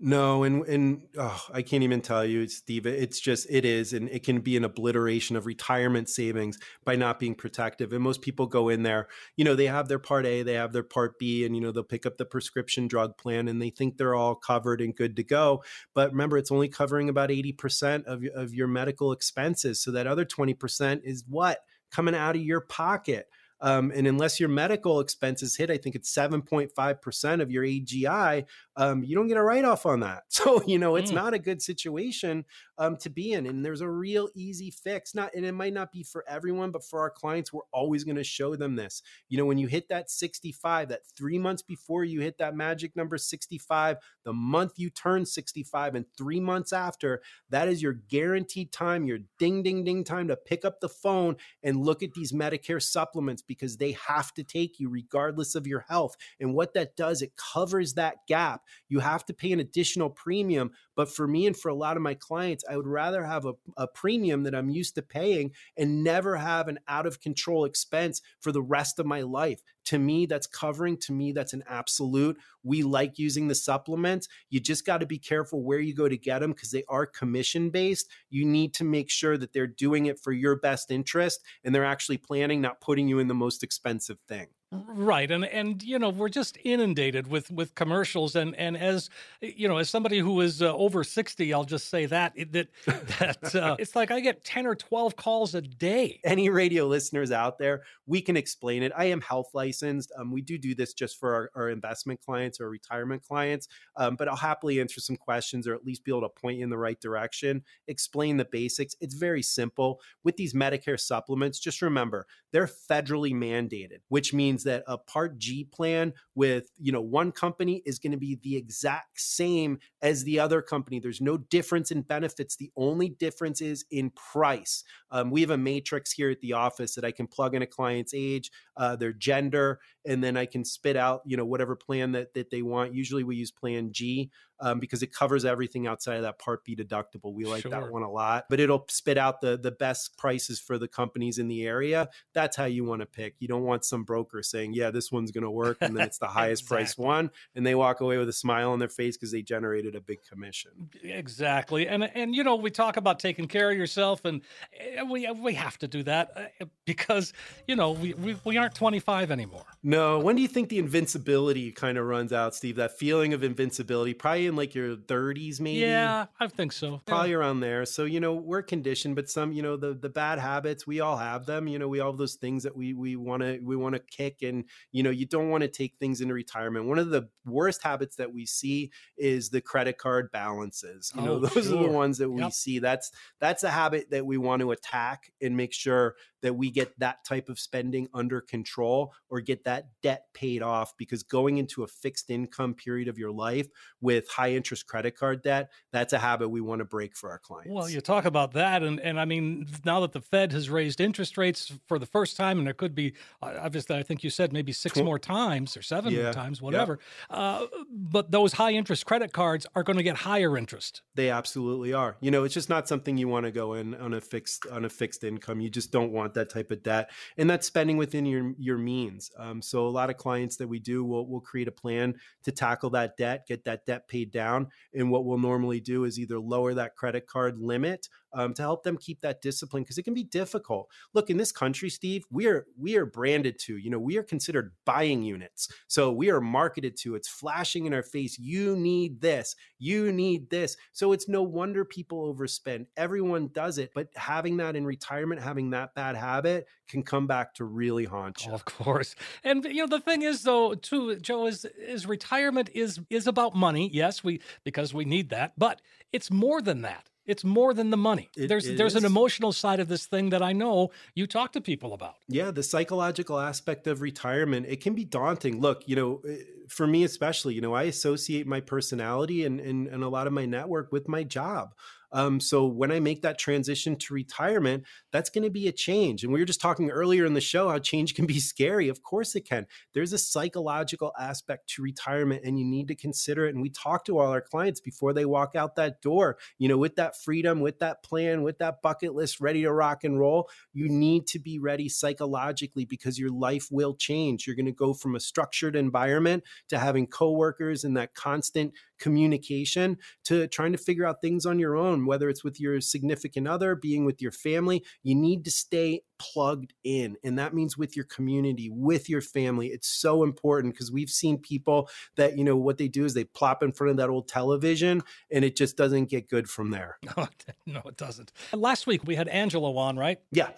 No, 0.00 0.44
and 0.44 0.64
and 0.66 1.02
oh, 1.18 1.44
I 1.52 1.62
can't 1.62 1.82
even 1.82 2.00
tell 2.00 2.24
you, 2.24 2.46
Steve. 2.46 2.86
It's 2.86 3.18
just 3.18 3.48
it 3.50 3.64
is, 3.64 3.92
and 3.92 4.08
it 4.10 4.22
can 4.22 4.40
be 4.40 4.56
an 4.56 4.62
obliteration 4.62 5.34
of 5.34 5.44
retirement 5.44 6.08
savings 6.08 6.56
by 6.84 6.94
not 6.94 7.18
being 7.18 7.34
protective. 7.34 7.92
And 7.92 8.00
most 8.04 8.22
people 8.22 8.46
go 8.46 8.68
in 8.68 8.84
there, 8.84 9.08
you 9.36 9.44
know, 9.44 9.56
they 9.56 9.66
have 9.66 9.88
their 9.88 9.98
Part 9.98 10.24
A, 10.24 10.44
they 10.44 10.52
have 10.52 10.72
their 10.72 10.84
Part 10.84 11.18
B, 11.18 11.44
and 11.44 11.56
you 11.56 11.60
know 11.60 11.72
they'll 11.72 11.82
pick 11.82 12.06
up 12.06 12.16
the 12.16 12.24
prescription 12.24 12.86
drug 12.86 13.18
plan, 13.18 13.48
and 13.48 13.60
they 13.60 13.70
think 13.70 13.96
they're 13.96 14.14
all 14.14 14.36
covered 14.36 14.80
and 14.80 14.94
good 14.94 15.16
to 15.16 15.24
go. 15.24 15.64
But 15.94 16.12
remember, 16.12 16.38
it's 16.38 16.52
only 16.52 16.68
covering 16.68 17.08
about 17.08 17.32
eighty 17.32 17.52
percent 17.52 18.06
of 18.06 18.22
of 18.36 18.54
your 18.54 18.68
medical 18.68 19.10
expenses. 19.10 19.80
So 19.82 19.90
that 19.90 20.06
other 20.06 20.24
twenty 20.24 20.54
percent 20.54 21.02
is 21.04 21.24
what 21.26 21.58
coming 21.90 22.14
out 22.14 22.36
of 22.36 22.42
your 22.42 22.60
pocket. 22.60 23.26
Um, 23.60 23.92
and 23.94 24.06
unless 24.06 24.38
your 24.38 24.48
medical 24.48 25.00
expenses 25.00 25.56
hit, 25.56 25.70
I 25.70 25.78
think 25.78 25.94
it's 25.94 26.14
7.5% 26.14 27.42
of 27.42 27.50
your 27.50 27.64
AGI, 27.64 28.44
um, 28.76 29.02
you 29.02 29.16
don't 29.16 29.26
get 29.26 29.36
a 29.36 29.42
write 29.42 29.64
off 29.64 29.86
on 29.86 30.00
that. 30.00 30.24
So, 30.38 30.62
you 30.66 30.78
know, 30.78 30.94
it's 30.94 31.10
mm. 31.10 31.16
not 31.16 31.34
a 31.34 31.38
good 31.38 31.60
situation 31.60 32.44
um, 32.78 32.96
to 32.98 33.10
be 33.10 33.32
in. 33.32 33.44
And 33.44 33.64
there's 33.64 33.80
a 33.80 33.88
real 33.88 34.28
easy 34.36 34.70
fix. 34.70 35.12
Not, 35.12 35.34
and 35.34 35.44
it 35.44 35.50
might 35.50 35.72
not 35.72 35.90
be 35.90 36.04
for 36.04 36.24
everyone, 36.28 36.70
but 36.70 36.84
for 36.84 37.00
our 37.00 37.10
clients, 37.10 37.52
we're 37.52 37.62
always 37.72 38.04
going 38.04 38.16
to 38.16 38.24
show 38.24 38.54
them 38.54 38.76
this. 38.76 39.02
You 39.28 39.36
know, 39.36 39.44
when 39.44 39.58
you 39.58 39.66
hit 39.66 39.88
that 39.88 40.10
65, 40.10 40.90
that 40.90 41.00
three 41.16 41.40
months 41.40 41.62
before 41.62 42.04
you 42.04 42.20
hit 42.20 42.38
that 42.38 42.54
magic 42.54 42.94
number 42.94 43.18
65, 43.18 43.96
the 44.24 44.32
month 44.32 44.74
you 44.76 44.90
turn 44.90 45.26
65, 45.26 45.96
and 45.96 46.04
three 46.16 46.38
months 46.38 46.72
after, 46.72 47.20
that 47.50 47.66
is 47.68 47.82
your 47.82 47.94
guaranteed 47.94 48.70
time, 48.70 49.04
your 49.04 49.18
ding, 49.40 49.64
ding, 49.64 49.82
ding 49.82 50.04
time 50.04 50.28
to 50.28 50.36
pick 50.36 50.64
up 50.64 50.80
the 50.80 50.88
phone 50.88 51.34
and 51.64 51.84
look 51.84 52.04
at 52.04 52.12
these 52.12 52.32
Medicare 52.32 52.80
supplements 52.80 53.42
because 53.48 53.78
they 53.78 53.96
have 54.06 54.32
to 54.34 54.44
take 54.44 54.78
you 54.78 54.88
regardless 54.88 55.56
of 55.56 55.66
your 55.66 55.84
health. 55.88 56.16
And 56.38 56.54
what 56.54 56.74
that 56.74 56.94
does, 56.96 57.22
it 57.22 57.32
covers 57.36 57.94
that 57.94 58.26
gap 58.28 58.62
you 58.88 59.00
have 59.00 59.24
to 59.26 59.34
pay 59.34 59.52
an 59.52 59.60
additional 59.60 60.10
premium. 60.10 60.70
But 60.94 61.08
for 61.08 61.26
me 61.26 61.46
and 61.46 61.56
for 61.56 61.68
a 61.68 61.74
lot 61.74 61.96
of 61.96 62.02
my 62.02 62.14
clients, 62.14 62.64
I 62.68 62.76
would 62.76 62.86
rather 62.86 63.24
have 63.24 63.44
a, 63.44 63.52
a 63.76 63.86
premium 63.86 64.44
that 64.44 64.54
I'm 64.54 64.70
used 64.70 64.94
to 64.96 65.02
paying 65.02 65.52
and 65.76 66.02
never 66.04 66.36
have 66.36 66.68
an 66.68 66.78
out 66.88 67.06
of 67.06 67.20
control 67.20 67.64
expense 67.64 68.20
for 68.40 68.52
the 68.52 68.62
rest 68.62 68.98
of 68.98 69.06
my 69.06 69.22
life. 69.22 69.62
To 69.88 69.98
me, 69.98 70.26
that's 70.26 70.46
covering. 70.46 70.98
To 70.98 71.12
me, 71.12 71.32
that's 71.32 71.54
an 71.54 71.64
absolute. 71.66 72.36
We 72.62 72.82
like 72.82 73.18
using 73.18 73.48
the 73.48 73.54
supplements. 73.54 74.28
You 74.50 74.60
just 74.60 74.84
got 74.84 74.98
to 74.98 75.06
be 75.06 75.16
careful 75.16 75.62
where 75.62 75.80
you 75.80 75.94
go 75.94 76.10
to 76.10 76.16
get 76.18 76.40
them 76.40 76.52
because 76.52 76.72
they 76.72 76.84
are 76.90 77.06
commission 77.06 77.70
based. 77.70 78.10
You 78.28 78.44
need 78.44 78.74
to 78.74 78.84
make 78.84 79.08
sure 79.08 79.38
that 79.38 79.54
they're 79.54 79.66
doing 79.66 80.04
it 80.04 80.20
for 80.20 80.32
your 80.32 80.56
best 80.56 80.90
interest 80.90 81.40
and 81.64 81.74
they're 81.74 81.86
actually 81.86 82.18
planning, 82.18 82.60
not 82.60 82.82
putting 82.82 83.08
you 83.08 83.18
in 83.18 83.28
the 83.28 83.34
most 83.34 83.62
expensive 83.62 84.18
thing. 84.28 84.48
Right, 84.70 85.30
and 85.30 85.46
and 85.46 85.82
you 85.82 85.98
know 85.98 86.10
we're 86.10 86.28
just 86.28 86.58
inundated 86.62 87.26
with 87.26 87.50
with 87.50 87.74
commercials, 87.74 88.36
and 88.36 88.54
and 88.56 88.76
as 88.76 89.08
you 89.40 89.66
know, 89.66 89.78
as 89.78 89.88
somebody 89.88 90.18
who 90.18 90.42
is 90.42 90.60
uh, 90.60 90.76
over 90.76 91.02
sixty, 91.04 91.54
I'll 91.54 91.64
just 91.64 91.88
say 91.88 92.04
that 92.04 92.34
that 92.52 92.68
that 93.18 93.54
uh, 93.54 93.76
it's 93.78 93.96
like 93.96 94.10
I 94.10 94.20
get 94.20 94.44
ten 94.44 94.66
or 94.66 94.74
twelve 94.74 95.16
calls 95.16 95.54
a 95.54 95.62
day. 95.62 96.20
Any 96.22 96.50
radio 96.50 96.86
listeners 96.86 97.32
out 97.32 97.56
there, 97.56 97.80
we 98.04 98.20
can 98.20 98.36
explain 98.36 98.82
it. 98.82 98.92
I 98.94 99.06
am 99.06 99.22
health 99.22 99.48
licensed. 99.54 100.12
Um, 100.18 100.30
we 100.30 100.42
do 100.42 100.58
do 100.58 100.74
this 100.74 100.92
just 100.92 101.18
for 101.18 101.32
our, 101.32 101.50
our 101.54 101.70
investment 101.70 102.20
clients 102.20 102.60
or 102.60 102.68
retirement 102.68 103.22
clients, 103.26 103.68
um, 103.96 104.16
but 104.16 104.28
I'll 104.28 104.36
happily 104.36 104.82
answer 104.82 105.00
some 105.00 105.16
questions 105.16 105.66
or 105.66 105.74
at 105.74 105.86
least 105.86 106.04
be 106.04 106.10
able 106.10 106.28
to 106.28 106.28
point 106.28 106.58
you 106.58 106.64
in 106.64 106.68
the 106.68 106.76
right 106.76 107.00
direction. 107.00 107.62
Explain 107.86 108.36
the 108.36 108.44
basics. 108.44 108.94
It's 109.00 109.14
very 109.14 109.42
simple 109.42 109.98
with 110.24 110.36
these 110.36 110.52
Medicare 110.52 111.00
supplements. 111.00 111.58
Just 111.58 111.80
remember 111.80 112.26
they're 112.52 112.66
federally 112.68 113.32
mandated, 113.32 114.00
which 114.08 114.34
means 114.34 114.57
means 114.58 114.64
that 114.64 114.84
a 114.86 114.98
part 114.98 115.38
G 115.38 115.64
plan 115.64 116.12
with, 116.34 116.70
you 116.78 116.92
know, 116.92 117.00
one 117.00 117.32
company 117.32 117.82
is 117.86 117.98
going 117.98 118.12
to 118.12 118.18
be 118.18 118.38
the 118.42 118.56
exact 118.56 119.20
same 119.20 119.78
as 120.02 120.24
the 120.24 120.40
other 120.40 120.62
company. 120.62 121.00
There's 121.00 121.20
no 121.20 121.36
difference 121.36 121.90
in 121.90 122.02
benefits. 122.02 122.56
The 122.56 122.70
only 122.76 123.10
difference 123.10 123.60
is 123.60 123.84
in 123.90 124.10
price. 124.10 124.84
Um, 125.10 125.30
we 125.30 125.40
have 125.42 125.50
a 125.50 125.56
matrix 125.56 126.12
here 126.12 126.30
at 126.30 126.40
the 126.40 126.52
office 126.52 126.94
that 126.94 127.04
I 127.04 127.12
can 127.12 127.26
plug 127.26 127.54
in 127.54 127.62
a 127.62 127.66
client's 127.66 128.14
age, 128.14 128.50
uh, 128.76 128.96
their 128.96 129.12
gender, 129.12 129.80
and 130.08 130.24
then 130.24 130.36
I 130.36 130.46
can 130.46 130.64
spit 130.64 130.96
out, 130.96 131.20
you 131.26 131.36
know, 131.36 131.44
whatever 131.44 131.76
plan 131.76 132.12
that, 132.12 132.32
that 132.34 132.50
they 132.50 132.62
want. 132.62 132.94
Usually 132.94 133.22
we 133.22 133.36
use 133.36 133.50
plan 133.50 133.92
G 133.92 134.30
um, 134.60 134.80
because 134.80 135.02
it 135.02 135.12
covers 135.12 135.44
everything 135.44 135.86
outside 135.86 136.16
of 136.16 136.22
that 136.22 136.38
Part 136.38 136.64
B 136.64 136.74
deductible. 136.74 137.32
We 137.32 137.44
like 137.44 137.62
sure. 137.62 137.70
that 137.70 137.92
one 137.92 138.02
a 138.02 138.10
lot, 138.10 138.46
but 138.48 138.58
it'll 138.58 138.84
spit 138.88 139.18
out 139.18 139.40
the 139.40 139.56
the 139.56 139.70
best 139.70 140.16
prices 140.16 140.58
for 140.58 140.78
the 140.78 140.88
companies 140.88 141.38
in 141.38 141.48
the 141.48 141.64
area. 141.64 142.08
That's 142.32 142.56
how 142.56 142.64
you 142.64 142.84
want 142.84 143.02
to 143.02 143.06
pick. 143.06 143.36
You 143.38 143.48
don't 143.48 143.62
want 143.62 143.84
some 143.84 144.04
broker 144.04 144.42
saying, 144.42 144.72
"Yeah, 144.72 144.90
this 144.90 145.12
one's 145.12 145.30
going 145.30 145.44
to 145.44 145.50
work," 145.50 145.78
and 145.80 145.96
then 145.96 146.06
it's 146.06 146.18
the 146.18 146.26
highest 146.28 146.62
exactly. 146.62 146.84
price 146.84 146.98
one, 146.98 147.30
and 147.54 147.66
they 147.66 147.74
walk 147.74 148.00
away 148.00 148.18
with 148.18 148.28
a 148.28 148.32
smile 148.32 148.72
on 148.72 148.78
their 148.78 148.88
face 148.88 149.16
because 149.16 149.30
they 149.30 149.42
generated 149.42 149.94
a 149.94 150.00
big 150.00 150.18
commission. 150.28 150.72
Exactly, 151.02 151.86
and 151.86 152.04
and 152.14 152.34
you 152.34 152.42
know 152.42 152.56
we 152.56 152.70
talk 152.70 152.96
about 152.96 153.20
taking 153.20 153.46
care 153.46 153.70
of 153.70 153.76
yourself, 153.76 154.24
and 154.24 154.42
eh, 154.78 155.02
we 155.02 155.30
we 155.32 155.54
have 155.54 155.78
to 155.78 155.88
do 155.88 156.02
that 156.04 156.32
eh, 156.36 156.64
because 156.84 157.32
you 157.66 157.76
know 157.76 157.92
we 157.92 158.14
we, 158.14 158.36
we 158.44 158.56
aren't 158.56 158.74
25 158.74 159.30
anymore. 159.30 159.66
No 159.82 159.97
no. 159.98 160.18
When 160.18 160.36
do 160.36 160.42
you 160.42 160.48
think 160.48 160.68
the 160.68 160.78
invincibility 160.78 161.72
kind 161.72 161.98
of 161.98 162.06
runs 162.06 162.32
out, 162.32 162.54
Steve? 162.54 162.76
That 162.76 162.98
feeling 162.98 163.32
of 163.34 163.42
invincibility, 163.42 164.14
probably 164.14 164.46
in 164.46 164.56
like 164.56 164.74
your 164.74 164.96
30s, 164.96 165.60
maybe. 165.60 165.80
Yeah, 165.80 166.26
I 166.40 166.46
think 166.48 166.72
so. 166.72 167.00
Probably 167.06 167.30
yeah. 167.30 167.36
around 167.36 167.60
there. 167.60 167.84
So 167.86 168.04
you 168.04 168.20
know, 168.20 168.34
we're 168.34 168.62
conditioned, 168.62 169.16
but 169.16 169.28
some, 169.30 169.52
you 169.52 169.62
know, 169.62 169.76
the 169.76 169.94
the 169.94 170.08
bad 170.08 170.38
habits, 170.38 170.86
we 170.86 171.00
all 171.00 171.16
have 171.16 171.46
them. 171.46 171.66
You 171.68 171.78
know, 171.78 171.88
we 171.88 172.00
all 172.00 172.12
have 172.12 172.18
those 172.18 172.34
things 172.34 172.62
that 172.64 172.76
we 172.76 172.94
we 172.94 173.16
want 173.16 173.42
to 173.42 173.58
we 173.62 173.76
want 173.76 173.94
to 173.94 174.00
kick, 174.00 174.42
and 174.42 174.64
you 174.92 175.02
know, 175.02 175.10
you 175.10 175.26
don't 175.26 175.50
want 175.50 175.62
to 175.62 175.68
take 175.68 175.96
things 175.98 176.20
into 176.20 176.34
retirement. 176.34 176.86
One 176.86 176.98
of 176.98 177.10
the 177.10 177.28
worst 177.44 177.82
habits 177.82 178.16
that 178.16 178.32
we 178.32 178.46
see 178.46 178.90
is 179.16 179.50
the 179.50 179.60
credit 179.60 179.98
card 179.98 180.30
balances. 180.32 181.12
You 181.14 181.22
know, 181.22 181.34
Oh, 181.34 181.38
those 181.40 181.70
are 181.72 181.76
the 181.76 181.88
ones 181.88 182.18
that 182.18 182.30
we 182.30 182.42
Yep. 182.42 182.52
see. 182.52 182.78
That's 182.78 183.10
that's 183.40 183.64
a 183.64 183.70
habit 183.70 184.10
that 184.10 184.26
we 184.26 184.38
want 184.38 184.60
to 184.60 184.70
attack 184.70 185.32
and 185.40 185.56
make 185.56 185.72
sure 185.72 186.16
that 186.42 186.54
we 186.54 186.70
get 186.70 186.98
that 186.98 187.24
type 187.24 187.48
of 187.48 187.58
spending 187.58 188.08
under 188.14 188.40
control 188.40 189.12
or 189.28 189.40
get 189.40 189.64
that 189.64 189.87
debt 190.02 190.26
paid 190.34 190.62
off 190.62 190.96
because 190.96 191.22
going 191.22 191.58
into 191.58 191.82
a 191.82 191.86
fixed 191.86 192.30
income 192.30 192.74
period 192.74 193.08
of 193.08 193.18
your 193.18 193.30
life 193.30 193.66
with 194.00 194.28
high 194.28 194.52
interest 194.52 194.86
credit 194.86 195.16
card 195.16 195.42
debt, 195.42 195.70
that's 195.92 196.12
a 196.12 196.18
habit 196.18 196.48
we 196.48 196.60
want 196.60 196.80
to 196.80 196.84
break 196.84 197.16
for 197.16 197.30
our 197.30 197.38
clients. 197.38 197.72
Well, 197.72 197.88
you 197.88 198.00
talk 198.00 198.24
about 198.24 198.52
that, 198.52 198.82
and 198.82 199.00
and 199.00 199.18
I 199.18 199.24
mean, 199.24 199.66
now 199.84 200.00
that 200.00 200.12
the 200.12 200.20
Fed 200.20 200.52
has 200.52 200.70
raised 200.70 201.00
interest 201.00 201.36
rates 201.38 201.72
for 201.86 201.98
the 201.98 202.06
first 202.06 202.36
time, 202.36 202.58
and 202.58 202.66
there 202.66 202.74
could 202.74 202.94
be, 202.94 203.14
obviously, 203.42 203.96
I 203.96 204.02
think 204.02 204.22
you 204.22 204.30
said 204.30 204.52
maybe 204.52 204.72
six 204.72 204.96
more 205.02 205.18
times 205.18 205.76
or 205.76 205.82
seven 205.82 206.14
more 206.14 206.22
Yeah, 206.24 206.32
times, 206.32 206.60
yeah. 206.60 206.64
whatever. 206.64 206.98
Uh, 207.30 207.66
but 207.90 208.30
those 208.30 208.52
high 208.54 208.72
interest 208.72 209.06
credit 209.06 209.32
cards 209.32 209.66
are 209.74 209.82
going 209.82 209.96
to 209.96 210.02
get 210.02 210.16
higher 210.16 210.56
interest. 210.56 211.02
They 211.14 211.30
absolutely 211.30 211.92
are. 211.92 212.16
You 212.20 212.30
know, 212.30 212.44
it's 212.44 212.54
just 212.54 212.68
not 212.68 212.88
something 212.88 213.16
you 213.16 213.28
want 213.28 213.46
to 213.46 213.52
go 213.52 213.74
in 213.74 213.94
on 213.94 214.14
a 214.14 214.20
fixed 214.20 214.66
on 214.66 214.84
a 214.84 214.88
fixed 214.88 215.24
income. 215.24 215.60
You 215.60 215.70
just 215.70 215.90
don't 215.92 216.12
want 216.12 216.34
that 216.34 216.50
type 216.50 216.70
of 216.70 216.82
debt, 216.82 217.10
and 217.36 217.48
that's 217.48 217.66
spending 217.66 217.96
within 217.96 218.26
your 218.26 218.54
your 218.58 218.78
means. 218.78 219.30
Um, 219.36 219.62
so 219.68 219.86
a 219.86 219.88
lot 219.88 220.10
of 220.10 220.16
clients 220.16 220.56
that 220.56 220.68
we 220.68 220.78
do 220.78 221.04
will 221.04 221.26
will 221.28 221.40
create 221.40 221.68
a 221.68 221.72
plan 221.72 222.14
to 222.44 222.52
tackle 222.52 222.90
that 222.90 223.16
debt, 223.16 223.46
get 223.46 223.64
that 223.64 223.84
debt 223.86 224.08
paid 224.08 224.30
down, 224.30 224.68
and 224.94 225.10
what 225.10 225.24
we'll 225.24 225.38
normally 225.38 225.80
do 225.80 226.04
is 226.04 226.18
either 226.18 226.38
lower 226.38 226.74
that 226.74 226.96
credit 226.96 227.26
card 227.26 227.58
limit 227.58 228.08
um, 228.32 228.54
to 228.54 228.62
help 228.62 228.82
them 228.82 228.96
keep 228.96 229.20
that 229.20 229.42
discipline 229.42 229.82
because 229.82 229.98
it 229.98 230.02
can 230.02 230.14
be 230.14 230.24
difficult. 230.24 230.90
Look, 231.14 231.30
in 231.30 231.36
this 231.36 231.52
country, 231.52 231.90
Steve, 231.90 232.24
we 232.30 232.46
are 232.46 232.66
we 232.76 232.96
are 232.96 233.06
branded 233.06 233.58
to. 233.60 233.76
You 233.76 233.90
know, 233.90 233.98
we 233.98 234.16
are 234.16 234.22
considered 234.22 234.72
buying 234.84 235.22
units, 235.22 235.68
so 235.86 236.12
we 236.12 236.30
are 236.30 236.40
marketed 236.40 236.96
to. 236.98 237.14
It's 237.14 237.28
flashing 237.28 237.86
in 237.86 237.94
our 237.94 238.02
face. 238.02 238.38
You 238.38 238.76
need 238.76 239.20
this. 239.20 239.56
You 239.78 240.12
need 240.12 240.50
this. 240.50 240.76
So 240.92 241.12
it's 241.12 241.28
no 241.28 241.42
wonder 241.42 241.84
people 241.84 242.32
overspend. 242.32 242.86
Everyone 242.96 243.48
does 243.52 243.78
it, 243.78 243.90
but 243.94 244.08
having 244.14 244.56
that 244.58 244.76
in 244.76 244.84
retirement, 244.84 245.42
having 245.42 245.70
that 245.70 245.94
bad 245.94 246.16
habit, 246.16 246.66
can 246.88 247.02
come 247.02 247.26
back 247.26 247.54
to 247.54 247.64
really 247.64 248.04
haunt 248.04 248.44
you. 248.44 248.52
Of 248.52 248.64
course, 248.64 249.14
and 249.44 249.64
you 249.64 249.86
know 249.86 249.86
the 249.86 250.00
thing 250.00 250.22
is 250.22 250.42
though 250.42 250.74
too, 250.74 251.16
Joe 251.16 251.46
is 251.46 251.64
is 251.64 252.06
retirement 252.06 252.70
is 252.74 253.00
is 253.10 253.26
about 253.26 253.54
money. 253.54 253.90
Yes, 253.92 254.24
we 254.24 254.40
because 254.64 254.92
we 254.94 255.04
need 255.04 255.30
that, 255.30 255.52
but 255.56 255.80
it's 256.12 256.30
more 256.30 256.60
than 256.60 256.82
that. 256.82 257.08
It's 257.28 257.44
more 257.44 257.72
than 257.74 257.90
the 257.90 257.96
money. 258.10 258.30
It- 258.36 258.48
there's 258.48 258.66
there's 258.78 258.96
an 258.96 259.04
emotional 259.04 259.52
side 259.52 259.80
of 259.80 259.88
this 259.88 260.06
thing 260.06 260.30
that 260.30 260.42
I 260.42 260.52
know 260.52 260.90
you 261.14 261.26
talk 261.26 261.52
to 261.52 261.60
people 261.60 261.92
about. 261.92 262.14
Yeah, 262.26 262.50
the 262.50 262.62
psychological 262.62 263.38
aspect 263.38 263.86
of 263.86 264.00
retirement, 264.00 264.66
it 264.68 264.80
can 264.80 264.94
be 264.94 265.04
daunting. 265.04 265.60
Look, 265.60 265.78
you 265.86 265.94
know, 265.94 266.22
eh, 266.28 266.38
for 266.68 266.86
me 266.86 267.04
especially, 267.04 267.54
you 267.54 267.60
know, 267.60 267.74
I 267.74 267.84
associate 267.84 268.46
my 268.46 268.60
personality 268.60 269.44
and, 269.44 269.60
and, 269.60 269.86
and 269.86 270.02
a 270.02 270.08
lot 270.08 270.26
of 270.26 270.32
my 270.32 270.46
network 270.46 270.90
with 270.90 271.06
my 271.06 271.22
job. 271.22 271.74
Um, 272.12 272.40
so 272.40 272.66
when 272.66 272.90
I 272.90 273.00
make 273.00 273.22
that 273.22 273.38
transition 273.38 273.96
to 273.96 274.14
retirement, 274.14 274.84
that's 275.12 275.30
going 275.30 275.44
to 275.44 275.50
be 275.50 275.68
a 275.68 275.72
change. 275.72 276.24
And 276.24 276.32
we 276.32 276.40
were 276.40 276.46
just 276.46 276.60
talking 276.60 276.90
earlier 276.90 277.24
in 277.24 277.34
the 277.34 277.40
show 277.40 277.68
how 277.68 277.78
change 277.78 278.14
can 278.14 278.26
be 278.26 278.40
scary. 278.40 278.88
Of 278.88 279.02
course 279.02 279.34
it 279.34 279.42
can. 279.42 279.66
There's 279.94 280.12
a 280.12 280.18
psychological 280.18 281.12
aspect 281.18 281.68
to 281.70 281.82
retirement 281.82 282.42
and 282.44 282.58
you 282.58 282.64
need 282.64 282.88
to 282.88 282.94
consider 282.94 283.46
it. 283.46 283.54
And 283.54 283.62
we 283.62 283.70
talk 283.70 284.04
to 284.06 284.18
all 284.18 284.30
our 284.30 284.40
clients 284.40 284.80
before 284.80 285.12
they 285.12 285.24
walk 285.24 285.54
out 285.54 285.76
that 285.76 286.00
door, 286.00 286.38
you 286.58 286.68
know, 286.68 286.78
with 286.78 286.96
that 286.96 287.20
freedom, 287.20 287.60
with 287.60 287.78
that 287.80 288.02
plan, 288.02 288.42
with 288.42 288.58
that 288.58 288.82
bucket 288.82 289.14
list 289.14 289.40
ready 289.40 289.62
to 289.62 289.72
rock 289.72 290.04
and 290.04 290.18
roll 290.18 290.48
you 290.72 290.88
need 290.88 291.26
to 291.26 291.38
be 291.38 291.58
ready 291.58 291.88
psychologically 291.88 292.84
because 292.84 293.18
your 293.18 293.30
life 293.30 293.68
will 293.70 293.94
change. 293.94 294.46
You're 294.46 294.56
going 294.56 294.66
to 294.66 294.72
go 294.72 294.94
from 294.94 295.16
a 295.16 295.20
structured 295.20 295.76
environment 295.76 296.44
to 296.68 296.78
having 296.78 297.06
coworkers 297.06 297.84
and 297.84 297.96
that 297.96 298.14
constant 298.14 298.72
communication 298.98 299.98
to 300.24 300.46
trying 300.48 300.72
to 300.72 300.78
figure 300.78 301.06
out 301.06 301.20
things 301.20 301.46
on 301.46 301.58
your 301.58 301.76
own, 301.76 302.06
whether 302.06 302.28
it's 302.28 302.44
with 302.44 302.60
your 302.60 302.80
significant 302.80 303.46
other, 303.48 303.74
being 303.74 304.04
with 304.04 304.20
your 304.22 304.32
family. 304.32 304.84
You 305.02 305.14
need 305.14 305.44
to 305.44 305.50
stay 305.50 306.02
plugged 306.18 306.72
in. 306.82 307.16
And 307.22 307.38
that 307.38 307.54
means 307.54 307.78
with 307.78 307.94
your 307.94 308.04
community, 308.04 308.68
with 308.70 309.08
your 309.08 309.20
family. 309.20 309.68
It's 309.68 309.86
so 309.88 310.24
important 310.24 310.74
because 310.74 310.90
we've 310.90 311.10
seen 311.10 311.38
people 311.38 311.88
that, 312.16 312.36
you 312.36 312.42
know, 312.42 312.56
what 312.56 312.76
they 312.78 312.88
do 312.88 313.04
is 313.04 313.14
they 313.14 313.22
plop 313.24 313.62
in 313.62 313.70
front 313.72 313.92
of 313.92 313.96
that 313.98 314.08
old 314.10 314.26
television 314.26 315.02
and 315.30 315.44
it 315.44 315.54
just 315.56 315.76
doesn't 315.76 316.06
get 316.06 316.28
good 316.28 316.48
from 316.48 316.70
there. 316.70 316.98
No, 317.16 317.22
it- 317.24 317.54
no, 317.66 317.80
it 317.86 317.96
doesn't. 317.96 318.32
Last 318.52 318.86
week 318.86 319.02
we 319.06 319.14
had 319.14 319.28
Angelo 319.28 319.76
on, 319.76 319.96
right? 319.96 320.18
Yeah. 320.32 320.50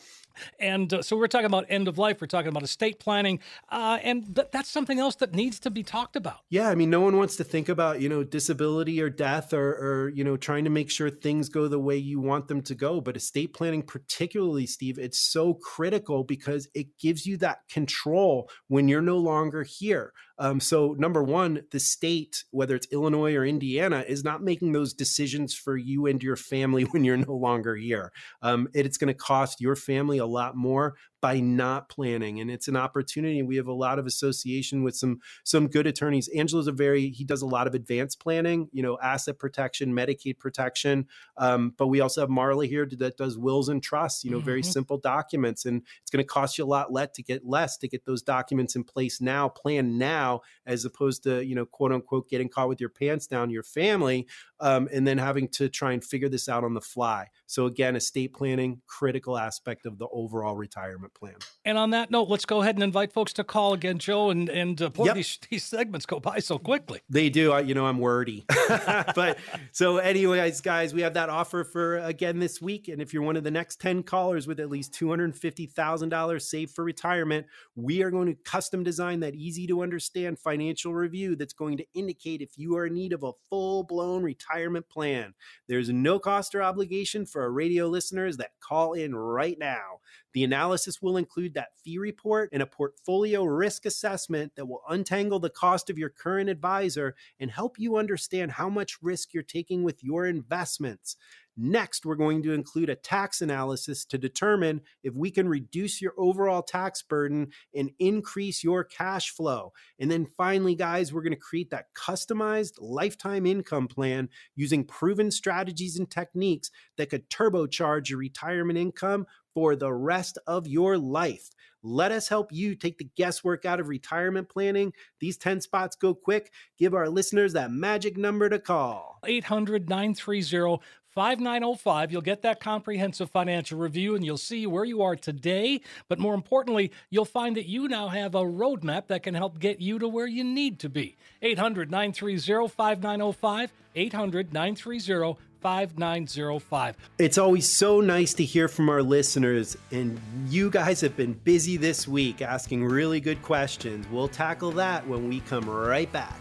And 0.58 0.92
uh, 0.94 1.02
so 1.02 1.16
we're 1.16 1.26
talking 1.26 1.46
about 1.46 1.66
end 1.68 1.86
of 1.88 1.98
life. 1.98 2.20
We're 2.20 2.26
talking 2.26 2.48
about 2.48 2.62
estate 2.62 2.98
planning, 3.00 3.40
uh, 3.68 3.98
and 4.02 4.34
th- 4.34 4.48
that's 4.52 4.70
something 4.70 4.98
else 4.98 5.16
that 5.16 5.34
needs 5.34 5.58
to 5.60 5.70
be 5.70 5.82
talked 5.82 6.16
about. 6.16 6.38
Yeah, 6.48 6.70
I 6.70 6.74
mean, 6.76 6.88
no 6.88 7.00
one 7.00 7.16
wants 7.16 7.36
to 7.36 7.44
think 7.44 7.68
about 7.68 8.00
you 8.00 8.08
know 8.08 8.22
disability 8.30 9.00
or 9.00 9.10
death 9.10 9.52
or, 9.52 9.72
or 9.74 10.08
you 10.10 10.24
know 10.24 10.36
trying 10.36 10.64
to 10.64 10.70
make 10.70 10.90
sure 10.90 11.10
things 11.10 11.48
go 11.48 11.68
the 11.68 11.78
way 11.78 11.96
you 11.96 12.20
want 12.20 12.48
them 12.48 12.62
to 12.62 12.74
go. 12.74 13.00
But 13.00 13.16
estate 13.16 13.54
planning, 13.54 13.82
particularly, 13.82 14.66
Steve, 14.66 14.98
it's 14.98 15.18
so 15.18 15.54
critical 15.54 16.24
because 16.24 16.68
it 16.74 16.98
gives 16.98 17.26
you 17.26 17.36
that 17.38 17.58
control 17.68 18.50
when 18.68 18.88
you're 18.88 19.00
no 19.00 19.18
longer 19.18 19.62
here. 19.62 20.12
Um, 20.40 20.58
so, 20.58 20.94
number 20.98 21.22
one, 21.22 21.62
the 21.70 21.78
state, 21.78 22.44
whether 22.50 22.74
it's 22.74 22.88
Illinois 22.90 23.34
or 23.36 23.44
Indiana, 23.44 24.04
is 24.08 24.24
not 24.24 24.42
making 24.42 24.72
those 24.72 24.92
decisions 24.94 25.54
for 25.54 25.76
you 25.76 26.06
and 26.06 26.22
your 26.22 26.36
family 26.36 26.82
when 26.92 27.04
you're 27.04 27.16
no 27.18 27.34
longer 27.36 27.76
here. 27.76 28.12
Um, 28.42 28.68
it- 28.74 28.86
it's 28.86 28.98
going 28.98 29.08
to 29.08 29.14
cost 29.14 29.60
your 29.60 29.76
family 29.76 30.18
a 30.18 30.26
lot 30.26 30.56
more 30.56 30.96
by 31.22 31.38
not 31.38 31.90
planning, 31.90 32.40
and 32.40 32.50
it's 32.50 32.66
an 32.66 32.76
opportunity. 32.76 33.42
We 33.42 33.56
have 33.56 33.66
a 33.66 33.74
lot 33.74 33.98
of 33.98 34.06
association 34.06 34.82
with 34.82 34.96
some 34.96 35.20
some 35.44 35.68
good 35.68 35.86
attorneys. 35.86 36.28
Angelo's 36.34 36.66
a 36.66 36.72
very 36.72 37.10
he 37.10 37.24
does 37.24 37.42
a 37.42 37.46
lot 37.46 37.66
of 37.66 37.74
advanced 37.74 38.20
planning, 38.20 38.70
you 38.72 38.82
know, 38.82 38.98
asset 39.02 39.38
protection, 39.38 39.92
Medicaid 39.94 40.38
protection. 40.38 41.06
Um, 41.36 41.74
but 41.76 41.88
we 41.88 42.00
also 42.00 42.22
have 42.22 42.30
Marla 42.30 42.66
here 42.66 42.88
that 42.98 43.18
does 43.18 43.36
wills 43.36 43.68
and 43.68 43.82
trusts, 43.82 44.24
you 44.24 44.30
know, 44.30 44.40
very 44.40 44.62
Mhm. 44.62 44.72
simple 44.72 44.96
documents, 44.96 45.66
and 45.66 45.82
it's 46.00 46.10
going 46.10 46.24
to 46.24 46.26
cost 46.26 46.56
you 46.56 46.64
a 46.64 46.66
lot 46.66 46.90
less 46.90 47.10
to 47.16 47.22
get 47.22 47.44
less 47.44 47.76
to 47.78 47.88
get 47.88 48.06
those 48.06 48.22
documents 48.22 48.74
in 48.74 48.82
place 48.84 49.20
now, 49.20 49.48
plan 49.48 49.98
now, 49.98 50.29
as 50.66 50.84
opposed 50.84 51.22
to 51.24 51.44
you 51.44 51.54
know, 51.54 51.66
quote 51.66 51.92
unquote, 51.92 52.28
getting 52.28 52.48
caught 52.48 52.68
with 52.68 52.80
your 52.80 52.90
pants 52.90 53.26
down, 53.26 53.50
your 53.50 53.62
family, 53.62 54.26
um, 54.60 54.88
and 54.92 55.06
then 55.06 55.18
having 55.18 55.48
to 55.48 55.68
try 55.68 55.92
and 55.92 56.04
figure 56.04 56.28
this 56.28 56.48
out 56.48 56.64
on 56.64 56.74
the 56.74 56.80
fly. 56.80 57.26
So 57.46 57.66
again, 57.66 57.96
estate 57.96 58.32
planning 58.34 58.80
critical 58.86 59.36
aspect 59.36 59.86
of 59.86 59.98
the 59.98 60.06
overall 60.12 60.56
retirement 60.56 61.14
plan. 61.14 61.34
And 61.64 61.76
on 61.78 61.90
that 61.90 62.10
note, 62.10 62.28
let's 62.28 62.44
go 62.44 62.62
ahead 62.62 62.76
and 62.76 62.82
invite 62.84 63.12
folks 63.12 63.32
to 63.34 63.44
call 63.44 63.72
again, 63.72 63.98
Joe. 63.98 64.30
And 64.30 64.48
and 64.48 64.80
uh, 64.80 64.88
boy, 64.90 65.06
Yep. 65.06 65.14
these 65.14 65.38
these 65.50 65.64
segments 65.64 66.06
go 66.06 66.20
by 66.20 66.38
so 66.40 66.58
quickly. 66.58 67.00
They 67.08 67.30
do. 67.30 67.52
I, 67.52 67.60
you 67.60 67.74
know, 67.74 67.86
I'm 67.86 67.98
wordy. 67.98 68.44
but 69.14 69.38
so, 69.72 69.98
anyways, 69.98 70.60
guys, 70.60 70.94
we 70.94 71.02
have 71.02 71.14
that 71.14 71.28
offer 71.28 71.64
for 71.64 71.98
again 71.98 72.38
this 72.38 72.60
week. 72.60 72.88
And 72.88 73.00
if 73.00 73.12
you're 73.14 73.22
one 73.22 73.36
of 73.36 73.44
the 73.44 73.50
next 73.50 73.80
10 73.80 74.02
callers 74.02 74.46
with 74.46 74.60
at 74.60 74.70
least 74.70 74.92
$250,000 74.94 76.42
saved 76.42 76.74
for 76.74 76.84
retirement, 76.84 77.46
we 77.74 78.02
are 78.02 78.10
going 78.10 78.26
to 78.28 78.34
custom 78.44 78.82
design 78.84 79.20
that 79.20 79.34
easy 79.34 79.66
to 79.66 79.82
understand 79.82 80.19
financial 80.36 80.94
review 80.94 81.36
that's 81.36 81.52
going 81.52 81.76
to 81.76 81.86
indicate 81.94 82.42
if 82.42 82.56
you 82.56 82.76
are 82.76 82.86
in 82.86 82.94
need 82.94 83.12
of 83.12 83.22
a 83.22 83.32
full 83.48 83.84
blown 83.84 84.22
retirement 84.22 84.88
plan. 84.88 85.34
There's 85.68 85.88
no 85.90 86.18
cost 86.18 86.54
or 86.54 86.62
obligation 86.62 87.26
for 87.26 87.42
our 87.42 87.50
radio 87.50 87.88
listeners 87.88 88.36
that 88.38 88.52
call 88.60 88.92
in 88.92 89.14
right 89.14 89.58
now. 89.58 90.00
The 90.32 90.44
analysis 90.44 91.02
will 91.02 91.16
include 91.16 91.54
that 91.54 91.78
fee 91.82 91.98
report 91.98 92.50
and 92.52 92.62
a 92.62 92.66
portfolio 92.66 93.44
risk 93.44 93.86
assessment 93.86 94.52
that 94.56 94.66
will 94.66 94.82
untangle 94.88 95.40
the 95.40 95.50
cost 95.50 95.90
of 95.90 95.98
your 95.98 96.10
current 96.10 96.48
advisor 96.48 97.16
and 97.38 97.50
help 97.50 97.78
you 97.78 97.96
understand 97.96 98.52
how 98.52 98.68
much 98.68 99.02
risk 99.02 99.34
you're 99.34 99.42
taking 99.42 99.82
with 99.82 100.04
your 100.04 100.26
investments. 100.26 101.16
Next, 101.62 102.06
we're 102.06 102.14
going 102.14 102.42
to 102.44 102.54
include 102.54 102.88
a 102.88 102.96
tax 102.96 103.42
analysis 103.42 104.06
to 104.06 104.16
determine 104.16 104.80
if 105.02 105.14
we 105.14 105.30
can 105.30 105.46
reduce 105.46 106.00
your 106.00 106.14
overall 106.16 106.62
tax 106.62 107.02
burden 107.02 107.48
and 107.74 107.90
increase 107.98 108.64
your 108.64 108.82
cash 108.82 109.28
flow. 109.28 109.74
And 109.98 110.10
then 110.10 110.24
finally, 110.38 110.74
guys, 110.74 111.12
we're 111.12 111.20
going 111.20 111.34
to 111.34 111.38
create 111.38 111.68
that 111.68 111.92
customized 111.94 112.78
lifetime 112.78 113.44
income 113.44 113.88
plan 113.88 114.30
using 114.56 114.84
proven 114.84 115.30
strategies 115.30 115.98
and 115.98 116.10
techniques 116.10 116.70
that 116.96 117.10
could 117.10 117.28
turbocharge 117.28 118.08
your 118.08 118.20
retirement 118.20 118.78
income 118.78 119.26
for 119.52 119.76
the 119.76 119.92
rest 119.92 120.38
of 120.46 120.66
your 120.66 120.96
life. 120.96 121.50
Let 121.82 122.12
us 122.12 122.28
help 122.28 122.52
you 122.52 122.74
take 122.74 122.98
the 122.98 123.08
guesswork 123.16 123.64
out 123.64 123.80
of 123.80 123.88
retirement 123.88 124.50
planning. 124.50 124.92
These 125.18 125.38
10 125.38 125.62
spots 125.62 125.96
go 125.96 126.14
quick. 126.14 126.52
Give 126.78 126.94
our 126.94 127.08
listeners 127.08 127.54
that 127.54 127.70
magic 127.70 128.18
number 128.18 128.48
to 128.50 128.58
call. 128.58 129.18
800 129.24 129.88
930 129.88 130.78
5905. 131.14 132.12
You'll 132.12 132.22
get 132.22 132.42
that 132.42 132.60
comprehensive 132.60 133.30
financial 133.30 133.78
review 133.78 134.14
and 134.14 134.24
you'll 134.24 134.36
see 134.38 134.66
where 134.66 134.84
you 134.84 135.02
are 135.02 135.16
today. 135.16 135.80
But 136.08 136.18
more 136.18 136.34
importantly, 136.34 136.92
you'll 137.10 137.24
find 137.24 137.56
that 137.56 137.66
you 137.66 137.88
now 137.88 138.08
have 138.08 138.34
a 138.34 138.42
roadmap 138.42 139.08
that 139.08 139.22
can 139.22 139.34
help 139.34 139.58
get 139.58 139.80
you 139.80 139.98
to 139.98 140.08
where 140.08 140.26
you 140.26 140.44
need 140.44 140.78
to 140.80 140.88
be. 140.88 141.16
800 141.42 141.90
930 141.90 142.68
5905. 142.68 143.72
800 143.94 144.52
930 144.52 145.40
5905. 145.60 146.96
It's 147.18 147.38
always 147.38 147.68
so 147.68 148.00
nice 148.00 148.34
to 148.34 148.44
hear 148.44 148.68
from 148.68 148.88
our 148.88 149.02
listeners, 149.02 149.76
and 149.90 150.18
you 150.48 150.70
guys 150.70 151.00
have 151.02 151.16
been 151.16 151.34
busy 151.34 151.76
this 151.76 152.08
week 152.08 152.42
asking 152.42 152.84
really 152.84 153.20
good 153.20 153.42
questions. 153.42 154.06
We'll 154.10 154.28
tackle 154.28 154.72
that 154.72 155.06
when 155.06 155.28
we 155.28 155.40
come 155.40 155.68
right 155.68 156.10
back. 156.10 156.40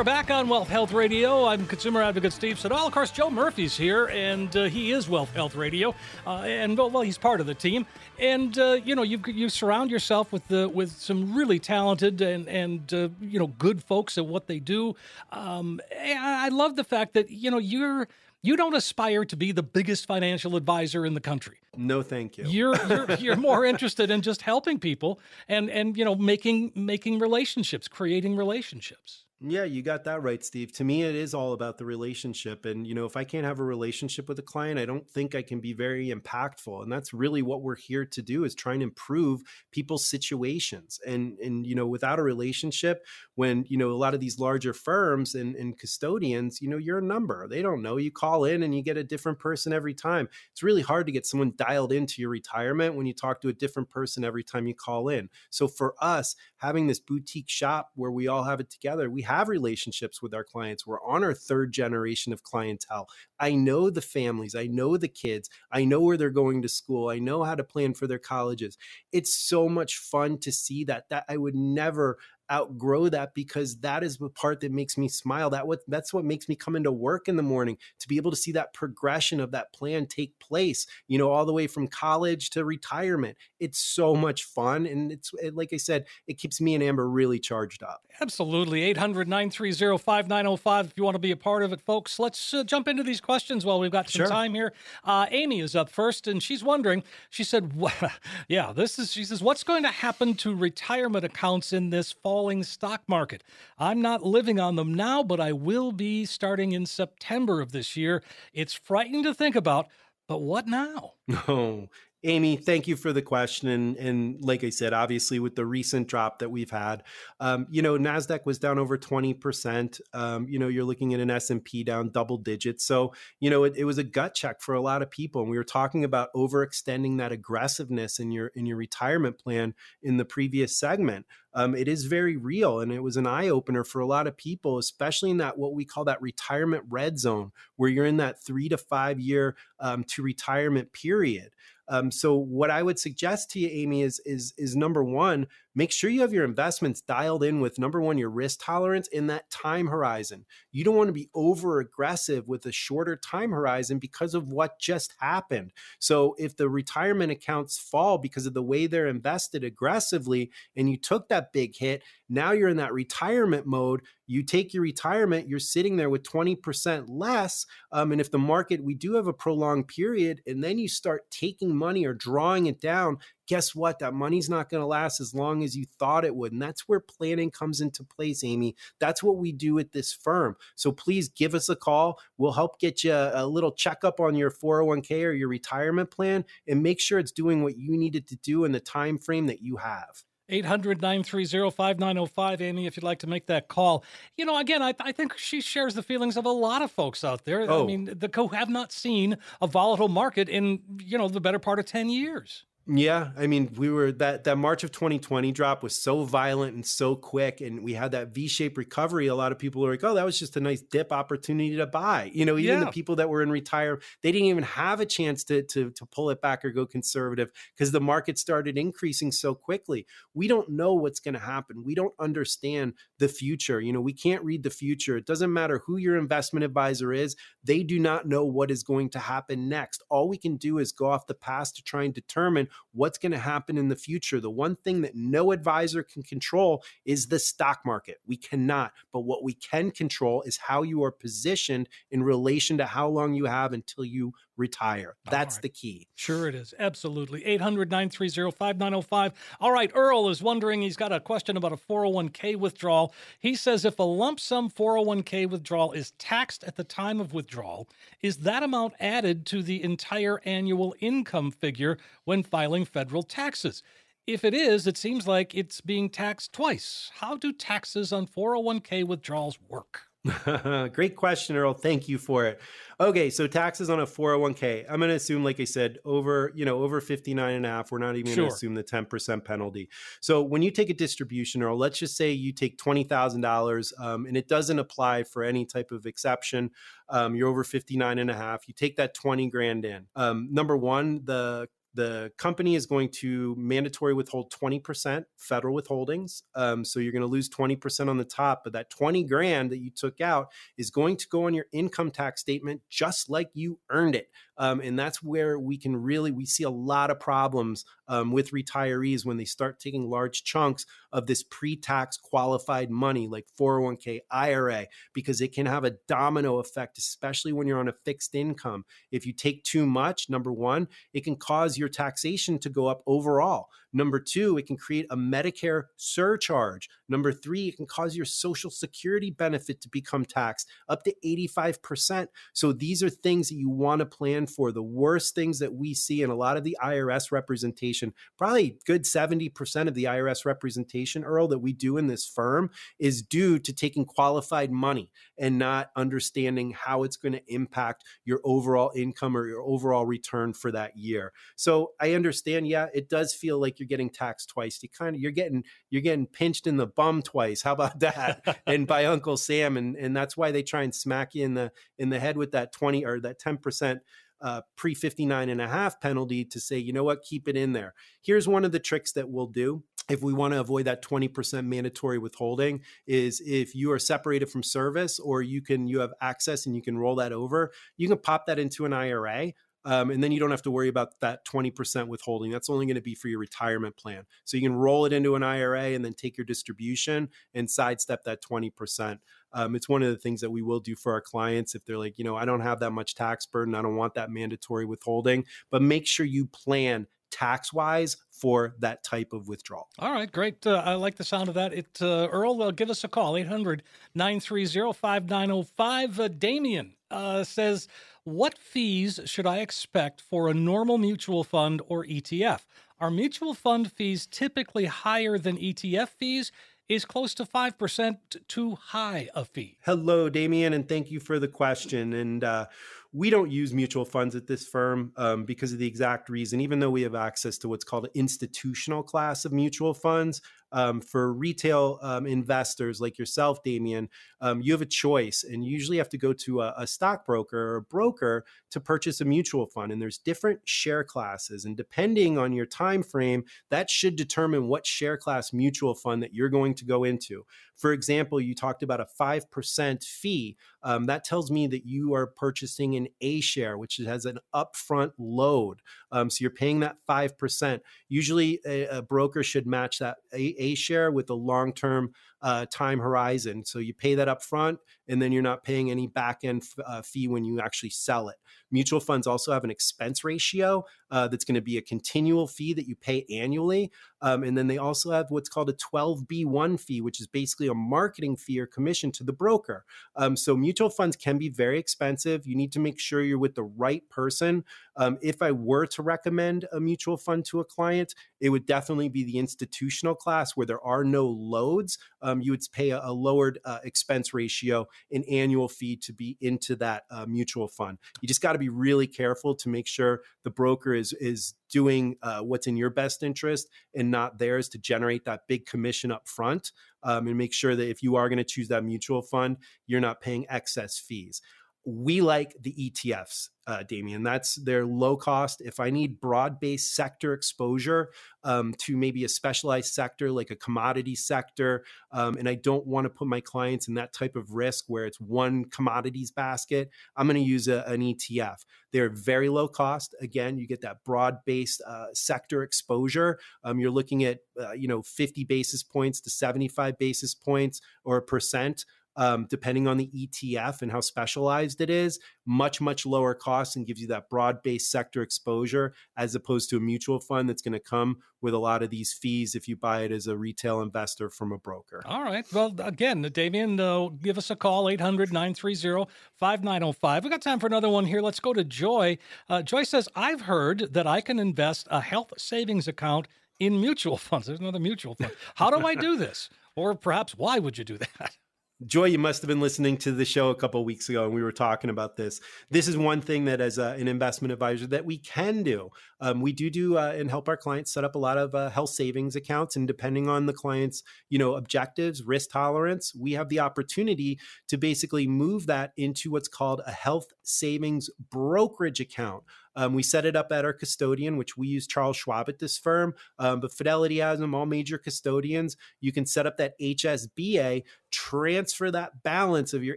Are 0.00 0.04
back 0.04 0.30
on 0.30 0.48
Wealth 0.48 0.68
Health 0.68 0.94
Radio. 0.94 1.44
I'm 1.44 1.66
consumer 1.66 2.00
advocate 2.00 2.32
Steve 2.32 2.58
Siddall. 2.58 2.86
Of 2.86 2.92
course, 2.94 3.10
Joe 3.10 3.28
Murphy's 3.28 3.76
here, 3.76 4.06
and 4.06 4.56
uh, 4.56 4.64
he 4.64 4.92
is 4.92 5.10
Wealth 5.10 5.34
Health 5.34 5.54
Radio, 5.54 5.94
uh, 6.26 6.36
and 6.36 6.78
well, 6.78 7.02
he's 7.02 7.18
part 7.18 7.38
of 7.38 7.46
the 7.46 7.52
team. 7.52 7.84
And 8.18 8.58
uh, 8.58 8.78
you 8.82 8.94
know, 8.94 9.02
you 9.02 9.20
you 9.26 9.50
surround 9.50 9.90
yourself 9.90 10.32
with 10.32 10.48
the 10.48 10.70
with 10.70 10.92
some 10.92 11.34
really 11.34 11.58
talented 11.58 12.22
and 12.22 12.48
and 12.48 12.94
uh, 12.94 13.10
you 13.20 13.38
know 13.38 13.48
good 13.48 13.84
folks 13.84 14.16
at 14.16 14.24
what 14.24 14.46
they 14.46 14.58
do. 14.58 14.96
Um, 15.32 15.82
I 16.00 16.48
love 16.48 16.76
the 16.76 16.84
fact 16.84 17.12
that 17.12 17.28
you 17.28 17.50
know 17.50 17.58
you're 17.58 18.08
you 18.40 18.56
don't 18.56 18.74
aspire 18.74 19.26
to 19.26 19.36
be 19.36 19.52
the 19.52 19.62
biggest 19.62 20.06
financial 20.06 20.56
advisor 20.56 21.04
in 21.04 21.12
the 21.12 21.20
country. 21.20 21.58
No, 21.76 22.00
thank 22.00 22.38
you. 22.38 22.46
You're 22.46 22.86
you're, 22.86 23.12
you're 23.18 23.36
more 23.36 23.66
interested 23.66 24.10
in 24.10 24.22
just 24.22 24.40
helping 24.40 24.78
people 24.78 25.20
and 25.46 25.68
and 25.68 25.94
you 25.94 26.06
know 26.06 26.14
making 26.14 26.72
making 26.74 27.18
relationships, 27.18 27.86
creating 27.86 28.34
relationships. 28.34 29.26
Yeah, 29.42 29.64
you 29.64 29.80
got 29.80 30.04
that 30.04 30.22
right, 30.22 30.44
Steve. 30.44 30.70
To 30.72 30.84
me, 30.84 31.02
it 31.02 31.14
is 31.14 31.32
all 31.32 31.54
about 31.54 31.78
the 31.78 31.86
relationship. 31.86 32.66
And, 32.66 32.86
you 32.86 32.94
know, 32.94 33.06
if 33.06 33.16
I 33.16 33.24
can't 33.24 33.46
have 33.46 33.58
a 33.58 33.64
relationship 33.64 34.28
with 34.28 34.38
a 34.38 34.42
client, 34.42 34.78
I 34.78 34.84
don't 34.84 35.08
think 35.08 35.34
I 35.34 35.40
can 35.40 35.60
be 35.60 35.72
very 35.72 36.08
impactful. 36.08 36.82
And 36.82 36.92
that's 36.92 37.14
really 37.14 37.40
what 37.40 37.62
we're 37.62 37.76
here 37.76 38.04
to 38.04 38.20
do 38.20 38.44
is 38.44 38.54
try 38.54 38.74
and 38.74 38.82
improve 38.82 39.40
people's 39.72 40.06
situations. 40.06 41.00
And, 41.06 41.38
and 41.38 41.66
you 41.66 41.74
know, 41.74 41.86
without 41.86 42.18
a 42.18 42.22
relationship, 42.22 43.06
when, 43.34 43.64
you 43.66 43.78
know, 43.78 43.90
a 43.90 43.96
lot 43.96 44.12
of 44.12 44.20
these 44.20 44.38
larger 44.38 44.74
firms 44.74 45.34
and, 45.34 45.56
and 45.56 45.78
custodians, 45.78 46.60
you 46.60 46.68
know, 46.68 46.76
you're 46.76 46.98
a 46.98 47.02
number. 47.02 47.48
They 47.48 47.62
don't 47.62 47.80
know. 47.80 47.96
You 47.96 48.12
call 48.12 48.44
in 48.44 48.62
and 48.62 48.74
you 48.74 48.82
get 48.82 48.98
a 48.98 49.04
different 49.04 49.38
person 49.38 49.72
every 49.72 49.94
time. 49.94 50.28
It's 50.52 50.62
really 50.62 50.82
hard 50.82 51.06
to 51.06 51.12
get 51.12 51.24
someone 51.24 51.54
dialed 51.56 51.94
into 51.94 52.20
your 52.20 52.30
retirement 52.30 52.94
when 52.94 53.06
you 53.06 53.14
talk 53.14 53.40
to 53.40 53.48
a 53.48 53.54
different 53.54 53.88
person 53.88 54.22
every 54.22 54.44
time 54.44 54.66
you 54.66 54.74
call 54.74 55.08
in. 55.08 55.30
So 55.48 55.66
for 55.66 55.94
us, 55.98 56.36
having 56.58 56.88
this 56.88 57.00
boutique 57.00 57.48
shop 57.48 57.92
where 57.94 58.10
we 58.10 58.28
all 58.28 58.42
have 58.44 58.60
it 58.60 58.68
together, 58.68 59.08
we 59.08 59.29
have 59.30 59.48
relationships 59.48 60.20
with 60.20 60.34
our 60.34 60.44
clients. 60.44 60.86
We're 60.86 61.02
on 61.02 61.24
our 61.24 61.34
third 61.34 61.72
generation 61.72 62.32
of 62.32 62.42
clientele. 62.42 63.08
I 63.38 63.54
know 63.54 63.90
the 63.90 64.02
families, 64.02 64.54
I 64.54 64.66
know 64.66 64.96
the 64.96 65.08
kids, 65.08 65.48
I 65.70 65.84
know 65.84 66.00
where 66.00 66.16
they're 66.16 66.30
going 66.30 66.62
to 66.62 66.68
school, 66.68 67.08
I 67.08 67.18
know 67.18 67.44
how 67.44 67.54
to 67.54 67.64
plan 67.64 67.94
for 67.94 68.06
their 68.06 68.18
colleges. 68.18 68.76
It's 69.12 69.34
so 69.34 69.68
much 69.68 69.96
fun 69.98 70.38
to 70.38 70.52
see 70.52 70.84
that 70.84 71.08
that 71.10 71.24
I 71.28 71.36
would 71.36 71.54
never 71.54 72.18
outgrow 72.50 73.08
that 73.08 73.34
because 73.34 73.78
that 73.80 74.02
is 74.02 74.18
the 74.18 74.28
part 74.30 74.60
that 74.60 74.72
makes 74.72 74.96
me 74.98 75.08
smile. 75.08 75.50
That 75.50 75.66
what 75.66 75.80
that's 75.88 76.12
what 76.12 76.24
makes 76.24 76.48
me 76.48 76.56
come 76.56 76.76
into 76.76 76.92
work 76.92 77.28
in 77.28 77.36
the 77.36 77.42
morning 77.42 77.76
to 78.00 78.08
be 78.08 78.16
able 78.16 78.30
to 78.30 78.36
see 78.36 78.52
that 78.52 78.72
progression 78.74 79.40
of 79.40 79.50
that 79.52 79.72
plan 79.72 80.06
take 80.06 80.38
place. 80.38 80.86
You 81.08 81.18
know, 81.18 81.30
all 81.30 81.44
the 81.44 81.52
way 81.52 81.66
from 81.66 81.86
college 81.88 82.50
to 82.50 82.64
retirement. 82.64 83.36
It's 83.58 83.78
so 83.78 84.14
much 84.14 84.44
fun, 84.44 84.86
and 84.86 85.12
it's 85.12 85.30
it, 85.34 85.54
like 85.54 85.70
I 85.72 85.76
said, 85.76 86.06
it 86.26 86.38
keeps 86.38 86.60
me 86.60 86.74
and 86.74 86.82
Amber 86.82 87.08
really 87.08 87.38
charged 87.38 87.82
up. 87.82 88.02
Absolutely, 88.20 88.82
800-930-5905 88.94 90.84
If 90.86 90.92
you 90.96 91.04
want 91.04 91.14
to 91.14 91.18
be 91.20 91.30
a 91.30 91.36
part 91.36 91.62
of 91.62 91.72
it, 91.72 91.80
folks, 91.80 92.18
let's 92.18 92.52
uh, 92.52 92.64
jump 92.64 92.88
into 92.88 93.02
these 93.02 93.20
questions 93.20 93.64
while 93.64 93.80
we've 93.80 93.90
got 93.90 94.08
some 94.10 94.20
Sure. 94.20 94.28
time 94.28 94.54
here. 94.54 94.72
Uh, 95.04 95.26
Amy 95.30 95.60
is 95.60 95.74
up 95.74 95.88
first, 95.90 96.26
and 96.26 96.42
she's 96.42 96.62
wondering. 96.62 97.02
She 97.30 97.44
said, 97.44 97.72
"Yeah, 98.48 98.72
this 98.72 98.98
is." 98.98 99.12
She 99.12 99.24
says, 99.24 99.42
"What's 99.42 99.64
going 99.64 99.82
to 99.84 99.88
happen 99.90 100.34
to 100.34 100.54
retirement 100.54 101.24
accounts 101.24 101.72
in 101.72 101.90
this 101.90 102.12
falling 102.40 102.62
stock 102.62 103.02
market? 103.06 103.44
I'm 103.76 104.00
not 104.00 104.22
living 104.22 104.58
on 104.58 104.76
them 104.76 104.94
now, 104.94 105.22
but 105.22 105.40
I 105.40 105.52
will 105.52 105.92
be 105.92 106.24
starting 106.24 106.72
in 106.72 106.86
September 106.86 107.60
of 107.60 107.70
this 107.70 107.98
year. 107.98 108.22
It's 108.54 108.72
frightening 108.72 109.22
to 109.24 109.34
think 109.34 109.54
about, 109.54 109.88
but 110.26 110.38
what 110.38 110.66
now?" 110.66 111.12
Oh, 111.46 111.90
Amy, 112.22 112.56
thank 112.56 112.86
you 112.86 112.96
for 112.96 113.14
the 113.14 113.22
question. 113.22 113.68
And, 113.68 113.96
and 113.96 114.44
like 114.44 114.62
I 114.62 114.68
said, 114.68 114.92
obviously 114.92 115.38
with 115.38 115.56
the 115.56 115.64
recent 115.64 116.06
drop 116.06 116.40
that 116.40 116.50
we've 116.50 116.70
had, 116.70 117.02
um, 117.40 117.66
you 117.70 117.80
know, 117.80 117.96
Nasdaq 117.96 118.44
was 118.44 118.58
down 118.58 118.78
over 118.78 118.98
twenty 118.98 119.32
percent. 119.32 120.00
Um, 120.12 120.46
you 120.46 120.58
know, 120.58 120.68
you're 120.68 120.84
looking 120.84 121.14
at 121.14 121.20
an 121.20 121.30
S 121.30 121.48
and 121.48 121.64
P 121.64 121.82
down 121.82 122.10
double 122.10 122.36
digits. 122.36 122.84
So 122.84 123.14
you 123.40 123.48
know, 123.48 123.64
it, 123.64 123.72
it 123.74 123.84
was 123.84 123.96
a 123.96 124.04
gut 124.04 124.34
check 124.34 124.60
for 124.60 124.74
a 124.74 124.82
lot 124.82 125.00
of 125.00 125.10
people. 125.10 125.40
And 125.40 125.50
we 125.50 125.56
were 125.56 125.64
talking 125.64 126.04
about 126.04 126.28
overextending 126.34 127.16
that 127.18 127.32
aggressiveness 127.32 128.18
in 128.18 128.30
your 128.30 128.48
in 128.48 128.66
your 128.66 128.76
retirement 128.76 129.38
plan 129.38 129.72
in 130.02 130.18
the 130.18 130.26
previous 130.26 130.76
segment. 130.76 131.24
Um, 131.54 131.74
it 131.74 131.88
is 131.88 132.04
very 132.04 132.36
real, 132.36 132.80
and 132.80 132.92
it 132.92 133.02
was 133.02 133.16
an 133.16 133.26
eye 133.26 133.48
opener 133.48 133.82
for 133.82 134.00
a 134.00 134.06
lot 134.06 134.26
of 134.26 134.36
people, 134.36 134.78
especially 134.78 135.30
in 135.30 135.38
that 135.38 135.58
what 135.58 135.72
we 135.74 135.84
call 135.84 136.04
that 136.04 136.22
retirement 136.22 136.84
red 136.88 137.18
zone, 137.18 137.50
where 137.76 137.90
you're 137.90 138.04
in 138.06 138.18
that 138.18 138.40
three 138.40 138.68
to 138.68 138.78
five 138.78 139.18
year 139.18 139.56
um, 139.80 140.04
to 140.04 140.22
retirement 140.22 140.92
period. 140.92 141.50
Um, 141.90 142.10
so 142.10 142.36
what 142.36 142.70
I 142.70 142.82
would 142.82 142.98
suggest 142.98 143.50
to 143.50 143.58
you, 143.58 143.68
Amy, 143.70 144.02
is 144.02 144.20
is 144.24 144.54
is 144.56 144.76
number 144.76 145.02
one, 145.04 145.48
make 145.74 145.92
sure 145.92 146.10
you 146.10 146.20
have 146.20 146.32
your 146.32 146.44
investments 146.44 147.00
dialed 147.00 147.44
in 147.44 147.60
with 147.60 147.78
number 147.78 148.00
one, 148.00 148.18
your 148.18 148.30
risk 148.30 148.60
tolerance 148.64 149.08
in 149.08 149.28
that 149.28 149.50
time 149.50 149.86
horizon. 149.86 150.44
You 150.72 150.84
don't 150.84 150.96
want 150.96 151.08
to 151.08 151.12
be 151.12 151.30
over 151.34 151.80
aggressive 151.80 152.48
with 152.48 152.66
a 152.66 152.72
shorter 152.72 153.16
time 153.16 153.50
horizon 153.50 153.98
because 153.98 154.34
of 154.34 154.52
what 154.52 154.78
just 154.80 155.14
happened. 155.20 155.72
So 155.98 156.34
if 156.38 156.56
the 156.56 156.68
retirement 156.68 157.32
accounts 157.32 157.78
fall 157.78 158.18
because 158.18 158.46
of 158.46 158.54
the 158.54 158.62
way 158.62 158.86
they're 158.86 159.08
invested 159.08 159.64
aggressively 159.64 160.50
and 160.76 160.90
you 160.90 160.96
took 160.96 161.28
that 161.28 161.52
big 161.52 161.76
hit, 161.76 162.02
now 162.28 162.52
you're 162.52 162.68
in 162.68 162.76
that 162.76 162.92
retirement 162.92 163.66
mode. 163.66 164.02
You 164.28 164.44
take 164.44 164.72
your 164.72 164.84
retirement, 164.84 165.48
you're 165.48 165.58
sitting 165.58 165.96
there 165.96 166.08
with 166.08 166.22
20% 166.22 167.06
less. 167.08 167.66
Um, 167.90 168.12
and 168.12 168.20
if 168.20 168.30
the 168.30 168.38
market, 168.38 168.82
we 168.82 168.94
do 168.94 169.14
have 169.14 169.26
a 169.26 169.32
prolonged 169.32 169.88
period, 169.88 170.40
and 170.46 170.62
then 170.62 170.78
you 170.78 170.88
start 170.88 171.28
taking 171.32 171.74
money 171.74 172.06
or 172.06 172.14
drawing 172.14 172.66
it 172.66 172.80
down, 172.80 173.18
guess 173.50 173.74
what? 173.74 173.98
That 173.98 174.14
money's 174.14 174.48
not 174.48 174.70
going 174.70 174.80
to 174.80 174.86
last 174.86 175.18
as 175.18 175.34
long 175.34 175.64
as 175.64 175.76
you 175.76 175.84
thought 175.98 176.24
it 176.24 176.36
would. 176.36 176.52
And 176.52 176.62
that's 176.62 176.88
where 176.88 177.00
planning 177.00 177.50
comes 177.50 177.80
into 177.80 178.04
place, 178.04 178.44
Amy. 178.44 178.76
That's 179.00 179.24
what 179.24 179.38
we 179.38 179.50
do 179.50 179.80
at 179.80 179.90
this 179.90 180.12
firm. 180.12 180.54
So 180.76 180.92
please 180.92 181.28
give 181.28 181.52
us 181.56 181.68
a 181.68 181.74
call. 181.74 182.20
We'll 182.38 182.52
help 182.52 182.78
get 182.78 183.02
you 183.02 183.12
a, 183.12 183.42
a 183.42 183.46
little 183.46 183.72
checkup 183.72 184.20
on 184.20 184.36
your 184.36 184.52
401k 184.52 185.26
or 185.26 185.32
your 185.32 185.48
retirement 185.48 186.12
plan 186.12 186.44
and 186.68 186.80
make 186.80 187.00
sure 187.00 187.18
it's 187.18 187.32
doing 187.32 187.64
what 187.64 187.76
you 187.76 187.96
need 187.96 188.14
it 188.14 188.28
to 188.28 188.36
do 188.36 188.64
in 188.64 188.70
the 188.70 188.78
time 188.78 189.18
frame 189.18 189.48
that 189.48 189.62
you 189.62 189.78
have. 189.78 190.22
800 190.48 191.02
930 191.02 191.70
5905. 191.70 192.62
Amy, 192.62 192.86
if 192.86 192.96
you'd 192.96 193.02
like 193.02 193.18
to 193.20 193.26
make 193.26 193.46
that 193.46 193.66
call. 193.66 194.04
You 194.36 194.44
know, 194.44 194.58
again, 194.58 194.80
I, 194.80 194.94
I 195.00 195.10
think 195.10 195.36
she 195.36 195.60
shares 195.60 195.94
the 195.94 196.04
feelings 196.04 196.36
of 196.36 196.44
a 196.44 196.50
lot 196.50 196.82
of 196.82 196.92
folks 196.92 197.24
out 197.24 197.44
there. 197.44 197.68
Oh. 197.68 197.82
I 197.82 197.86
mean, 197.86 198.04
the 198.04 198.30
who 198.32 198.48
have 198.48 198.68
not 198.68 198.92
seen 198.92 199.38
a 199.60 199.66
volatile 199.66 200.08
market 200.08 200.48
in, 200.48 200.80
you 201.00 201.18
know, 201.18 201.28
the 201.28 201.40
better 201.40 201.58
part 201.58 201.80
of 201.80 201.86
10 201.86 202.10
years. 202.10 202.64
Yeah, 202.86 203.30
I 203.36 203.46
mean, 203.46 203.72
we 203.76 203.88
were 203.90 204.10
that 204.12 204.44
that 204.44 204.56
March 204.56 204.82
of 204.82 204.90
2020 204.90 205.52
drop 205.52 205.82
was 205.82 205.94
so 205.94 206.24
violent 206.24 206.74
and 206.74 206.84
so 206.84 207.14
quick, 207.14 207.60
and 207.60 207.84
we 207.84 207.92
had 207.92 208.12
that 208.12 208.34
V-shaped 208.34 208.76
recovery. 208.76 209.26
A 209.28 209.34
lot 209.34 209.52
of 209.52 209.58
people 209.58 209.82
were 209.82 209.90
like, 209.90 210.02
"Oh, 210.02 210.14
that 210.14 210.24
was 210.24 210.38
just 210.38 210.56
a 210.56 210.60
nice 210.60 210.80
dip 210.80 211.12
opportunity 211.12 211.76
to 211.76 211.86
buy." 211.86 212.30
You 212.32 212.46
know, 212.46 212.56
even 212.58 212.78
Yeah. 212.78 212.80
the 212.80 212.90
people 212.90 213.16
that 213.16 213.28
were 213.28 213.42
in 213.42 213.50
retire, 213.50 214.00
they 214.22 214.32
didn't 214.32 214.48
even 214.48 214.64
have 214.64 214.98
a 214.98 215.06
chance 215.06 215.44
to 215.44 215.62
to 215.62 215.90
to 215.90 216.06
pull 216.06 216.30
it 216.30 216.40
back 216.40 216.64
or 216.64 216.70
go 216.70 216.84
conservative 216.86 217.50
because 217.76 217.92
the 217.92 218.00
market 218.00 218.38
started 218.38 218.76
increasing 218.78 219.30
so 219.30 219.54
quickly. 219.54 220.06
We 220.34 220.48
don't 220.48 220.70
know 220.70 220.94
what's 220.94 221.20
going 221.20 221.34
to 221.34 221.40
happen. 221.40 221.84
We 221.84 221.94
don't 221.94 222.14
understand 222.18 222.94
the 223.18 223.28
future. 223.28 223.80
You 223.80 223.92
know, 223.92 224.00
we 224.00 224.14
can't 224.14 224.42
read 224.42 224.62
the 224.62 224.70
future. 224.70 225.16
It 225.18 225.26
doesn't 225.26 225.52
matter 225.52 225.82
who 225.86 225.98
your 225.98 226.16
investment 226.16 226.64
advisor 226.64 227.12
is; 227.12 227.36
they 227.62 227.82
do 227.82 227.98
not 228.00 228.26
know 228.26 228.44
what 228.46 228.70
is 228.70 228.82
going 228.82 229.10
to 229.10 229.18
happen 229.18 229.68
next. 229.68 230.02
All 230.08 230.28
we 230.28 230.38
can 230.38 230.56
do 230.56 230.78
is 230.78 230.92
go 230.92 231.06
off 231.10 231.26
the 231.26 231.34
past 231.34 231.76
to 231.76 231.82
try 231.84 232.04
and 232.04 232.14
determine 232.14 232.68
what's 232.92 233.18
going 233.18 233.32
to 233.32 233.38
happen 233.38 233.76
in 233.76 233.88
the 233.88 233.96
future. 233.96 234.40
The 234.40 234.50
one 234.50 234.76
thing 234.76 235.02
that 235.02 235.14
no 235.14 235.52
advisor 235.52 236.02
can 236.02 236.22
control 236.22 236.82
is 237.04 237.28
the 237.28 237.38
stock 237.38 237.80
market. 237.84 238.18
We 238.26 238.36
cannot. 238.36 238.92
But 239.12 239.20
what 239.20 239.42
we 239.42 239.54
can 239.54 239.90
control 239.90 240.42
is 240.42 240.56
how 240.56 240.82
you 240.82 241.02
are 241.04 241.12
positioned 241.12 241.88
in 242.10 242.22
relation 242.22 242.78
to 242.78 242.86
how 242.86 243.08
long 243.08 243.34
you 243.34 243.46
have 243.46 243.72
until 243.72 244.04
you 244.04 244.32
retire. 244.60 245.16
That's 245.28 245.56
right. 245.56 245.62
the 245.62 245.68
key. 245.70 246.06
Sure, 246.14 246.46
it 246.46 246.54
is. 246.54 246.74
Absolutely. 246.78 247.44
800 247.44 247.90
930 247.90 248.52
5905. 248.52 249.32
All 249.60 249.72
right. 249.72 249.90
Earl 249.94 250.28
is 250.28 250.42
wondering, 250.42 250.82
he's 250.82 250.96
got 250.96 251.12
a 251.12 251.18
question 251.18 251.56
about 251.56 251.72
a 251.72 251.76
401k 251.76 252.56
withdrawal. 252.56 253.12
He 253.40 253.56
says 253.56 253.84
if 253.84 253.98
a 253.98 254.04
lump 254.04 254.38
sum 254.38 254.70
401k 254.70 255.48
withdrawal 255.48 255.92
is 255.92 256.12
taxed 256.12 256.62
at 256.64 256.76
the 256.76 256.84
time 256.84 257.18
of 257.18 257.32
withdrawal, 257.32 257.88
is 258.22 258.38
that 258.38 258.62
amount 258.62 258.94
added 259.00 259.46
to 259.46 259.62
the 259.62 259.82
entire 259.82 260.40
annual 260.44 260.94
income 261.00 261.50
figure 261.50 261.98
when 262.24 262.42
filing 262.42 262.84
federal 262.84 263.22
taxes? 263.22 263.82
If 264.26 264.44
it 264.44 264.54
is, 264.54 264.86
it 264.86 264.96
seems 264.96 265.26
like 265.26 265.54
it's 265.54 265.80
being 265.80 266.10
taxed 266.10 266.52
twice. 266.52 267.10
How 267.14 267.36
do 267.36 267.52
taxes 267.52 268.12
on 268.12 268.26
401k 268.26 269.04
withdrawals 269.04 269.58
work? 269.68 270.09
Great 270.92 271.16
question, 271.16 271.56
Earl. 271.56 271.72
Thank 271.72 272.06
you 272.06 272.18
for 272.18 272.44
it. 272.44 272.60
Okay, 273.00 273.30
so 273.30 273.46
taxes 273.46 273.88
on 273.88 274.00
a 274.00 274.06
401k. 274.06 274.84
I'm 274.88 275.00
going 275.00 275.08
to 275.08 275.14
assume, 275.14 275.42
like 275.42 275.58
I 275.58 275.64
said, 275.64 275.96
over, 276.04 276.52
you 276.54 276.66
know, 276.66 276.82
over 276.82 277.00
59 277.00 277.54
and 277.54 277.64
a 277.64 277.68
half. 277.70 277.90
We're 277.90 277.98
not 277.98 278.16
even 278.16 278.26
sure. 278.26 278.36
going 278.36 278.50
to 278.50 278.54
assume 278.54 278.74
the 278.74 278.84
10% 278.84 279.44
penalty. 279.44 279.88
So 280.20 280.42
when 280.42 280.60
you 280.60 280.70
take 280.70 280.90
a 280.90 280.94
distribution, 280.94 281.62
Earl, 281.62 281.78
let's 281.78 281.98
just 281.98 282.18
say 282.18 282.32
you 282.32 282.52
take 282.52 282.76
$20,000 282.76 283.92
um, 283.98 284.26
and 284.26 284.36
it 284.36 284.46
doesn't 284.46 284.78
apply 284.78 285.22
for 285.22 285.42
any 285.42 285.64
type 285.64 285.90
of 285.90 286.04
exception. 286.04 286.70
Um, 287.08 287.34
you're 287.34 287.48
over 287.48 287.64
59 287.64 288.18
and 288.18 288.30
a 288.30 288.34
half. 288.34 288.68
You 288.68 288.74
take 288.74 288.96
that 288.96 289.14
20 289.14 289.48
grand 289.48 289.86
in. 289.86 290.06
Um, 290.16 290.48
number 290.52 290.76
one, 290.76 291.22
the 291.24 291.68
the 291.94 292.30
company 292.38 292.74
is 292.74 292.86
going 292.86 293.08
to 293.08 293.54
mandatory 293.58 294.14
withhold 294.14 294.52
20% 294.52 295.24
federal 295.36 295.80
withholdings. 295.80 296.42
Um, 296.54 296.84
so 296.84 297.00
you're 297.00 297.12
going 297.12 297.22
to 297.22 297.28
lose 297.28 297.48
20% 297.48 298.08
on 298.08 298.16
the 298.16 298.24
top, 298.24 298.62
but 298.64 298.72
that 298.74 298.90
20 298.90 299.24
grand 299.24 299.70
that 299.70 299.78
you 299.78 299.90
took 299.90 300.20
out 300.20 300.48
is 300.78 300.90
going 300.90 301.16
to 301.16 301.28
go 301.28 301.44
on 301.46 301.54
your 301.54 301.66
income 301.72 302.10
tax 302.10 302.40
statement 302.40 302.82
just 302.88 303.28
like 303.28 303.50
you 303.54 303.80
earned 303.90 304.14
it. 304.14 304.28
Um, 304.60 304.82
and 304.82 304.98
that's 304.98 305.22
where 305.22 305.58
we 305.58 305.78
can 305.78 305.96
really 305.96 306.30
we 306.30 306.44
see 306.44 306.64
a 306.64 306.70
lot 306.70 307.10
of 307.10 307.18
problems 307.18 307.86
um, 308.08 308.30
with 308.30 308.50
retirees 308.50 309.24
when 309.24 309.38
they 309.38 309.46
start 309.46 309.80
taking 309.80 310.08
large 310.08 310.44
chunks 310.44 310.84
of 311.12 311.26
this 311.26 311.42
pre-tax 311.42 312.18
qualified 312.18 312.90
money 312.90 313.26
like 313.26 313.46
401k 313.58 314.20
ira 314.30 314.86
because 315.14 315.40
it 315.40 315.54
can 315.54 315.64
have 315.64 315.84
a 315.84 315.96
domino 316.06 316.58
effect 316.58 316.98
especially 316.98 317.54
when 317.54 317.66
you're 317.66 317.80
on 317.80 317.88
a 317.88 317.94
fixed 318.04 318.34
income. 318.34 318.84
If 319.10 319.24
you 319.24 319.32
take 319.32 319.64
too 319.64 319.86
much 319.86 320.28
number 320.28 320.52
one 320.52 320.88
it 321.14 321.24
can 321.24 321.36
cause 321.36 321.78
your 321.78 321.88
taxation 321.88 322.58
to 322.58 322.68
go 322.68 322.86
up 322.86 323.02
overall 323.06 323.70
Number 323.92 324.20
two, 324.20 324.56
it 324.58 324.66
can 324.66 324.76
create 324.76 325.06
a 325.10 325.16
Medicare 325.16 325.84
surcharge. 325.96 326.88
Number 327.08 327.32
three, 327.32 327.68
it 327.68 327.76
can 327.76 327.86
cause 327.86 328.16
your 328.16 328.24
Social 328.24 328.70
Security 328.70 329.30
benefit 329.30 329.80
to 329.80 329.88
become 329.88 330.24
taxed 330.24 330.68
up 330.88 331.02
to 331.04 331.14
85%. 331.24 332.28
So 332.52 332.72
these 332.72 333.02
are 333.02 333.10
things 333.10 333.48
that 333.48 333.56
you 333.56 333.68
want 333.68 333.98
to 333.98 334.06
plan 334.06 334.46
for. 334.46 334.70
The 334.70 334.82
worst 334.82 335.34
things 335.34 335.58
that 335.58 335.74
we 335.74 335.94
see 335.94 336.22
in 336.22 336.30
a 336.30 336.34
lot 336.36 336.56
of 336.56 336.62
the 336.62 336.76
IRS 336.82 337.32
representation, 337.32 338.14
probably 338.38 338.78
good 338.86 339.04
70% 339.04 339.88
of 339.88 339.94
the 339.94 340.04
IRS 340.04 340.44
representation, 340.44 341.24
Earl, 341.24 341.48
that 341.48 341.58
we 341.58 341.72
do 341.72 341.96
in 341.96 342.06
this 342.06 342.26
firm 342.26 342.70
is 342.98 343.22
due 343.22 343.58
to 343.58 343.72
taking 343.72 344.04
qualified 344.04 344.70
money 344.70 345.10
and 345.36 345.58
not 345.58 345.90
understanding 345.96 346.70
how 346.72 347.02
it's 347.02 347.16
going 347.16 347.32
to 347.32 347.52
impact 347.52 348.04
your 348.24 348.40
overall 348.44 348.92
income 348.94 349.36
or 349.36 349.48
your 349.48 349.62
overall 349.62 350.06
return 350.06 350.52
for 350.52 350.70
that 350.70 350.96
year. 350.96 351.32
So 351.56 351.92
I 352.00 352.12
understand, 352.12 352.68
yeah, 352.68 352.86
it 352.94 353.08
does 353.08 353.34
feel 353.34 353.58
like 353.58 353.79
you're 353.80 353.88
getting 353.88 354.10
taxed 354.10 354.50
twice. 354.50 354.82
You 354.82 354.88
kind 354.88 355.16
of 355.16 355.20
you're 355.20 355.32
getting 355.32 355.64
you're 355.90 356.02
getting 356.02 356.26
pinched 356.26 356.66
in 356.66 356.76
the 356.76 356.86
bum 356.86 357.22
twice. 357.22 357.62
How 357.62 357.72
about 357.72 358.00
that? 358.00 358.60
and 358.66 358.86
by 358.86 359.06
Uncle 359.06 359.36
Sam, 359.36 359.76
and 359.76 359.96
and 359.96 360.16
that's 360.16 360.36
why 360.36 360.50
they 360.50 360.62
try 360.62 360.82
and 360.82 360.94
smack 360.94 361.34
you 361.34 361.44
in 361.44 361.54
the 361.54 361.72
in 361.98 362.10
the 362.10 362.20
head 362.20 362.36
with 362.36 362.52
that 362.52 362.72
twenty 362.72 363.04
or 363.04 363.20
that 363.20 363.38
ten 363.38 363.56
percent 363.56 364.00
uh, 364.40 364.62
pre 364.76 364.94
59 364.94 365.48
and 365.48 365.60
a 365.60 365.68
half 365.68 366.00
penalty 366.00 366.44
to 366.46 366.60
say, 366.60 366.78
you 366.78 366.92
know 366.92 367.04
what, 367.04 367.22
keep 367.22 367.46
it 367.48 367.56
in 367.56 367.72
there. 367.72 367.94
Here's 368.22 368.48
one 368.48 368.64
of 368.64 368.72
the 368.72 368.78
tricks 368.78 369.12
that 369.12 369.28
we'll 369.28 369.48
do 369.48 369.82
if 370.10 370.22
we 370.22 370.32
want 370.32 370.52
to 370.52 370.60
avoid 370.60 370.86
that 370.86 371.04
20% 371.04 371.66
mandatory 371.66 372.18
withholding 372.18 372.82
is 373.06 373.40
if 373.46 373.74
you 373.74 373.92
are 373.92 373.98
separated 373.98 374.50
from 374.50 374.62
service 374.62 375.18
or 375.20 375.40
you 375.40 375.62
can 375.62 375.86
you 375.86 376.00
have 376.00 376.12
access 376.20 376.66
and 376.66 376.74
you 376.74 376.82
can 376.82 376.98
roll 376.98 377.14
that 377.14 377.32
over 377.32 377.70
you 377.96 378.08
can 378.08 378.18
pop 378.18 378.46
that 378.46 378.58
into 378.58 378.84
an 378.84 378.92
ira 378.92 379.52
um, 379.84 380.10
and 380.10 380.22
then 380.22 380.32
you 380.32 380.40
don't 380.40 380.50
have 380.50 380.62
to 380.62 380.70
worry 380.70 380.88
about 380.88 381.20
that 381.20 381.46
20% 381.46 382.08
withholding. 382.08 382.50
That's 382.50 382.68
only 382.68 382.86
going 382.86 382.96
to 382.96 383.00
be 383.00 383.14
for 383.14 383.28
your 383.28 383.38
retirement 383.38 383.96
plan. 383.96 384.24
So 384.44 384.56
you 384.56 384.62
can 384.62 384.74
roll 384.74 385.06
it 385.06 385.12
into 385.12 385.36
an 385.36 385.42
IRA 385.42 385.92
and 385.92 386.04
then 386.04 386.12
take 386.12 386.36
your 386.36 386.44
distribution 386.44 387.28
and 387.54 387.70
sidestep 387.70 388.24
that 388.24 388.42
20%. 388.42 389.18
Um, 389.52 389.74
it's 389.74 389.88
one 389.88 390.02
of 390.02 390.10
the 390.10 390.18
things 390.18 390.40
that 390.42 390.50
we 390.50 390.62
will 390.62 390.80
do 390.80 390.94
for 390.94 391.12
our 391.12 391.20
clients 391.20 391.74
if 391.74 391.84
they're 391.84 391.98
like, 391.98 392.18
you 392.18 392.24
know, 392.24 392.36
I 392.36 392.44
don't 392.44 392.60
have 392.60 392.80
that 392.80 392.92
much 392.92 393.14
tax 393.14 393.46
burden. 393.46 393.74
I 393.74 393.82
don't 393.82 393.96
want 393.96 394.14
that 394.14 394.30
mandatory 394.30 394.84
withholding, 394.84 395.44
but 395.70 395.82
make 395.82 396.06
sure 396.06 396.26
you 396.26 396.46
plan 396.46 397.06
tax 397.30 397.72
wise 397.72 398.16
for 398.30 398.74
that 398.80 399.02
type 399.04 399.32
of 399.32 399.48
withdrawal. 399.48 399.88
All 399.98 400.12
right, 400.12 400.30
great. 400.30 400.66
Uh, 400.66 400.82
I 400.84 400.94
like 400.94 401.16
the 401.16 401.24
sound 401.24 401.48
of 401.48 401.54
that. 401.54 401.72
It 401.72 401.98
uh, 402.00 402.28
Earl, 402.30 402.62
uh, 402.62 402.70
give 402.70 402.90
us 402.90 403.04
a 403.04 403.08
call 403.08 403.36
800 403.36 403.82
930 404.14 404.92
5905. 404.92 406.20
Uh, 406.20 406.28
Damien 406.28 406.94
uh, 407.10 407.44
says, 407.44 407.88
what 408.24 408.58
fees 408.58 409.20
should 409.24 409.46
I 409.46 409.58
expect 409.58 410.20
for 410.20 410.48
a 410.48 410.54
normal 410.54 410.98
mutual 410.98 411.44
fund 411.44 411.80
or 411.86 412.04
ETF? 412.04 412.60
Are 413.00 413.10
mutual 413.10 413.54
fund 413.54 413.90
fees 413.90 414.26
typically 414.26 414.84
higher 414.86 415.38
than 415.38 415.56
ETF 415.56 416.08
fees? 416.08 416.52
Is 416.88 417.04
close 417.04 417.34
to 417.34 417.44
5% 417.44 418.18
too 418.48 418.74
high 418.74 419.28
a 419.34 419.44
fee? 419.44 419.78
Hello, 419.82 420.28
Damien, 420.28 420.72
and 420.72 420.88
thank 420.88 421.10
you 421.10 421.20
for 421.20 421.38
the 421.38 421.46
question. 421.46 422.12
And 422.14 422.42
uh, 422.42 422.66
we 423.12 423.30
don't 423.30 423.50
use 423.50 423.72
mutual 423.72 424.04
funds 424.04 424.34
at 424.34 424.48
this 424.48 424.66
firm 424.66 425.12
um, 425.16 425.44
because 425.44 425.72
of 425.72 425.78
the 425.78 425.86
exact 425.86 426.28
reason. 426.28 426.60
Even 426.60 426.80
though 426.80 426.90
we 426.90 427.02
have 427.02 427.14
access 427.14 427.58
to 427.58 427.68
what's 427.68 427.84
called 427.84 428.06
an 428.06 428.10
institutional 428.14 429.04
class 429.04 429.44
of 429.44 429.52
mutual 429.52 429.94
funds, 429.94 430.42
um, 430.72 431.00
for 431.00 431.32
retail 431.32 431.98
um, 432.02 432.26
investors 432.26 433.00
like 433.00 433.18
yourself, 433.18 433.62
Damien, 433.62 434.08
um, 434.40 434.60
you 434.60 434.72
have 434.72 434.82
a 434.82 434.86
choice, 434.86 435.44
and 435.44 435.64
you 435.64 435.70
usually 435.70 435.98
have 435.98 436.08
to 436.10 436.18
go 436.18 436.32
to 436.32 436.62
a, 436.62 436.74
a 436.78 436.86
stockbroker 436.86 437.58
or 437.58 437.76
a 437.76 437.82
broker 437.82 438.44
to 438.70 438.80
purchase 438.80 439.20
a 439.20 439.24
mutual 439.24 439.66
fund. 439.66 439.92
And 439.92 440.00
there's 440.00 440.18
different 440.18 440.60
share 440.64 441.04
classes, 441.04 441.64
and 441.64 441.76
depending 441.76 442.38
on 442.38 442.52
your 442.52 442.66
time 442.66 443.02
frame, 443.02 443.44
that 443.70 443.90
should 443.90 444.16
determine 444.16 444.68
what 444.68 444.86
share 444.86 445.16
class 445.16 445.52
mutual 445.52 445.94
fund 445.94 446.22
that 446.22 446.34
you're 446.34 446.48
going 446.48 446.74
to 446.74 446.84
go 446.84 447.04
into. 447.04 447.44
For 447.76 447.92
example, 447.92 448.40
you 448.40 448.54
talked 448.54 448.82
about 448.82 449.00
a 449.00 449.06
five 449.06 449.50
percent 449.50 450.02
fee. 450.04 450.56
Um, 450.82 451.06
that 451.06 451.24
tells 451.24 451.50
me 451.50 451.66
that 451.68 451.86
you 451.86 452.14
are 452.14 452.26
purchasing 452.26 452.96
an 452.96 453.08
A 453.20 453.40
share, 453.40 453.76
which 453.76 453.96
has 453.96 454.24
an 454.24 454.38
upfront 454.54 455.12
load. 455.18 455.80
Um, 456.12 456.30
so 456.30 456.42
you're 456.42 456.50
paying 456.50 456.80
that 456.80 456.96
5%. 457.08 457.80
Usually 458.08 458.60
a, 458.66 458.86
a 458.86 459.02
broker 459.02 459.42
should 459.42 459.66
match 459.66 459.98
that 459.98 460.18
A, 460.32 460.54
a 460.60 460.74
share 460.76 461.10
with 461.10 461.30
a 461.30 461.34
long 461.34 461.72
term 461.72 462.12
uh, 462.42 462.66
time 462.66 462.98
horizon. 462.98 463.64
So 463.64 463.78
you 463.78 463.94
pay 463.94 464.14
that 464.14 464.28
up 464.28 464.42
front 464.42 464.78
and 465.08 465.20
then 465.20 465.32
you're 465.32 465.42
not 465.42 465.64
paying 465.64 465.90
any 465.90 466.06
back 466.06 466.40
end 466.42 466.62
f- 466.62 466.84
uh, 466.86 467.02
fee 467.02 467.28
when 467.28 467.44
you 467.44 467.60
actually 467.60 467.90
sell 467.90 468.28
it. 468.28 468.36
Mutual 468.70 469.00
funds 469.00 469.26
also 469.26 469.52
have 469.52 469.64
an 469.64 469.70
expense 469.70 470.24
ratio 470.24 470.84
uh, 471.10 471.28
that's 471.28 471.44
going 471.44 471.56
to 471.56 471.60
be 471.60 471.76
a 471.76 471.82
continual 471.82 472.46
fee 472.46 472.72
that 472.72 472.86
you 472.86 472.94
pay 472.94 473.26
annually. 473.30 473.90
Um, 474.22 474.42
and 474.44 474.56
then 474.56 474.66
they 474.66 474.78
also 474.78 475.10
have 475.10 475.26
what's 475.30 475.48
called 475.48 475.70
a 475.70 475.74
12B1 475.74 476.78
fee, 476.78 477.00
which 477.00 477.20
is 477.20 477.26
basically 477.26 477.68
a 477.68 477.74
marketing 477.74 478.36
fee 478.36 478.60
or 478.60 478.66
commission 478.66 479.10
to 479.12 479.24
the 479.24 479.32
broker. 479.32 479.84
Um, 480.16 480.36
so 480.36 480.56
mutual 480.56 480.90
funds 480.90 481.16
can 481.16 481.38
be 481.38 481.48
very 481.48 481.78
expensive. 481.78 482.46
You 482.46 482.56
need 482.56 482.72
to 482.72 482.80
make 482.80 483.00
sure 483.00 483.22
you're 483.22 483.38
with 483.38 483.54
the 483.54 483.64
right 483.64 484.08
person. 484.08 484.64
Um, 484.96 485.18
if 485.22 485.42
I 485.42 485.52
were 485.52 485.86
to 485.86 486.02
recommend 486.02 486.66
a 486.72 486.80
mutual 486.80 487.16
fund 487.16 487.44
to 487.46 487.60
a 487.60 487.64
client, 487.64 488.14
it 488.40 488.50
would 488.50 488.66
definitely 488.66 489.08
be 489.08 489.24
the 489.24 489.38
institutional 489.38 490.14
class 490.14 490.56
where 490.56 490.66
there 490.66 490.84
are 490.84 491.04
no 491.04 491.26
loads. 491.26 491.98
Um, 492.22 492.40
you 492.40 492.52
would 492.52 492.62
pay 492.72 492.90
a, 492.90 493.00
a 493.02 493.12
lowered 493.12 493.58
uh, 493.64 493.78
expense 493.84 494.34
ratio, 494.34 494.86
an 495.10 495.24
annual 495.30 495.68
fee 495.68 495.96
to 495.96 496.12
be 496.12 496.36
into 496.40 496.76
that 496.76 497.04
uh, 497.10 497.26
mutual 497.26 497.68
fund. 497.68 497.98
You 498.20 498.28
just 498.28 498.42
got 498.42 498.52
to 498.52 498.58
be 498.58 498.68
really 498.68 499.06
careful 499.06 499.54
to 499.56 499.68
make 499.68 499.86
sure 499.86 500.22
the 500.44 500.50
broker 500.50 500.94
is 500.94 501.12
is 501.14 501.54
doing 501.70 502.16
uh, 502.22 502.40
what's 502.40 502.66
in 502.66 502.76
your 502.76 502.90
best 502.90 503.22
interest 503.22 503.68
and 503.94 504.10
not 504.10 504.38
theirs 504.38 504.68
to 504.70 504.78
generate 504.78 505.24
that 505.24 505.42
big 505.48 505.66
commission 505.66 506.10
up 506.10 506.26
front 506.28 506.72
um, 507.02 507.26
and 507.28 507.38
make 507.38 507.52
sure 507.52 507.76
that 507.76 507.88
if 507.88 508.02
you 508.02 508.16
are 508.16 508.28
going 508.28 508.38
to 508.38 508.44
choose 508.44 508.68
that 508.68 508.84
mutual 508.84 509.22
fund 509.22 509.56
you're 509.86 510.00
not 510.00 510.20
paying 510.20 510.44
excess 510.48 510.98
fees 510.98 511.40
we 511.84 512.20
like 512.20 512.54
the 512.60 512.74
ETFs, 512.74 513.48
uh, 513.66 513.82
Damien. 513.82 514.22
That's 514.22 514.56
their 514.56 514.84
low 514.84 515.16
cost. 515.16 515.62
If 515.62 515.80
I 515.80 515.88
need 515.90 516.20
broad 516.20 516.60
based 516.60 516.94
sector 516.94 517.32
exposure 517.32 518.10
um, 518.44 518.74
to 518.80 518.96
maybe 518.96 519.24
a 519.24 519.28
specialized 519.28 519.94
sector 519.94 520.30
like 520.30 520.50
a 520.50 520.56
commodity 520.56 521.14
sector, 521.14 521.84
um, 522.12 522.36
and 522.36 522.48
I 522.48 522.54
don't 522.54 522.86
want 522.86 523.06
to 523.06 523.10
put 523.10 523.28
my 523.28 523.40
clients 523.40 523.88
in 523.88 523.94
that 523.94 524.12
type 524.12 524.36
of 524.36 524.52
risk 524.52 524.84
where 524.88 525.06
it's 525.06 525.20
one 525.20 525.64
commodities 525.64 526.30
basket, 526.30 526.90
I'm 527.16 527.26
going 527.26 527.42
to 527.42 527.48
use 527.48 527.66
a, 527.66 527.82
an 527.86 528.02
ETF. 528.02 528.64
They're 528.92 529.08
very 529.10 529.48
low 529.48 529.68
cost. 529.68 530.14
Again, 530.20 530.58
you 530.58 530.66
get 530.66 530.82
that 530.82 531.02
broad 531.04 531.38
based 531.46 531.80
uh, 531.86 532.06
sector 532.12 532.62
exposure. 532.62 533.38
Um, 533.64 533.80
you're 533.80 533.90
looking 533.90 534.24
at 534.24 534.40
uh, 534.60 534.72
you 534.72 534.88
know 534.88 535.02
50 535.02 535.44
basis 535.44 535.82
points 535.82 536.20
to 536.22 536.30
75 536.30 536.98
basis 536.98 537.34
points 537.34 537.80
or 538.04 538.18
a 538.18 538.22
percent 538.22 538.84
um, 539.20 539.46
depending 539.50 539.86
on 539.86 539.98
the 539.98 540.10
ETF 540.16 540.80
and 540.80 540.90
how 540.90 541.02
specialized 541.02 541.82
it 541.82 541.90
is, 541.90 542.18
much, 542.46 542.80
much 542.80 543.04
lower 543.04 543.34
cost 543.34 543.76
and 543.76 543.86
gives 543.86 544.00
you 544.00 544.06
that 544.06 544.30
broad 544.30 544.62
based 544.62 544.90
sector 544.90 545.20
exposure 545.20 545.92
as 546.16 546.34
opposed 546.34 546.70
to 546.70 546.78
a 546.78 546.80
mutual 546.80 547.20
fund 547.20 547.46
that's 547.46 547.60
going 547.60 547.74
to 547.74 547.78
come 547.78 548.16
with 548.40 548.54
a 548.54 548.58
lot 548.58 548.82
of 548.82 548.88
these 548.88 549.12
fees 549.12 549.54
if 549.54 549.68
you 549.68 549.76
buy 549.76 550.04
it 550.04 550.10
as 550.10 550.26
a 550.26 550.34
retail 550.34 550.80
investor 550.80 551.28
from 551.28 551.52
a 551.52 551.58
broker. 551.58 552.02
All 552.06 552.22
right. 552.22 552.50
Well, 552.50 552.74
again, 552.78 553.20
Damien, 553.20 553.78
uh, 553.78 554.08
give 554.08 554.38
us 554.38 554.50
a 554.50 554.56
call, 554.56 554.88
800 554.88 555.34
930 555.34 556.10
5905. 556.36 557.24
We 557.24 557.28
got 557.28 557.42
time 557.42 557.60
for 557.60 557.66
another 557.66 557.90
one 557.90 558.06
here. 558.06 558.22
Let's 558.22 558.40
go 558.40 558.54
to 558.54 558.64
Joy. 558.64 559.18
Uh, 559.50 559.60
Joy 559.60 559.82
says, 559.82 560.08
I've 560.16 560.42
heard 560.42 560.94
that 560.94 561.06
I 561.06 561.20
can 561.20 561.38
invest 561.38 561.86
a 561.90 562.00
health 562.00 562.32
savings 562.38 562.88
account 562.88 563.28
in 563.58 563.78
mutual 563.82 564.16
funds. 564.16 564.46
There's 564.46 564.60
another 564.60 564.80
mutual 564.80 565.14
fund. 565.14 565.32
How 565.56 565.68
do 565.68 565.86
I 565.86 565.94
do 565.94 566.16
this? 566.16 566.48
Or 566.74 566.94
perhaps 566.94 567.36
why 567.36 567.58
would 567.58 567.76
you 567.76 567.84
do 567.84 567.98
that? 567.98 568.38
Joy, 568.86 569.06
you 569.06 569.18
must 569.18 569.42
have 569.42 569.48
been 569.48 569.60
listening 569.60 569.98
to 569.98 570.12
the 570.12 570.24
show 570.24 570.48
a 570.48 570.54
couple 570.54 570.82
weeks 570.86 571.10
ago, 571.10 571.26
and 571.26 571.34
we 571.34 571.42
were 571.42 571.52
talking 571.52 571.90
about 571.90 572.16
this. 572.16 572.40
This 572.70 572.88
is 572.88 572.96
one 572.96 573.20
thing 573.20 573.44
that, 573.44 573.60
as 573.60 573.76
a, 573.76 573.90
an 573.90 574.08
investment 574.08 574.52
advisor, 574.52 574.86
that 574.86 575.04
we 575.04 575.18
can 575.18 575.62
do. 575.62 575.90
Um, 576.18 576.40
we 576.40 576.52
do 576.52 576.70
do 576.70 576.96
uh, 576.96 577.12
and 577.14 577.28
help 577.28 577.46
our 577.46 577.58
clients 577.58 577.92
set 577.92 578.04
up 578.04 578.14
a 578.14 578.18
lot 578.18 578.38
of 578.38 578.54
uh, 578.54 578.70
health 578.70 578.88
savings 578.88 579.36
accounts, 579.36 579.76
and 579.76 579.86
depending 579.86 580.30
on 580.30 580.46
the 580.46 580.54
client's, 580.54 581.02
you 581.28 581.38
know, 581.38 581.56
objectives, 581.56 582.22
risk 582.22 582.52
tolerance, 582.52 583.14
we 583.14 583.32
have 583.32 583.50
the 583.50 583.60
opportunity 583.60 584.38
to 584.68 584.78
basically 584.78 585.26
move 585.26 585.66
that 585.66 585.92
into 585.98 586.30
what's 586.30 586.48
called 586.48 586.80
a 586.86 586.92
health 586.92 587.26
savings 587.42 588.08
brokerage 588.30 589.00
account. 589.00 589.44
Um, 589.76 589.94
we 589.94 590.02
set 590.02 590.26
it 590.26 590.36
up 590.36 590.50
at 590.52 590.64
our 590.64 590.72
custodian, 590.72 591.36
which 591.36 591.56
we 591.56 591.68
use 591.68 591.86
Charles 591.86 592.16
Schwab 592.16 592.48
at 592.48 592.58
this 592.58 592.76
firm, 592.76 593.14
um, 593.38 593.60
but 593.60 593.72
Fidelity 593.72 594.18
has 594.18 594.38
them, 594.40 594.54
all 594.54 594.66
major 594.66 594.98
custodians. 594.98 595.76
You 596.00 596.12
can 596.12 596.26
set 596.26 596.46
up 596.46 596.56
that 596.56 596.78
HSBA, 596.80 597.84
transfer 598.10 598.90
that 598.90 599.22
balance 599.22 599.72
of 599.72 599.84
your 599.84 599.96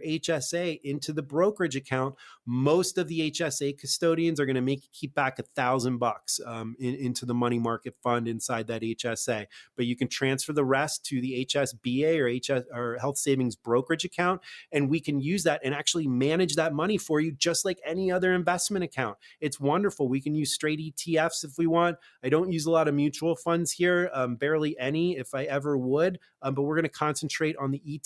HSA 0.00 0.80
into 0.82 1.12
the 1.12 1.22
brokerage 1.22 1.76
account. 1.76 2.14
Most 2.46 2.98
of 2.98 3.08
the 3.08 3.30
HSA 3.30 3.78
custodians 3.78 4.38
are 4.38 4.46
going 4.46 4.54
to 4.54 4.60
make 4.60 4.84
you 4.84 4.88
keep 4.92 5.14
back 5.14 5.38
a 5.38 5.42
thousand 5.42 5.98
bucks 5.98 6.40
um, 6.46 6.76
into 6.78 7.26
the 7.26 7.34
money 7.34 7.58
market 7.58 7.94
fund 8.02 8.28
inside 8.28 8.66
that 8.68 8.82
HSA, 8.82 9.46
but 9.76 9.86
you 9.86 9.96
can 9.96 10.08
transfer 10.08 10.52
the 10.52 10.64
rest 10.64 11.04
to 11.06 11.20
the 11.20 11.46
HSBA 11.46 12.18
or 12.18 12.28
HS 12.58 12.66
or 12.72 12.98
Health 13.00 13.18
Savings 13.18 13.56
Brokerage 13.56 14.04
account, 14.04 14.40
and 14.72 14.88
we 14.88 15.00
can 15.00 15.20
use 15.20 15.42
that 15.44 15.60
and 15.64 15.74
actually 15.74 16.06
manage 16.06 16.54
that 16.56 16.72
money 16.72 16.98
for 16.98 17.20
you 17.20 17.32
just 17.32 17.64
like 17.64 17.80
any 17.84 18.12
other 18.12 18.32
investment 18.32 18.84
account. 18.84 19.18
It's 19.40 19.58
wonderful. 19.58 20.08
We 20.08 20.20
can 20.20 20.34
use 20.34 20.52
straight 20.52 20.78
ETFs 20.78 21.44
if 21.44 21.58
we 21.58 21.66
want. 21.66 21.96
I 22.22 22.28
don't 22.28 22.52
use 22.52 22.66
a 22.66 22.70
lot 22.70 22.88
of 22.88 22.94
mutual 22.94 23.36
funds 23.36 23.72
here, 23.72 24.10
um, 24.12 24.36
barely 24.36 24.78
any 24.78 25.16
if 25.16 25.34
I 25.34 25.44
ever 25.44 25.76
would, 25.76 26.18
um, 26.42 26.54
but 26.54 26.62
we're 26.62 26.76
going 26.76 26.84
to 26.84 26.88
concentrate 26.88 27.56
on 27.56 27.70
the 27.70 27.82
ETF 27.86 28.03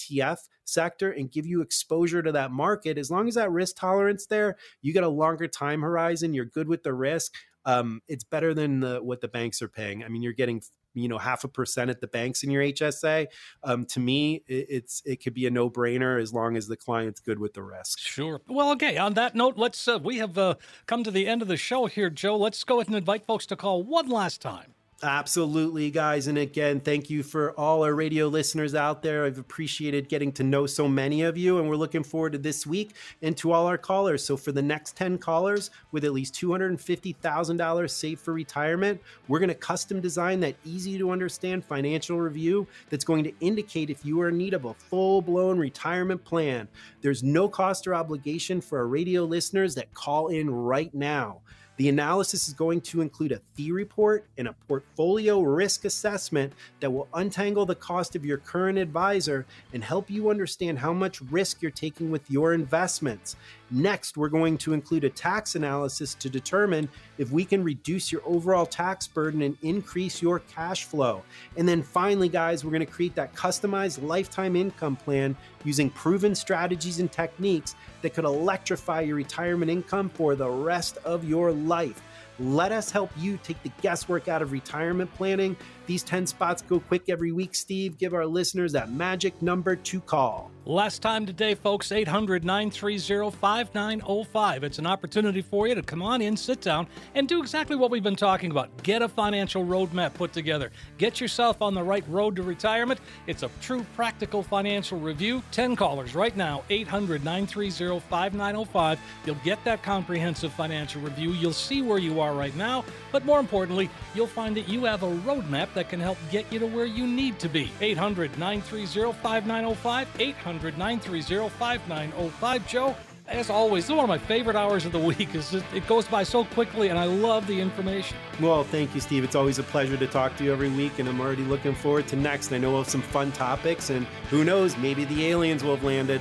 sector 0.65 1.11
and 1.11 1.31
give 1.31 1.47
you 1.47 1.61
exposure 1.61 2.23
to 2.23 2.33
that 2.33 2.51
market. 2.51 2.99
As 2.99 3.11
long 3.11 3.29
as 3.29 3.35
that 3.35 3.51
risk 3.51 3.77
tolerance 3.77 4.27
there, 4.27 4.57
you 4.83 4.93
get 4.93 5.05
a 5.05 5.09
longer 5.09 5.49
time 5.49 5.83
horizon, 5.83 6.35
you're 6.35 6.45
good 6.45 6.69
with 6.69 6.83
the 6.83 6.95
risk. 6.95 7.35
Um, 7.65 8.01
it's 8.09 8.25
better 8.25 8.55
than 8.55 8.81
the, 8.81 8.99
what 9.03 9.21
the 9.21 9.29
banks 9.29 9.61
are 9.61 9.69
paying. 9.69 10.03
I 10.03 10.09
mean, 10.09 10.23
you're 10.23 10.33
getting 10.33 10.63
you 10.95 11.09
know 11.09 11.19
half 11.19 11.45
a 11.45 11.49
percent 11.49 11.91
at 11.91 12.01
the 12.01 12.07
banks 12.07 12.43
in 12.43 12.51
your 12.51 12.63
HSA. 12.63 13.27
Um, 13.63 13.85
to 13.87 14.01
me, 14.01 14.43
it, 14.47 14.67
it's 14.69 15.03
it 15.05 15.23
could 15.23 15.35
be 15.35 15.47
a 15.47 15.51
no 15.51 15.71
brainer 15.71 16.21
as 16.21 16.33
long 16.33 16.57
as 16.57 16.67
the 16.67 16.77
client's 16.77 17.21
good 17.21 17.39
with 17.39 17.55
the 17.55 17.63
risk. 17.63 17.99
Sure. 17.99 18.41
Well, 18.49 18.71
okay. 18.73 18.97
On 18.97 19.15
that 19.15 19.35
note, 19.35 19.57
let's 19.57 19.87
uh, 19.87 19.99
we 20.03 20.19
have 20.19 20.37
uh, 20.39 20.55
come 20.87 21.05
to 21.05 21.11
the 21.11 21.27
end 21.27 21.43
of 21.43 21.49
the 21.49 21.57
show 21.57 21.87
here, 21.87 22.11
Joe. 22.11 22.37
Let's 22.37 22.65
go 22.65 22.77
ahead 22.77 22.89
and 22.89 22.97
invite 22.97 23.27
folks 23.27 23.47
to 23.47 23.57
call 23.57 23.83
one 23.83 24.09
last 24.09 24.41
time. 24.41 24.75
Absolutely, 25.01 25.93
guys. 25.93 26.27
And 26.27 26.37
again, 26.37 26.81
thank 26.81 27.09
you 27.09 27.23
for 27.23 27.53
all 27.53 27.85
our 27.85 27.95
radio 27.95 28.27
listeners 28.27 28.75
out 28.75 29.01
there. 29.01 29.25
I've 29.25 29.39
appreciated 29.39 30.09
getting 30.09 30.33
to 30.33 30.43
know 30.43 30.67
so 30.67 30.89
many 30.89 31.23
of 31.23 31.39
you, 31.39 31.59
and 31.59 31.69
we're 31.69 31.77
looking 31.77 32.03
forward 32.03 32.33
to 32.33 32.39
this 32.39 32.67
week 32.67 32.97
and 33.23 33.37
to 33.37 33.53
all 33.53 33.67
our 33.67 33.79
callers. 33.79 34.25
So, 34.25 34.37
for 34.37 34.51
the 34.51 34.61
next 34.61 34.97
10 34.97 35.19
callers 35.19 35.71
with 35.93 36.05
at 36.05 36.13
least 36.13 36.35
$250,000 36.35 37.91
saved 37.91 38.21
for 38.21 38.35
retirement, 38.35 39.01
we're 39.29 39.39
going 39.39 39.51
to 39.51 39.55
custom 39.55 40.01
design 40.01 40.41
that 40.41 40.57
easy 40.65 40.99
to 40.99 41.13
understand 41.13 41.65
financial 41.65 42.19
review 42.19 42.67
that's 42.91 43.05
going 43.05 43.23
to 43.23 43.33
indicate 43.39 43.91
if 43.91 44.05
you 44.05 44.21
are 44.21 44.31
in 44.31 44.37
need 44.37 44.53
of 44.53 44.65
a 44.65 44.75
full 44.75 45.23
blown 45.23 45.61
retirement 45.61 46.25
plan. 46.25 46.67
There's 47.03 47.23
no 47.23 47.49
cost 47.49 47.87
or 47.87 47.95
obligation 47.95 48.61
for 48.61 48.79
our 48.79 48.89
radio 48.89 49.23
listeners 49.23 49.77
that 49.77 49.95
call 49.95 50.27
in 50.27 50.51
right 50.51 50.93
now. 50.93 51.43
The 51.79 51.89
analysis 51.89 52.49
is 52.49 52.55
going 52.55 52.81
to 52.83 53.01
include 53.01 53.31
a 53.31 53.41
fee 53.55 53.71
report 53.71 54.25
and 54.37 54.49
a 54.49 54.53
portfolio 54.67 55.41
risk 55.41 55.85
assessment 55.85 56.53
that 56.81 56.91
will 56.91 57.07
untangle 57.15 57.67
the 57.67 57.77
cost 57.77 58.17
of 58.17 58.25
your 58.25 58.39
current 58.39 58.79
advisor 58.79 59.47
and 59.73 59.85
help 59.85 60.11
you 60.11 60.29
understand 60.29 60.81
how 60.81 60.93
much 60.93 61.23
risk 61.23 61.63
you're 61.63 61.71
taking 61.71 62.11
with 62.11 62.29
your 62.29 62.53
investments. 62.53 63.37
Next, 63.71 64.17
we're 64.17 64.31
going 64.31 64.57
to 64.59 64.73
include 64.73 65.05
a 65.05 65.11
tax 65.11 65.55
analysis 65.55 66.15
to 66.15 66.31
determine 66.31 66.89
if 67.19 67.31
we 67.31 67.45
can 67.45 67.63
reduce 67.63 68.11
your 68.11 68.23
overall 68.25 68.65
tax 68.65 69.07
burden 69.07 69.43
and 69.43 69.59
increase 69.63 70.23
your 70.23 70.39
cash 70.41 70.85
flow. 70.85 71.23
And 71.57 71.69
then 71.69 71.83
finally, 71.83 72.31
guys, 72.31 72.65
we're 72.65 72.71
going 72.71 72.87
to 72.87 72.87
create 72.87 73.15
that 73.17 73.35
customized 73.35 74.03
lifetime 74.03 74.57
income 74.57 74.97
plan 74.97 75.37
using 75.65 75.91
proven 75.91 76.35
strategies 76.35 76.99
and 77.01 77.13
techniques 77.13 77.75
that 78.01 78.15
could 78.15 78.25
electrify 78.25 79.03
your 79.03 79.17
retirement 79.17 79.71
income 79.71 80.09
for 80.09 80.35
the 80.35 80.49
rest 80.49 80.97
of 81.05 81.25
your 81.25 81.53
life. 81.53 82.01
Let 82.41 82.71
us 82.71 82.91
help 82.91 83.11
you 83.19 83.39
take 83.43 83.61
the 83.65 83.73
guesswork 83.83 84.29
out 84.29 84.43
of 84.43 84.53
retirement 84.53 85.13
planning. 85.15 85.57
These 85.89 86.03
10 86.03 86.27
spots 86.27 86.61
go 86.61 86.81
quick 86.81 87.09
every 87.09 87.33
week, 87.33 87.55
Steve. 87.55 87.97
Give 87.97 88.13
our 88.13 88.27
listeners 88.27 88.73
that 88.73 88.93
magic 88.93 89.41
number 89.41 89.75
to 89.75 90.01
call. 90.03 90.51
Last 90.67 91.01
time 91.01 91.25
today, 91.25 91.55
folks, 91.55 91.93
800 91.93 92.45
930 92.45 93.31
5905. 93.31 94.65
It's 94.65 94.79
an 94.79 94.87
opportunity 94.87 95.41
for 95.41 95.67
you 95.67 95.75
to 95.75 95.81
come 95.81 96.03
on 96.03 96.21
in, 96.21 96.37
sit 96.37 96.61
down, 96.61 96.87
and 97.15 97.27
do 97.27 97.41
exactly 97.41 97.75
what 97.75 97.91
we've 97.91 98.03
been 98.03 98.17
talking 98.17 98.51
about. 98.51 98.69
Get 98.83 99.01
a 99.01 99.09
financial 99.09 99.65
roadmap 99.65 100.13
put 100.13 100.35
together. 100.35 100.71
Get 100.99 101.23
yourself 101.23 101.63
on 101.63 101.73
the 101.73 101.83
right 101.83 102.05
road 102.07 102.37
to 102.37 102.43
retirement. 102.43 103.01
It's 103.27 103.43
a 103.43 103.51
true 103.63 103.87
practical 103.97 104.43
financial 104.43 105.01
review. 105.01 105.43
10 105.53 105.75
callers 105.75 106.15
right 106.15 106.37
now, 106.37 106.65
800 106.69 107.25
930 107.25 108.01
5905. 108.01 109.01
You'll 109.25 109.37
get 109.37 109.65
that 109.65 109.83
comprehensive 109.83 110.53
financial 110.53 111.01
review. 111.01 111.33
You'll 111.33 111.55
see 111.55 111.81
where 111.81 111.97
you 111.97 112.21
are 112.21 112.35
right 112.35 112.55
now, 112.57 112.85
but 113.11 113.25
more 113.25 113.41
importantly, 113.41 113.89
you'll 114.15 114.27
find 114.27 114.55
that 114.59 114.69
you 114.69 114.85
have 114.85 115.03
a 115.03 115.11
roadmap 115.21 115.73
that 115.79 115.89
can 115.89 116.01
help 116.01 116.19
get 116.33 116.45
you 116.53 116.59
to 116.59 116.67
where 116.67 116.87
you 116.87 117.07
need 117.07 117.39
to 117.39 117.49
be. 117.49 117.71
800 117.81 118.37
930 118.37 119.13
5905. 119.13 120.09
800 120.19 120.77
930 120.77 121.49
5905. 121.51 122.69
Joe, 122.69 122.97
as 123.29 123.49
always, 123.49 123.85
this 123.85 123.91
is 123.91 123.97
one 123.97 124.05
of 124.05 124.09
my 124.09 124.19
favorite 124.19 124.57
hours 124.57 124.85
of 124.87 124.91
the 124.91 124.99
week. 125.13 125.37
Is 125.37 125.55
it 125.55 125.87
goes 125.87 126.09
by 126.09 126.25
so 126.25 126.45
quickly, 126.45 126.89
and 126.89 126.99
I 126.99 127.05
love 127.05 127.47
the 127.47 127.61
information. 127.61 128.17
Well, 128.41 128.65
thank 128.65 128.93
you, 128.93 129.01
Steve. 129.01 129.23
It's 129.23 129.37
always 129.37 129.61
a 129.61 129.63
pleasure 129.63 129.97
to 129.97 130.07
talk 130.09 130.37
to 130.39 130.45
you 130.45 130.53
every 130.53 130.69
week, 130.69 130.99
and 130.99 131.09
I'm 131.09 131.21
already 131.21 131.45
looking 131.45 131.77
forward 131.77 132.09
to 132.09 132.17
next. 132.17 132.53
I 132.53 132.59
know 132.59 132.71
we'll 132.71 132.83
have 132.83 132.91
some 132.91 133.03
fun 133.03 133.31
topics, 133.31 133.91
and 133.91 134.05
who 134.31 134.43
knows, 134.43 134.77
maybe 134.79 135.05
the 135.05 135.27
aliens 135.27 135.63
will 135.63 135.77
have 135.77 135.85
landed. 135.85 136.21